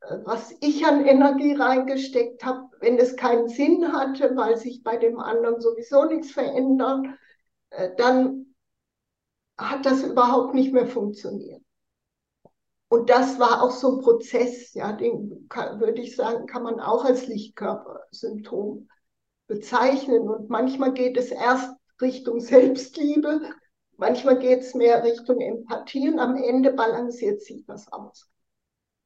äh, 0.01 0.18
was 0.26 0.54
ich 0.60 0.86
an 0.86 1.06
Energie 1.06 1.54
reingesteckt 1.54 2.43
habe, 2.43 2.70
wenn 2.80 2.97
es 2.97 3.16
keinen 3.16 3.47
Sinn 3.47 3.93
hatte, 3.93 4.36
weil 4.36 4.58
sich 4.58 4.84
bei 4.84 4.97
dem 4.97 5.20
anderen 5.20 5.62
sowieso 5.62 6.06
nichts 6.06 6.32
verändert, 6.32 7.06
äh, 7.70 7.91
dann 7.97 8.56
hat 9.58 9.86
das 9.86 10.04
überhaupt 10.04 10.56
nicht 10.56 10.74
mehr 10.74 10.88
funktioniert. 10.88 11.62
Und 12.89 13.10
das 13.10 13.39
war 13.39 13.64
auch 13.64 13.72
so 13.72 13.95
ein 13.95 14.04
Prozess, 14.04 14.74
ja, 14.76 14.93
den 14.93 15.47
kann, 15.49 15.80
würde 15.80 16.01
ich 16.01 16.16
sagen, 16.16 16.45
kann 16.45 16.64
man 16.64 16.80
auch 16.80 17.06
als 17.06 17.26
Lichtkörpersymptom 17.26 18.88
bezeichnen. 19.47 20.30
Und 20.30 20.49
manchmal 20.49 20.93
geht 20.93 21.18
es 21.18 21.32
erst 21.32 21.72
Richtung 22.01 22.39
Selbstliebe, 22.39 23.41
manchmal 24.04 24.38
geht 24.38 24.60
es 24.60 24.74
mehr 24.76 25.01
Richtung 25.01 25.39
Empathie 25.39 26.10
und 26.10 26.20
am 26.20 26.36
Ende 26.36 26.74
balanciert 26.74 27.41
sich 27.41 27.66
das 27.66 27.89
aus. 27.91 28.30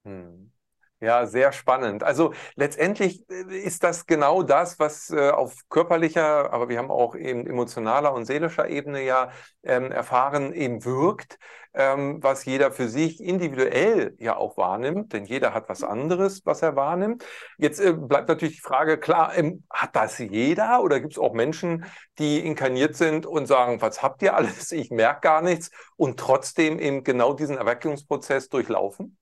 Hm. 0.05 0.51
Ja, 0.99 1.27
sehr 1.27 1.51
spannend. 1.51 2.01
Also 2.03 2.33
letztendlich 2.55 3.23
äh, 3.29 3.55
ist 3.55 3.83
das 3.83 4.07
genau 4.07 4.41
das, 4.41 4.79
was 4.79 5.11
äh, 5.11 5.29
auf 5.29 5.53
körperlicher, 5.69 6.51
aber 6.51 6.69
wir 6.69 6.79
haben 6.79 6.89
auch 6.89 7.15
eben 7.15 7.45
emotionaler 7.45 8.13
und 8.13 8.25
seelischer 8.25 8.67
Ebene 8.67 9.03
ja 9.03 9.29
ähm, 9.61 9.91
erfahren, 9.91 10.53
eben 10.53 10.83
wirkt, 10.85 11.37
ähm, 11.75 12.17
was 12.23 12.45
jeder 12.45 12.71
für 12.71 12.89
sich 12.89 13.21
individuell 13.21 14.15
ja 14.17 14.37
auch 14.37 14.57
wahrnimmt, 14.57 15.13
denn 15.13 15.25
jeder 15.25 15.53
hat 15.53 15.69
was 15.69 15.83
anderes, 15.83 16.43
was 16.45 16.63
er 16.63 16.75
wahrnimmt. 16.75 17.23
Jetzt 17.59 17.79
äh, 17.79 17.93
bleibt 17.93 18.27
natürlich 18.27 18.55
die 18.55 18.61
Frage, 18.61 18.97
klar, 18.97 19.37
ähm, 19.37 19.65
hat 19.69 19.95
das 19.95 20.17
jeder 20.17 20.81
oder 20.81 20.99
gibt 20.99 21.13
es 21.13 21.19
auch 21.19 21.33
Menschen, 21.33 21.85
die 22.17 22.39
inkarniert 22.39 22.95
sind 22.95 23.27
und 23.27 23.45
sagen, 23.45 23.81
was 23.81 24.01
habt 24.01 24.23
ihr 24.23 24.35
alles? 24.35 24.71
Ich 24.71 24.89
merke 24.89 25.21
gar 25.21 25.43
nichts 25.43 25.69
und 25.95 26.19
trotzdem 26.19 26.79
eben 26.79 27.03
genau 27.03 27.33
diesen 27.33 27.57
Erweckungsprozess 27.57 28.49
durchlaufen? 28.49 29.15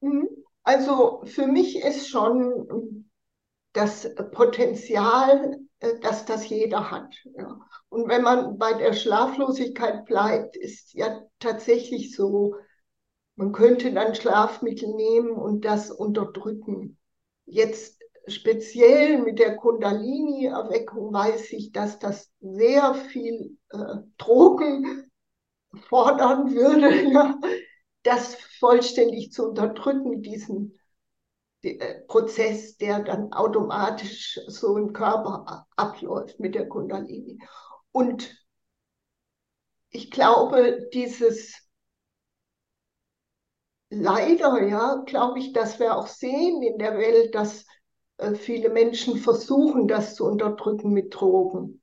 Mhm. 0.00 0.28
Also 0.62 1.22
für 1.24 1.46
mich 1.46 1.76
ist 1.82 2.08
schon 2.08 3.08
das 3.72 4.14
Potenzial, 4.32 5.58
äh, 5.80 5.98
dass 6.00 6.24
das 6.24 6.48
jeder 6.48 6.90
hat. 6.90 7.14
Und 7.88 8.08
wenn 8.08 8.22
man 8.22 8.58
bei 8.58 8.74
der 8.74 8.92
Schlaflosigkeit 8.92 10.04
bleibt, 10.04 10.56
ist 10.56 10.92
ja 10.94 11.22
tatsächlich 11.38 12.14
so, 12.14 12.56
man 13.36 13.52
könnte 13.52 13.92
dann 13.92 14.14
Schlafmittel 14.14 14.94
nehmen 14.94 15.30
und 15.30 15.64
das 15.64 15.90
unterdrücken. 15.90 16.98
Jetzt 17.46 17.98
speziell 18.26 19.22
mit 19.22 19.38
der 19.38 19.56
Kundalini-Erweckung 19.56 21.12
weiß 21.12 21.52
ich, 21.52 21.72
dass 21.72 21.98
das 21.98 22.30
sehr 22.40 22.94
viel 22.94 23.56
äh, 23.70 23.78
Drogen 24.18 25.10
fordern 25.88 26.52
würde. 26.54 26.88
Ja 27.12 27.38
das 28.08 28.36
vollständig 28.58 29.32
zu 29.32 29.48
unterdrücken, 29.48 30.22
diesen 30.22 30.78
äh, 31.62 32.00
Prozess, 32.06 32.76
der 32.76 33.00
dann 33.00 33.32
automatisch 33.32 34.40
so 34.46 34.76
im 34.76 34.92
Körper 34.92 35.66
abläuft 35.76 36.40
mit 36.40 36.54
der 36.54 36.68
Kundalini. 36.68 37.38
Und 37.92 38.34
ich 39.90 40.10
glaube, 40.10 40.88
dieses 40.92 41.68
leider, 43.90 44.62
ja, 44.66 45.02
glaube 45.06 45.38
ich, 45.38 45.52
dass 45.52 45.78
wir 45.78 45.96
auch 45.96 46.06
sehen 46.06 46.62
in 46.62 46.78
der 46.78 46.98
Welt, 46.98 47.34
dass 47.34 47.66
äh, 48.18 48.34
viele 48.34 48.70
Menschen 48.70 49.18
versuchen, 49.18 49.88
das 49.88 50.14
zu 50.14 50.24
unterdrücken 50.26 50.92
mit 50.92 51.14
Drogen. 51.14 51.82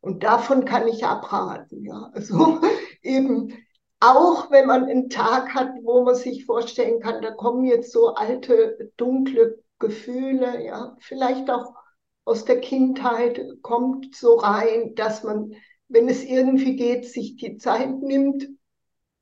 Und 0.00 0.24
davon 0.24 0.64
kann 0.64 0.88
ich 0.88 1.04
abraten, 1.04 1.84
ja. 1.84 2.10
Also 2.12 2.60
eben 3.02 3.56
auch 4.02 4.50
wenn 4.50 4.66
man 4.66 4.84
einen 4.86 5.10
Tag 5.10 5.54
hat, 5.54 5.70
wo 5.84 6.02
man 6.02 6.16
sich 6.16 6.44
vorstellen 6.44 6.98
kann, 6.98 7.22
da 7.22 7.30
kommen 7.30 7.64
jetzt 7.64 7.92
so 7.92 8.14
alte, 8.14 8.90
dunkle 8.96 9.62
Gefühle, 9.78 10.64
ja, 10.64 10.96
vielleicht 10.98 11.48
auch 11.48 11.72
aus 12.24 12.44
der 12.44 12.60
Kindheit 12.60 13.40
kommt 13.62 14.16
so 14.16 14.34
rein, 14.34 14.96
dass 14.96 15.22
man, 15.22 15.54
wenn 15.86 16.08
es 16.08 16.24
irgendwie 16.24 16.74
geht, 16.74 17.06
sich 17.06 17.36
die 17.36 17.58
Zeit 17.58 18.02
nimmt, 18.02 18.48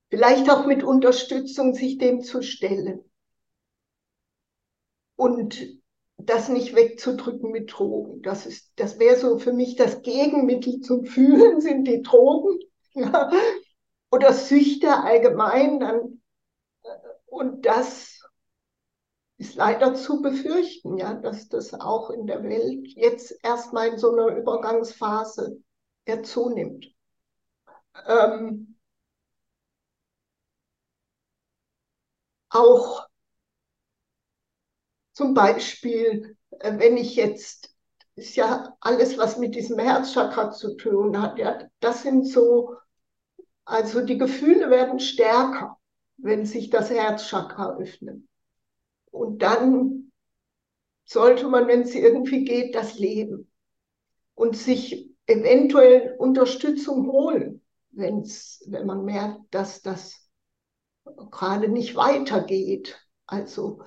vielleicht 0.08 0.50
auch 0.50 0.64
mit 0.64 0.82
Unterstützung 0.82 1.74
sich 1.74 1.98
dem 1.98 2.22
zu 2.22 2.40
stellen. 2.40 3.04
Und 5.16 5.58
das 6.16 6.48
nicht 6.48 6.74
wegzudrücken 6.74 7.50
mit 7.50 7.70
Drogen. 7.70 8.22
Das 8.22 8.46
ist, 8.46 8.72
das 8.76 8.98
wäre 8.98 9.16
so 9.16 9.38
für 9.38 9.52
mich 9.52 9.76
das 9.76 10.00
Gegenmittel 10.00 10.80
zum 10.80 11.04
Fühlen 11.04 11.60
sind 11.60 11.84
die 11.84 12.00
Drogen. 12.00 12.58
Ja, 12.92 13.30
oder 14.10 14.32
Süchte 14.32 14.96
allgemein 15.02 15.80
dann. 15.80 16.22
Äh, 16.84 16.90
und 17.28 17.66
das 17.66 18.20
ist 19.38 19.56
leider 19.56 19.94
zu 19.96 20.22
befürchten, 20.22 20.96
ja, 20.96 21.14
dass 21.14 21.48
das 21.48 21.74
auch 21.74 22.10
in 22.10 22.28
der 22.28 22.44
Welt 22.44 22.86
jetzt 22.94 23.34
erstmal 23.42 23.88
in 23.88 23.98
so 23.98 24.12
einer 24.12 24.36
Übergangsphase 24.36 25.60
eher 26.04 26.22
zunimmt. 26.22 26.86
Ähm, 28.06 28.76
auch 32.50 33.08
zum 35.12 35.34
Beispiel, 35.34 36.36
äh, 36.60 36.78
wenn 36.78 36.96
ich 36.96 37.14
jetzt, 37.16 37.70
ist 38.16 38.36
ja 38.36 38.76
alles, 38.80 39.18
was 39.18 39.38
mit 39.38 39.54
diesem 39.54 39.78
Herzchakra 39.78 40.50
zu 40.50 40.76
tun 40.76 41.20
hat, 41.20 41.38
ja, 41.38 41.58
das 41.80 42.02
sind 42.02 42.26
so 42.26 42.74
also 43.70 44.00
die 44.00 44.18
Gefühle 44.18 44.68
werden 44.68 44.98
stärker, 44.98 45.78
wenn 46.16 46.44
sich 46.44 46.70
das 46.70 46.90
Herzchakra 46.90 47.76
öffnet. 47.78 48.20
Und 49.12 49.42
dann 49.42 50.10
sollte 51.04 51.46
man, 51.46 51.68
wenn 51.68 51.82
es 51.82 51.94
irgendwie 51.94 52.44
geht, 52.44 52.74
das 52.74 52.98
leben 52.98 53.48
und 54.34 54.56
sich 54.56 55.08
eventuell 55.26 56.16
Unterstützung 56.18 57.06
holen, 57.12 57.62
wenn's, 57.92 58.64
wenn 58.66 58.86
man 58.86 59.04
merkt, 59.04 59.42
dass 59.52 59.82
das 59.82 60.28
gerade 61.30 61.68
nicht 61.68 61.94
weitergeht. 61.94 63.00
Also 63.26 63.82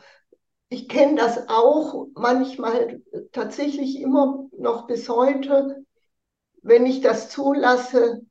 ich 0.70 0.88
kenne 0.88 1.16
das 1.16 1.50
auch 1.50 2.08
manchmal 2.16 3.02
tatsächlich 3.34 4.00
immer 4.00 4.48
noch 4.58 4.88
bis 4.88 5.10
heute, 5.10 5.86
wenn 6.62 6.86
ich 6.86 7.02
das 7.02 7.30
zulasse, 7.30 8.26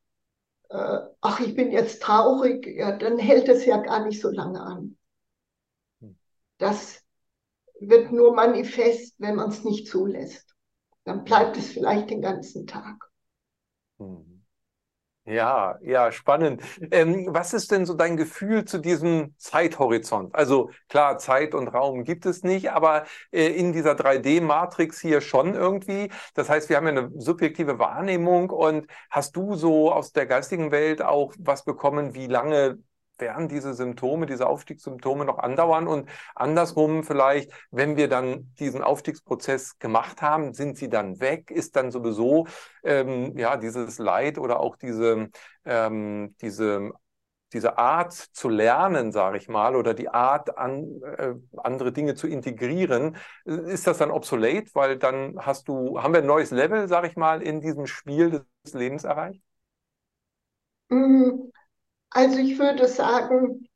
äh, 0.72 1.00
ach, 1.20 1.40
ich 1.40 1.54
bin 1.54 1.70
jetzt 1.70 2.02
traurig, 2.02 2.66
ja, 2.66 2.96
dann 2.96 3.18
hält 3.18 3.48
es 3.48 3.64
ja 3.66 3.76
gar 3.78 4.04
nicht 4.04 4.20
so 4.20 4.30
lange 4.30 4.60
an. 4.60 4.96
Hm. 6.00 6.16
Das 6.58 7.02
wird 7.80 8.12
nur 8.12 8.34
manifest, 8.34 9.14
wenn 9.18 9.36
man 9.36 9.50
es 9.50 9.64
nicht 9.64 9.88
zulässt. 9.88 10.54
Dann 11.04 11.24
bleibt 11.24 11.56
es 11.56 11.68
vielleicht 11.68 12.10
den 12.10 12.22
ganzen 12.22 12.66
Tag. 12.66 13.10
Hm. 13.98 14.31
Ja, 15.24 15.78
ja, 15.82 16.10
spannend. 16.10 16.62
Ähm, 16.90 17.28
was 17.30 17.52
ist 17.52 17.70
denn 17.70 17.86
so 17.86 17.94
dein 17.94 18.16
Gefühl 18.16 18.64
zu 18.64 18.78
diesem 18.78 19.34
Zeithorizont? 19.38 20.34
Also 20.34 20.70
klar, 20.88 21.16
Zeit 21.18 21.54
und 21.54 21.68
Raum 21.68 22.02
gibt 22.02 22.26
es 22.26 22.42
nicht, 22.42 22.72
aber 22.72 23.04
äh, 23.30 23.46
in 23.46 23.72
dieser 23.72 23.94
3D-Matrix 23.94 24.98
hier 25.00 25.20
schon 25.20 25.54
irgendwie. 25.54 26.10
Das 26.34 26.48
heißt, 26.48 26.68
wir 26.68 26.76
haben 26.76 26.86
ja 26.86 26.90
eine 26.90 27.10
subjektive 27.20 27.78
Wahrnehmung 27.78 28.50
und 28.50 28.88
hast 29.10 29.36
du 29.36 29.54
so 29.54 29.92
aus 29.92 30.10
der 30.12 30.26
geistigen 30.26 30.72
Welt 30.72 31.02
auch 31.02 31.32
was 31.38 31.64
bekommen, 31.64 32.14
wie 32.14 32.26
lange 32.26 32.78
werden 33.22 33.48
diese 33.48 33.72
Symptome, 33.72 34.26
diese 34.26 34.46
Aufstiegssymptome 34.46 35.24
noch 35.24 35.38
andauern 35.38 35.86
und 35.88 36.10
andersrum 36.34 37.04
vielleicht, 37.04 37.50
wenn 37.70 37.96
wir 37.96 38.08
dann 38.08 38.52
diesen 38.58 38.82
Aufstiegsprozess 38.82 39.78
gemacht 39.78 40.20
haben, 40.20 40.52
sind 40.52 40.76
sie 40.76 40.90
dann 40.90 41.20
weg? 41.20 41.50
Ist 41.50 41.76
dann 41.76 41.90
sowieso 41.90 42.46
ähm, 42.84 43.38
ja 43.38 43.56
dieses 43.56 43.98
Leid 43.98 44.38
oder 44.38 44.60
auch 44.60 44.76
diese, 44.76 45.30
ähm, 45.64 46.36
diese 46.42 46.92
diese 47.52 47.78
Art 47.78 48.12
zu 48.12 48.48
lernen, 48.48 49.12
sage 49.12 49.36
ich 49.36 49.48
mal, 49.48 49.76
oder 49.76 49.94
die 49.94 50.08
Art, 50.08 50.56
an, 50.56 51.02
äh, 51.02 51.34
andere 51.58 51.92
Dinge 51.92 52.14
zu 52.14 52.26
integrieren, 52.26 53.16
ist 53.44 53.86
das 53.86 53.98
dann 53.98 54.10
obsolet, 54.10 54.74
weil 54.74 54.98
dann 54.98 55.38
hast 55.38 55.68
du, 55.68 56.02
haben 56.02 56.14
wir 56.14 56.20
ein 56.20 56.26
neues 56.26 56.50
Level, 56.50 56.88
sage 56.88 57.08
ich 57.08 57.16
mal, 57.16 57.42
in 57.42 57.60
diesem 57.60 57.86
Spiel 57.86 58.44
des 58.64 58.74
Lebens 58.74 59.04
erreicht? 59.04 59.42
Mhm. 60.90 61.52
Also 62.14 62.38
ich 62.38 62.58
würde 62.58 62.88
sagen, 62.88 63.68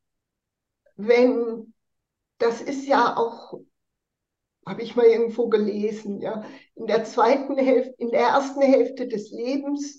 wenn, 0.95 1.73
das 2.37 2.61
ist 2.61 2.87
ja 2.87 3.15
auch, 3.17 3.59
habe 4.65 4.81
ich 4.81 4.95
mal 4.95 5.05
irgendwo 5.05 5.47
gelesen, 5.47 6.19
ja, 6.21 6.43
in 6.75 6.87
der 6.87 7.03
zweiten 7.03 7.57
Hälfte, 7.57 7.95
in 7.97 8.11
der 8.11 8.21
ersten 8.21 8.61
Hälfte 8.61 9.07
des 9.07 9.31
Lebens 9.31 9.97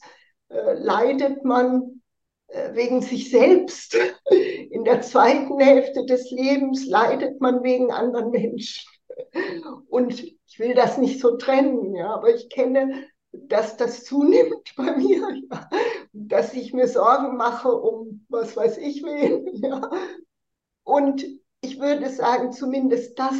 äh, 0.50 0.74
leidet 0.74 1.44
man 1.44 2.02
äh, 2.48 2.74
wegen 2.74 3.00
sich 3.00 3.30
selbst. 3.30 3.96
In 4.70 4.84
der 4.84 5.00
zweiten 5.00 5.58
Hälfte 5.58 6.04
des 6.04 6.30
Lebens 6.30 6.86
leidet 6.86 7.40
man 7.40 7.62
wegen 7.62 7.90
anderen 7.90 8.30
Menschen. 8.30 8.88
Und 9.88 10.22
ich 10.22 10.58
will 10.58 10.74
das 10.74 10.98
nicht 10.98 11.20
so 11.20 11.36
trennen, 11.36 11.94
ja, 11.94 12.14
aber 12.14 12.34
ich 12.34 12.48
kenne 12.50 13.08
dass 13.32 13.76
das 13.76 14.04
zunimmt 14.04 14.74
bei 14.76 14.96
mir, 14.96 15.42
ja. 15.50 15.70
Dass 16.26 16.54
ich 16.54 16.72
mir 16.72 16.88
Sorgen 16.88 17.36
mache 17.36 17.72
um 17.72 18.24
was 18.28 18.56
weiß 18.56 18.78
ich 18.78 19.02
wen. 19.02 19.46
Ja. 19.62 19.90
Und 20.84 21.24
ich 21.60 21.78
würde 21.80 22.08
sagen, 22.10 22.52
zumindest 22.52 23.18
das 23.18 23.36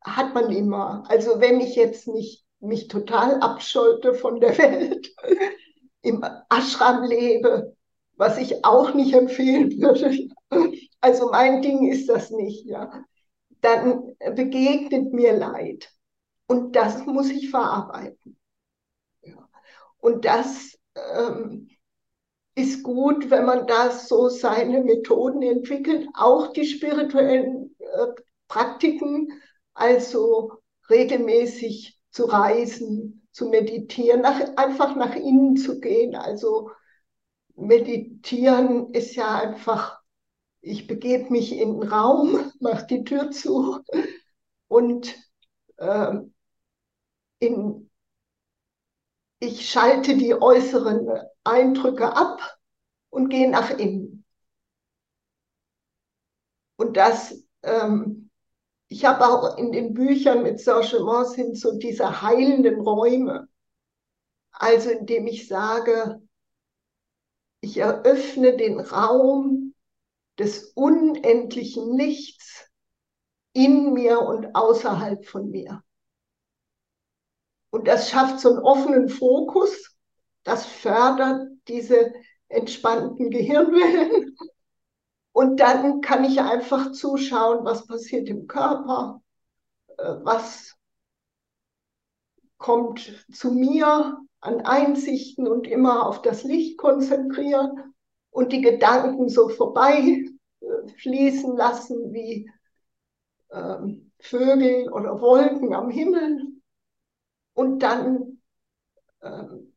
hat 0.00 0.34
man 0.34 0.52
immer. 0.52 1.04
Also 1.08 1.40
wenn 1.40 1.60
ich 1.60 1.74
jetzt 1.74 2.06
nicht 2.06 2.44
mich 2.60 2.88
total 2.88 3.40
abscholte 3.40 4.14
von 4.14 4.40
der 4.40 4.56
Welt, 4.58 5.12
im 6.02 6.24
Ashram 6.48 7.04
lebe, 7.04 7.76
was 8.14 8.38
ich 8.38 8.64
auch 8.64 8.94
nicht 8.94 9.14
empfehlen 9.14 9.70
würde. 9.80 10.28
Also 11.02 11.30
mein 11.30 11.60
Ding 11.62 11.86
ist 11.88 12.08
das 12.08 12.30
nicht, 12.30 12.64
ja. 12.64 13.04
Dann 13.60 14.16
begegnet 14.34 15.12
mir 15.12 15.36
Leid. 15.36 15.92
Und 16.46 16.74
das 16.74 17.04
muss 17.04 17.30
ich 17.30 17.50
verarbeiten. 17.50 18.38
Und 19.98 20.24
das 20.24 20.76
ähm, 21.14 21.68
ist 22.54 22.82
gut, 22.82 23.30
wenn 23.30 23.44
man 23.44 23.66
da 23.66 23.90
so 23.90 24.28
seine 24.28 24.82
Methoden 24.82 25.42
entwickelt, 25.42 26.08
auch 26.14 26.52
die 26.52 26.64
spirituellen 26.66 27.76
äh, 27.78 28.06
Praktiken, 28.48 29.32
also 29.74 30.52
regelmäßig 30.88 31.98
zu 32.10 32.24
reisen, 32.24 33.28
zu 33.32 33.48
meditieren, 33.50 34.22
nach, 34.22 34.40
einfach 34.56 34.96
nach 34.96 35.14
innen 35.14 35.56
zu 35.56 35.80
gehen. 35.80 36.14
Also 36.14 36.70
meditieren 37.56 38.92
ist 38.94 39.14
ja 39.16 39.36
einfach, 39.38 40.00
ich 40.62 40.86
begebe 40.86 41.30
mich 41.30 41.52
in 41.52 41.80
den 41.80 41.88
Raum, 41.88 42.52
mache 42.60 42.86
die 42.86 43.04
Tür 43.04 43.30
zu 43.30 43.80
und 44.68 45.14
äh, 45.76 46.14
in 47.38 47.85
ich 49.46 49.70
schalte 49.70 50.16
die 50.16 50.34
äußeren 50.34 51.08
Eindrücke 51.44 52.16
ab 52.16 52.58
und 53.10 53.28
gehe 53.28 53.48
nach 53.48 53.70
innen. 53.70 54.24
Und 56.76 56.96
das, 56.96 57.42
ähm, 57.62 58.30
ich 58.88 59.04
habe 59.04 59.26
auch 59.26 59.56
in 59.56 59.72
den 59.72 59.94
Büchern 59.94 60.42
mit 60.42 60.60
Serge 60.60 61.00
Monsin 61.00 61.54
so 61.54 61.78
diese 61.78 62.22
heilenden 62.22 62.80
Räume. 62.80 63.48
Also 64.50 64.90
indem 64.90 65.26
ich 65.26 65.48
sage, 65.48 66.20
ich 67.60 67.78
eröffne 67.78 68.56
den 68.56 68.80
Raum 68.80 69.74
des 70.38 70.72
unendlichen 70.74 71.96
Lichts 71.96 72.68
in 73.52 73.92
mir 73.92 74.20
und 74.20 74.54
außerhalb 74.54 75.24
von 75.24 75.50
mir. 75.50 75.82
Und 77.76 77.86
das 77.88 78.08
schafft 78.08 78.40
so 78.40 78.48
einen 78.48 78.60
offenen 78.60 79.10
Fokus. 79.10 79.94
Das 80.44 80.64
fördert 80.64 81.46
diese 81.68 82.14
entspannten 82.48 83.28
Gehirnwellen. 83.28 84.34
Und 85.32 85.60
dann 85.60 86.00
kann 86.00 86.24
ich 86.24 86.40
einfach 86.40 86.92
zuschauen, 86.92 87.66
was 87.66 87.86
passiert 87.86 88.30
im 88.30 88.46
Körper, 88.46 89.20
äh, 89.98 90.14
was 90.22 90.74
kommt 92.56 93.26
zu 93.30 93.52
mir 93.52 94.22
an 94.40 94.62
Einsichten 94.62 95.46
und 95.46 95.66
immer 95.66 96.06
auf 96.06 96.22
das 96.22 96.44
Licht 96.44 96.78
konzentrieren 96.78 97.92
und 98.30 98.54
die 98.54 98.62
Gedanken 98.62 99.28
so 99.28 99.50
vorbei 99.50 100.24
äh, 100.60 100.88
fließen 101.02 101.54
lassen 101.54 102.14
wie 102.14 102.50
ähm, 103.52 104.12
Vögel 104.18 104.90
oder 104.90 105.20
Wolken 105.20 105.74
am 105.74 105.90
Himmel. 105.90 106.55
Und 107.56 107.78
dann, 107.80 108.42
ähm, 109.22 109.74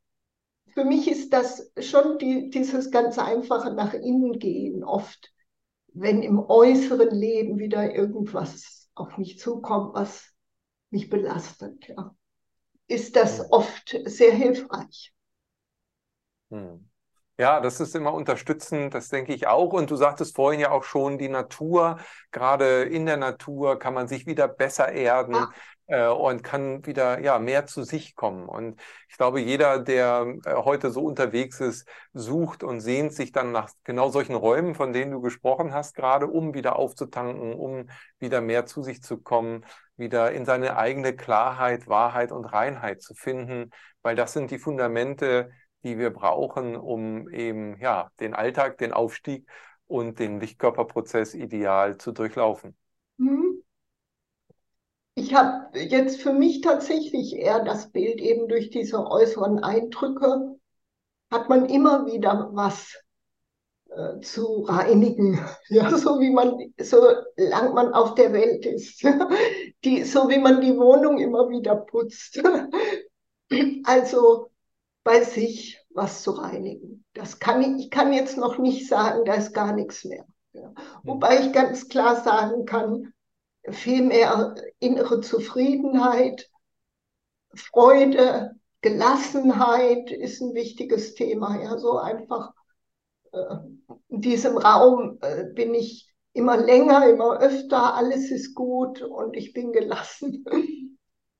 für 0.74 0.86
mich 0.86 1.10
ist 1.10 1.32
das 1.34 1.72
schon 1.80 2.20
die, 2.20 2.50
dieses 2.50 2.92
ganz 2.92 3.18
einfache 3.18 3.74
nach 3.74 3.94
innen 3.94 4.38
gehen 4.38 4.84
oft, 4.84 5.34
wenn 5.94 6.22
im 6.22 6.40
äußeren 6.40 7.10
Leben 7.12 7.58
wieder 7.58 7.96
irgendwas 7.96 8.90
auf 8.96 9.18
mich 9.18 9.40
zukommt, 9.40 9.96
was 9.96 10.34
mich 10.90 11.10
belastet, 11.10 11.88
ja, 11.88 12.14
ist 12.88 13.16
das 13.16 13.50
oft 13.52 13.98
sehr 14.06 14.34
hilfreich. 14.34 15.14
Hm. 16.52 16.89
Ja, 17.40 17.62
das 17.62 17.80
ist 17.80 17.96
immer 17.96 18.14
unterstützend, 18.14 18.94
das 18.94 19.08
denke 19.08 19.34
ich 19.34 19.48
auch. 19.48 19.72
Und 19.72 19.90
du 19.90 19.96
sagtest 19.96 20.36
vorhin 20.36 20.60
ja 20.60 20.72
auch 20.72 20.84
schon, 20.84 21.18
die 21.18 21.30
Natur, 21.30 21.98
gerade 22.32 22.84
in 22.84 23.06
der 23.06 23.16
Natur 23.16 23.80
kann 23.80 23.94
man 23.94 24.10
sich 24.10 24.26
wieder 24.26 24.50
besser 24.50 24.92
erden. 24.92 25.48
Äh, 25.88 26.08
und 26.08 26.44
kann 26.44 26.86
wieder 26.86 27.20
ja 27.20 27.40
mehr 27.40 27.66
zu 27.66 27.84
sich 27.84 28.16
kommen. 28.16 28.48
Und 28.48 28.80
ich 29.10 29.18
glaube, 29.18 29.40
jeder, 29.40 29.80
der 29.80 30.36
äh, 30.46 30.54
heute 30.54 30.92
so 30.92 31.02
unterwegs 31.02 31.60
ist, 31.62 31.88
sucht 32.14 32.62
und 32.64 32.80
sehnt 32.80 33.14
sich 33.14 33.32
dann 33.32 33.52
nach 33.52 33.72
genau 33.86 34.10
solchen 34.10 34.36
Räumen, 34.36 34.76
von 34.76 34.94
denen 34.94 35.12
du 35.12 35.20
gesprochen 35.20 35.74
hast, 35.74 35.96
gerade 35.96 36.28
um 36.28 36.54
wieder 36.54 36.76
aufzutanken, 36.76 37.54
um 37.56 37.90
wieder 38.20 38.40
mehr 38.40 38.68
zu 38.68 38.84
sich 38.84 39.02
zu 39.02 39.18
kommen, 39.18 39.66
wieder 39.98 40.32
in 40.32 40.46
seine 40.46 40.78
eigene 40.78 41.16
Klarheit, 41.16 41.88
Wahrheit 41.88 42.32
und 42.32 42.46
Reinheit 42.46 43.02
zu 43.02 43.16
finden, 43.16 43.72
weil 44.04 44.16
das 44.16 44.34
sind 44.34 44.52
die 44.52 44.60
Fundamente, 44.60 45.50
die 45.84 45.98
wir 45.98 46.10
brauchen, 46.12 46.76
um 46.76 47.30
eben 47.30 47.78
ja 47.80 48.12
den 48.20 48.34
Alltag, 48.34 48.78
den 48.78 48.94
Aufstieg 48.94 49.48
und 49.88 50.20
den 50.20 50.40
Lichtkörperprozess 50.40 51.34
ideal 51.34 51.98
zu 51.98 52.12
durchlaufen. 52.12 52.76
Mhm. 53.18 53.64
Ich 55.16 55.34
habe 55.34 55.78
jetzt 55.78 56.22
für 56.22 56.32
mich 56.32 56.62
tatsächlich 56.62 57.36
eher 57.36 57.64
das 57.64 57.92
Bild 57.92 58.22
eben 58.22 58.48
durch 58.48 58.70
diese 58.70 59.06
äußeren 59.06 59.60
Eindrücke, 59.60 60.56
hat 61.30 61.50
man 61.50 61.68
immer 61.68 62.06
wieder 62.06 62.50
was 62.54 62.96
äh, 63.90 64.20
zu 64.22 64.64
reinigen. 64.64 65.40
Ja, 65.70 65.96
so 65.96 66.20
wie 66.20 66.32
man, 66.32 66.74
solange 66.80 67.74
man 67.74 67.94
auf 67.94 68.16
der 68.16 68.34
Welt 68.34 68.66
ist. 68.66 69.04
Die, 69.84 70.04
so 70.04 70.30
wie 70.30 70.40
man 70.40 70.62
die 70.62 70.76
Wohnung 70.78 71.20
immer 71.20 71.50
wieder 71.50 71.76
putzt. 71.76 72.42
Also 73.84 74.52
bei 75.04 75.24
sich 75.24 75.84
was 75.90 76.22
zu 76.24 76.32
reinigen. 76.32 77.06
Das 77.14 77.40
kann 77.40 77.62
ich, 77.62 77.86
ich 77.86 77.92
kann 77.92 78.14
jetzt 78.14 78.38
noch 78.38 78.58
nicht 78.58 78.88
sagen, 78.88 79.26
da 79.26 79.34
ist 79.34 79.54
gar 79.54 79.74
nichts 79.74 80.06
mehr. 80.06 80.26
Ja. 80.54 80.74
Wobei 81.04 81.40
ich 81.40 81.54
ganz 81.54 81.90
klar 81.90 82.22
sagen 82.22 82.66
kann, 82.66 83.14
viel 83.70 84.04
mehr 84.04 84.56
innere 84.80 85.22
Zufriedenheit, 85.22 86.50
Freude, 87.54 88.56
Gelassenheit 88.82 90.12
ist 90.12 90.42
ein 90.42 90.54
wichtiges 90.54 91.16
Thema. 91.16 91.62
Ja, 91.62 91.78
so 91.78 91.98
einfach 91.98 92.54
äh, 93.32 93.56
in 94.08 94.22
diesem 94.22 94.58
Raum 94.58 95.18
äh, 95.22 95.46
bin 95.54 95.74
ich 95.74 96.10
immer 96.34 96.58
länger, 96.58 97.10
immer 97.10 97.40
öfter, 97.40 97.96
alles 97.96 98.32
ist 98.32 98.54
gut 98.56 99.02
und 99.02 99.36
ich 99.36 99.54
bin 99.54 99.72
gelassen. 99.72 100.46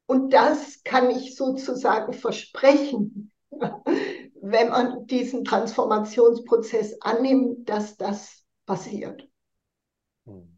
Und 0.08 0.34
das 0.34 0.82
kann 0.84 1.12
ich 1.12 1.36
sozusagen 1.36 2.14
versprechen. 2.14 3.32
Wenn 3.52 4.70
man 4.70 5.06
diesen 5.08 5.44
Transformationsprozess 5.44 7.02
annimmt, 7.02 7.70
dass 7.70 7.98
das 7.98 8.44
passiert. 8.66 9.28
Hm. 10.26 10.56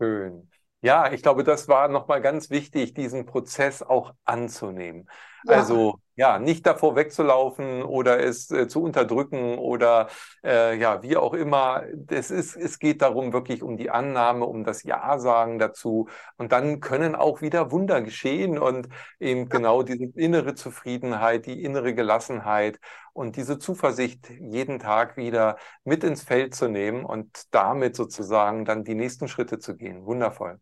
Schön. 0.00 0.50
Ja, 0.82 1.12
ich 1.12 1.22
glaube, 1.22 1.44
das 1.44 1.68
war 1.68 1.88
nochmal 1.88 2.22
ganz 2.22 2.48
wichtig, 2.48 2.94
diesen 2.94 3.26
Prozess 3.26 3.82
auch 3.82 4.14
anzunehmen. 4.24 5.10
Ja. 5.44 5.56
Also 5.56 6.00
ja, 6.16 6.38
nicht 6.38 6.66
davor 6.66 6.96
wegzulaufen 6.96 7.82
oder 7.82 8.20
es 8.20 8.50
äh, 8.50 8.68
zu 8.68 8.82
unterdrücken 8.82 9.58
oder 9.58 10.08
äh, 10.44 10.76
ja, 10.78 11.02
wie 11.02 11.16
auch 11.16 11.34
immer. 11.34 11.84
Es, 12.08 12.30
ist, 12.30 12.56
es 12.56 12.78
geht 12.78 13.02
darum, 13.02 13.32
wirklich 13.32 13.62
um 13.62 13.76
die 13.76 13.90
Annahme, 13.90 14.44
um 14.46 14.64
das 14.64 14.82
Ja-Sagen 14.82 15.58
dazu. 15.58 16.08
Und 16.36 16.52
dann 16.52 16.80
können 16.80 17.14
auch 17.14 17.40
wieder 17.40 17.70
Wunder 17.70 18.02
geschehen 18.02 18.58
und 18.58 18.88
eben 19.18 19.48
genau 19.48 19.82
diese 19.82 20.04
innere 20.16 20.54
Zufriedenheit, 20.54 21.46
die 21.46 21.62
innere 21.62 21.94
Gelassenheit 21.94 22.78
und 23.12 23.36
diese 23.36 23.58
Zuversicht 23.58 24.30
jeden 24.30 24.78
Tag 24.78 25.16
wieder 25.16 25.56
mit 25.84 26.04
ins 26.04 26.22
Feld 26.22 26.54
zu 26.54 26.68
nehmen 26.68 27.04
und 27.04 27.54
damit 27.54 27.96
sozusagen 27.96 28.64
dann 28.64 28.84
die 28.84 28.94
nächsten 28.94 29.28
Schritte 29.28 29.58
zu 29.58 29.76
gehen. 29.76 30.04
Wundervoll. 30.06 30.60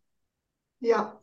Ja, 0.81 1.21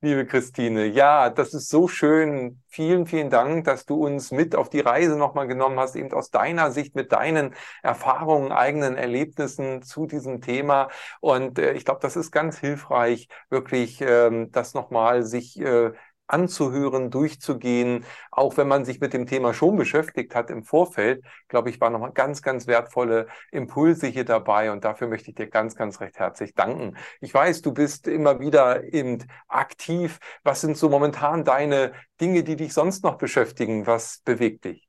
Liebe 0.00 0.26
Christine, 0.26 0.86
ja, 0.86 1.28
das 1.28 1.54
ist 1.54 1.70
so 1.70 1.88
schön. 1.88 2.62
Vielen, 2.68 3.06
vielen 3.06 3.30
Dank, 3.30 3.64
dass 3.64 3.84
du 3.84 3.96
uns 4.06 4.30
mit 4.30 4.54
auf 4.54 4.70
die 4.70 4.78
Reise 4.78 5.16
nochmal 5.16 5.48
genommen 5.48 5.80
hast, 5.80 5.96
eben 5.96 6.12
aus 6.12 6.30
deiner 6.30 6.70
Sicht 6.70 6.94
mit 6.94 7.10
deinen 7.10 7.52
Erfahrungen, 7.82 8.52
eigenen 8.52 8.94
Erlebnissen 8.96 9.82
zu 9.82 10.06
diesem 10.06 10.40
Thema. 10.40 10.88
Und 11.20 11.58
äh, 11.58 11.72
ich 11.72 11.84
glaube, 11.84 11.98
das 12.00 12.14
ist 12.14 12.30
ganz 12.30 12.58
hilfreich, 12.58 13.26
wirklich 13.50 14.00
ähm, 14.00 14.52
das 14.52 14.72
nochmal 14.72 15.24
sich 15.24 15.58
äh, 15.58 15.90
anzuhören, 16.28 17.10
durchzugehen, 17.10 18.04
auch 18.30 18.56
wenn 18.56 18.68
man 18.68 18.84
sich 18.84 19.00
mit 19.00 19.12
dem 19.12 19.26
Thema 19.26 19.54
schon 19.54 19.76
beschäftigt 19.76 20.34
hat 20.34 20.50
im 20.50 20.62
Vorfeld, 20.62 21.24
glaube 21.48 21.70
ich, 21.70 21.80
waren 21.80 21.92
nochmal 21.92 22.12
ganz, 22.12 22.42
ganz 22.42 22.66
wertvolle 22.66 23.26
Impulse 23.50 24.06
hier 24.06 24.24
dabei 24.24 24.70
und 24.72 24.84
dafür 24.84 25.08
möchte 25.08 25.30
ich 25.30 25.36
dir 25.36 25.48
ganz, 25.48 25.74
ganz 25.74 26.00
recht 26.00 26.18
herzlich 26.18 26.54
danken. 26.54 26.96
Ich 27.20 27.32
weiß, 27.34 27.62
du 27.62 27.72
bist 27.72 28.06
immer 28.08 28.40
wieder 28.40 28.84
eben 28.92 29.24
aktiv. 29.48 30.18
Was 30.44 30.60
sind 30.60 30.76
so 30.76 30.88
momentan 30.88 31.44
deine 31.44 31.92
Dinge, 32.20 32.44
die 32.44 32.56
dich 32.56 32.72
sonst 32.74 33.04
noch 33.04 33.18
beschäftigen? 33.18 33.86
Was 33.86 34.20
bewegt 34.24 34.64
dich? 34.64 34.88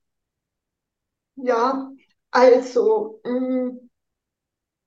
Ja, 1.35 1.89
also 2.31 3.21
mm, 3.23 3.89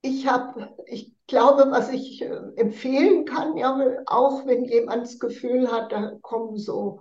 ich 0.02 0.26
habe, 0.26 0.76
ich 0.86 1.12
glaube, 1.32 1.70
was 1.70 1.88
ich 1.88 2.20
äh, 2.20 2.30
empfehlen 2.56 3.24
kann, 3.24 3.56
ja, 3.56 3.74
auch 4.04 4.46
wenn 4.46 4.64
jemand 4.64 5.04
das 5.04 5.18
Gefühl 5.18 5.72
hat, 5.72 5.90
da 5.90 6.12
kommen 6.20 6.58
so, 6.58 7.00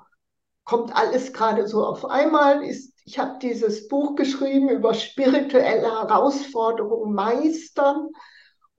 kommt 0.64 0.96
alles 0.96 1.34
gerade 1.34 1.68
so 1.68 1.86
auf 1.86 2.06
einmal, 2.06 2.64
ist, 2.64 2.94
ich 3.04 3.20
habe 3.20 3.40
dieses 3.42 3.90
Buch 3.90 4.16
geschrieben 4.16 4.70
über 4.70 4.94
spirituelle 4.94 6.02
Herausforderungen 6.02 7.14
meistern 7.14 8.08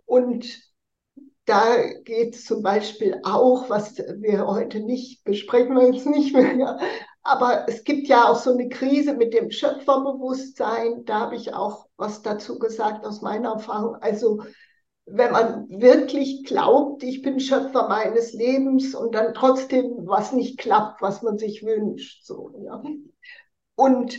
und 0.06 0.46
da 1.44 1.76
geht 2.04 2.34
es 2.34 2.46
zum 2.46 2.62
Beispiel 2.62 3.20
auch, 3.22 3.68
was 3.68 3.98
wir 3.98 4.46
heute 4.46 4.80
nicht 4.80 5.22
besprechen, 5.24 5.76
wir 5.76 5.92
jetzt 5.92 6.06
nicht 6.06 6.34
mehr, 6.34 6.78
aber 7.22 7.66
es 7.68 7.84
gibt 7.84 8.08
ja 8.08 8.26
auch 8.26 8.36
so 8.36 8.52
eine 8.52 8.70
Krise 8.70 9.12
mit 9.12 9.34
dem 9.34 9.50
Schöpferbewusstsein. 9.50 11.04
Da 11.04 11.20
habe 11.20 11.36
ich 11.36 11.52
auch 11.54 11.86
was 11.98 12.22
dazu 12.22 12.58
gesagt 12.58 13.04
aus 13.04 13.20
meiner 13.20 13.52
Erfahrung. 13.52 13.96
Also 13.96 14.42
wenn 15.14 15.30
man 15.30 15.68
wirklich 15.68 16.42
glaubt, 16.44 17.02
ich 17.02 17.20
bin 17.20 17.38
Schöpfer 17.38 17.86
meines 17.86 18.32
Lebens 18.32 18.94
und 18.94 19.14
dann 19.14 19.34
trotzdem 19.34 20.06
was 20.06 20.32
nicht 20.32 20.58
klappt, 20.58 21.02
was 21.02 21.20
man 21.20 21.36
sich 21.36 21.62
wünscht. 21.62 22.24
So, 22.24 22.50
ja. 22.64 22.82
Und 23.74 24.18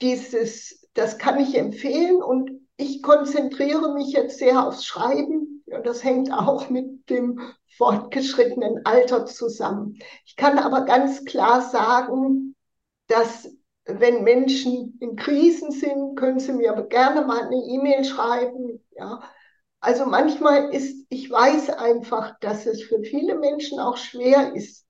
dieses, 0.00 0.88
das 0.94 1.18
kann 1.18 1.40
ich 1.40 1.56
empfehlen 1.56 2.22
und 2.22 2.52
ich 2.76 3.02
konzentriere 3.02 3.94
mich 3.94 4.12
jetzt 4.12 4.38
sehr 4.38 4.64
aufs 4.64 4.84
Schreiben. 4.84 5.64
Ja, 5.66 5.80
das 5.80 6.04
hängt 6.04 6.32
auch 6.32 6.70
mit 6.70 7.10
dem 7.10 7.40
fortgeschrittenen 7.76 8.84
Alter 8.84 9.26
zusammen. 9.26 9.98
Ich 10.24 10.36
kann 10.36 10.58
aber 10.58 10.84
ganz 10.84 11.24
klar 11.24 11.62
sagen, 11.62 12.54
dass 13.08 13.50
wenn 13.86 14.22
Menschen 14.22 14.98
in 15.00 15.16
Krisen 15.16 15.72
sind, 15.72 16.14
können 16.14 16.38
sie 16.38 16.52
mir 16.52 16.74
gerne 16.88 17.26
mal 17.26 17.42
eine 17.42 17.56
E-Mail 17.56 18.04
schreiben. 18.04 18.84
Ja. 18.92 19.20
Also 19.82 20.06
manchmal 20.06 20.72
ist, 20.72 21.06
ich 21.08 21.28
weiß 21.28 21.70
einfach, 21.70 22.38
dass 22.38 22.66
es 22.66 22.84
für 22.84 23.02
viele 23.02 23.36
Menschen 23.36 23.80
auch 23.80 23.96
schwer 23.96 24.54
ist, 24.54 24.86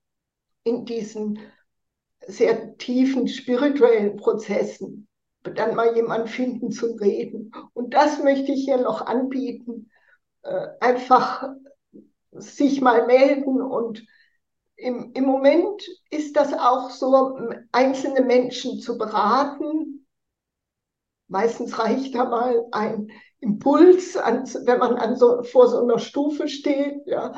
in 0.63 0.85
diesen 0.85 1.39
sehr 2.27 2.77
tiefen 2.77 3.27
spirituellen 3.27 4.17
Prozessen 4.17 5.07
dann 5.41 5.75
mal 5.75 5.95
jemanden 5.95 6.27
finden 6.27 6.71
zum 6.71 6.97
Reden. 6.99 7.51
Und 7.73 7.95
das 7.95 8.23
möchte 8.23 8.51
ich 8.51 8.65
hier 8.65 8.77
noch 8.77 9.05
anbieten. 9.05 9.89
Äh, 10.43 10.67
einfach 10.79 11.49
sich 12.31 12.79
mal 12.79 13.07
melden. 13.07 13.61
Und 13.61 14.05
im, 14.75 15.11
im 15.13 15.25
Moment 15.25 15.81
ist 16.11 16.35
das 16.35 16.53
auch 16.53 16.91
so, 16.91 17.39
einzelne 17.71 18.21
Menschen 18.21 18.79
zu 18.79 18.97
beraten. 18.97 20.05
Meistens 21.27 21.79
reicht 21.79 22.13
da 22.13 22.25
mal 22.25 22.63
ein 22.71 23.11
Impuls, 23.43 24.15
an, 24.15 24.45
wenn 24.65 24.79
man 24.79 24.95
an 24.95 25.15
so, 25.15 25.43
vor 25.43 25.67
so 25.67 25.83
einer 25.83 25.99
Stufe 25.99 26.47
steht. 26.47 27.01
Ja. 27.05 27.33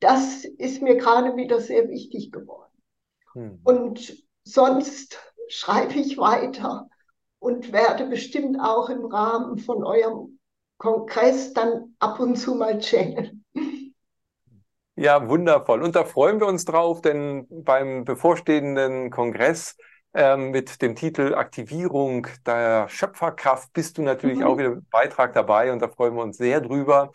Das 0.00 0.44
ist 0.44 0.82
mir 0.82 0.96
gerade 0.96 1.36
wieder 1.36 1.60
sehr 1.60 1.88
wichtig 1.88 2.32
geworden. 2.32 2.72
Hm. 3.34 3.60
Und 3.64 4.24
sonst 4.44 5.18
schreibe 5.48 5.94
ich 5.94 6.16
weiter 6.16 6.88
und 7.38 7.72
werde 7.72 8.06
bestimmt 8.06 8.58
auch 8.60 8.88
im 8.88 9.04
Rahmen 9.04 9.58
von 9.58 9.84
eurem 9.84 10.38
Kongress 10.78 11.52
dann 11.52 11.94
ab 11.98 12.20
und 12.20 12.36
zu 12.36 12.54
mal 12.54 12.78
channeln. 12.78 13.44
Ja, 14.94 15.28
wundervoll. 15.28 15.82
Und 15.82 15.96
da 15.96 16.04
freuen 16.04 16.38
wir 16.38 16.46
uns 16.46 16.64
drauf, 16.64 17.00
denn 17.00 17.46
beim 17.50 18.04
bevorstehenden 18.04 19.10
Kongress 19.10 19.76
ähm, 20.14 20.50
mit 20.50 20.82
dem 20.82 20.94
Titel 20.94 21.34
Aktivierung 21.34 22.26
der 22.46 22.88
Schöpferkraft 22.88 23.72
bist 23.72 23.98
du 23.98 24.02
natürlich 24.02 24.38
mhm. 24.38 24.44
auch 24.44 24.58
wieder 24.58 24.70
mit 24.70 24.90
Beitrag 24.90 25.32
dabei 25.32 25.72
und 25.72 25.80
da 25.80 25.88
freuen 25.88 26.14
wir 26.14 26.22
uns 26.22 26.36
sehr 26.36 26.60
drüber. 26.60 27.12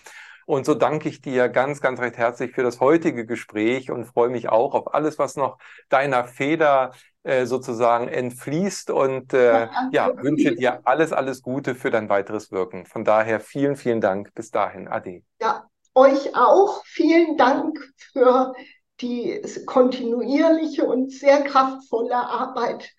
Und 0.48 0.66
so 0.66 0.76
danke 0.76 1.10
ich 1.10 1.22
dir 1.22 1.50
ganz, 1.50 1.82
ganz 1.82 2.00
recht 2.00 2.18
herzlich 2.18 2.54
für 2.54 2.64
das 2.64 2.80
heutige 2.80 3.26
Gespräch 3.26 3.92
und 3.92 4.06
freue 4.06 4.30
mich 4.30 4.48
auch 4.48 4.74
auf 4.74 4.94
alles, 4.94 5.20
was 5.20 5.36
noch 5.36 5.58
deiner 5.90 6.24
Feder 6.24 6.94
äh, 7.24 7.46
sozusagen 7.46 8.08
entfließt 8.08 8.90
und 8.90 9.34
äh, 9.34 9.68
ja, 9.92 10.10
wünsche 10.16 10.56
dir 10.56 10.80
alles, 10.86 11.12
alles 11.12 11.42
Gute 11.42 11.76
für 11.76 11.92
dein 11.92 12.08
weiteres 12.08 12.50
Wirken. 12.54 12.86
Von 12.86 13.04
daher 13.04 13.42
vielen, 13.42 13.76
vielen 13.76 14.00
Dank. 14.00 14.34
Bis 14.34 14.50
dahin. 14.50 14.88
Ade. 14.88 15.24
Ja, 15.42 15.66
euch 15.94 16.34
auch 16.34 16.82
vielen 16.86 17.36
Dank 17.36 17.78
für 18.14 18.54
die 19.02 19.42
kontinuierliche 19.66 20.86
und 20.86 21.12
sehr 21.12 21.44
kraftvolle 21.44 22.16
Arbeit, 22.16 22.90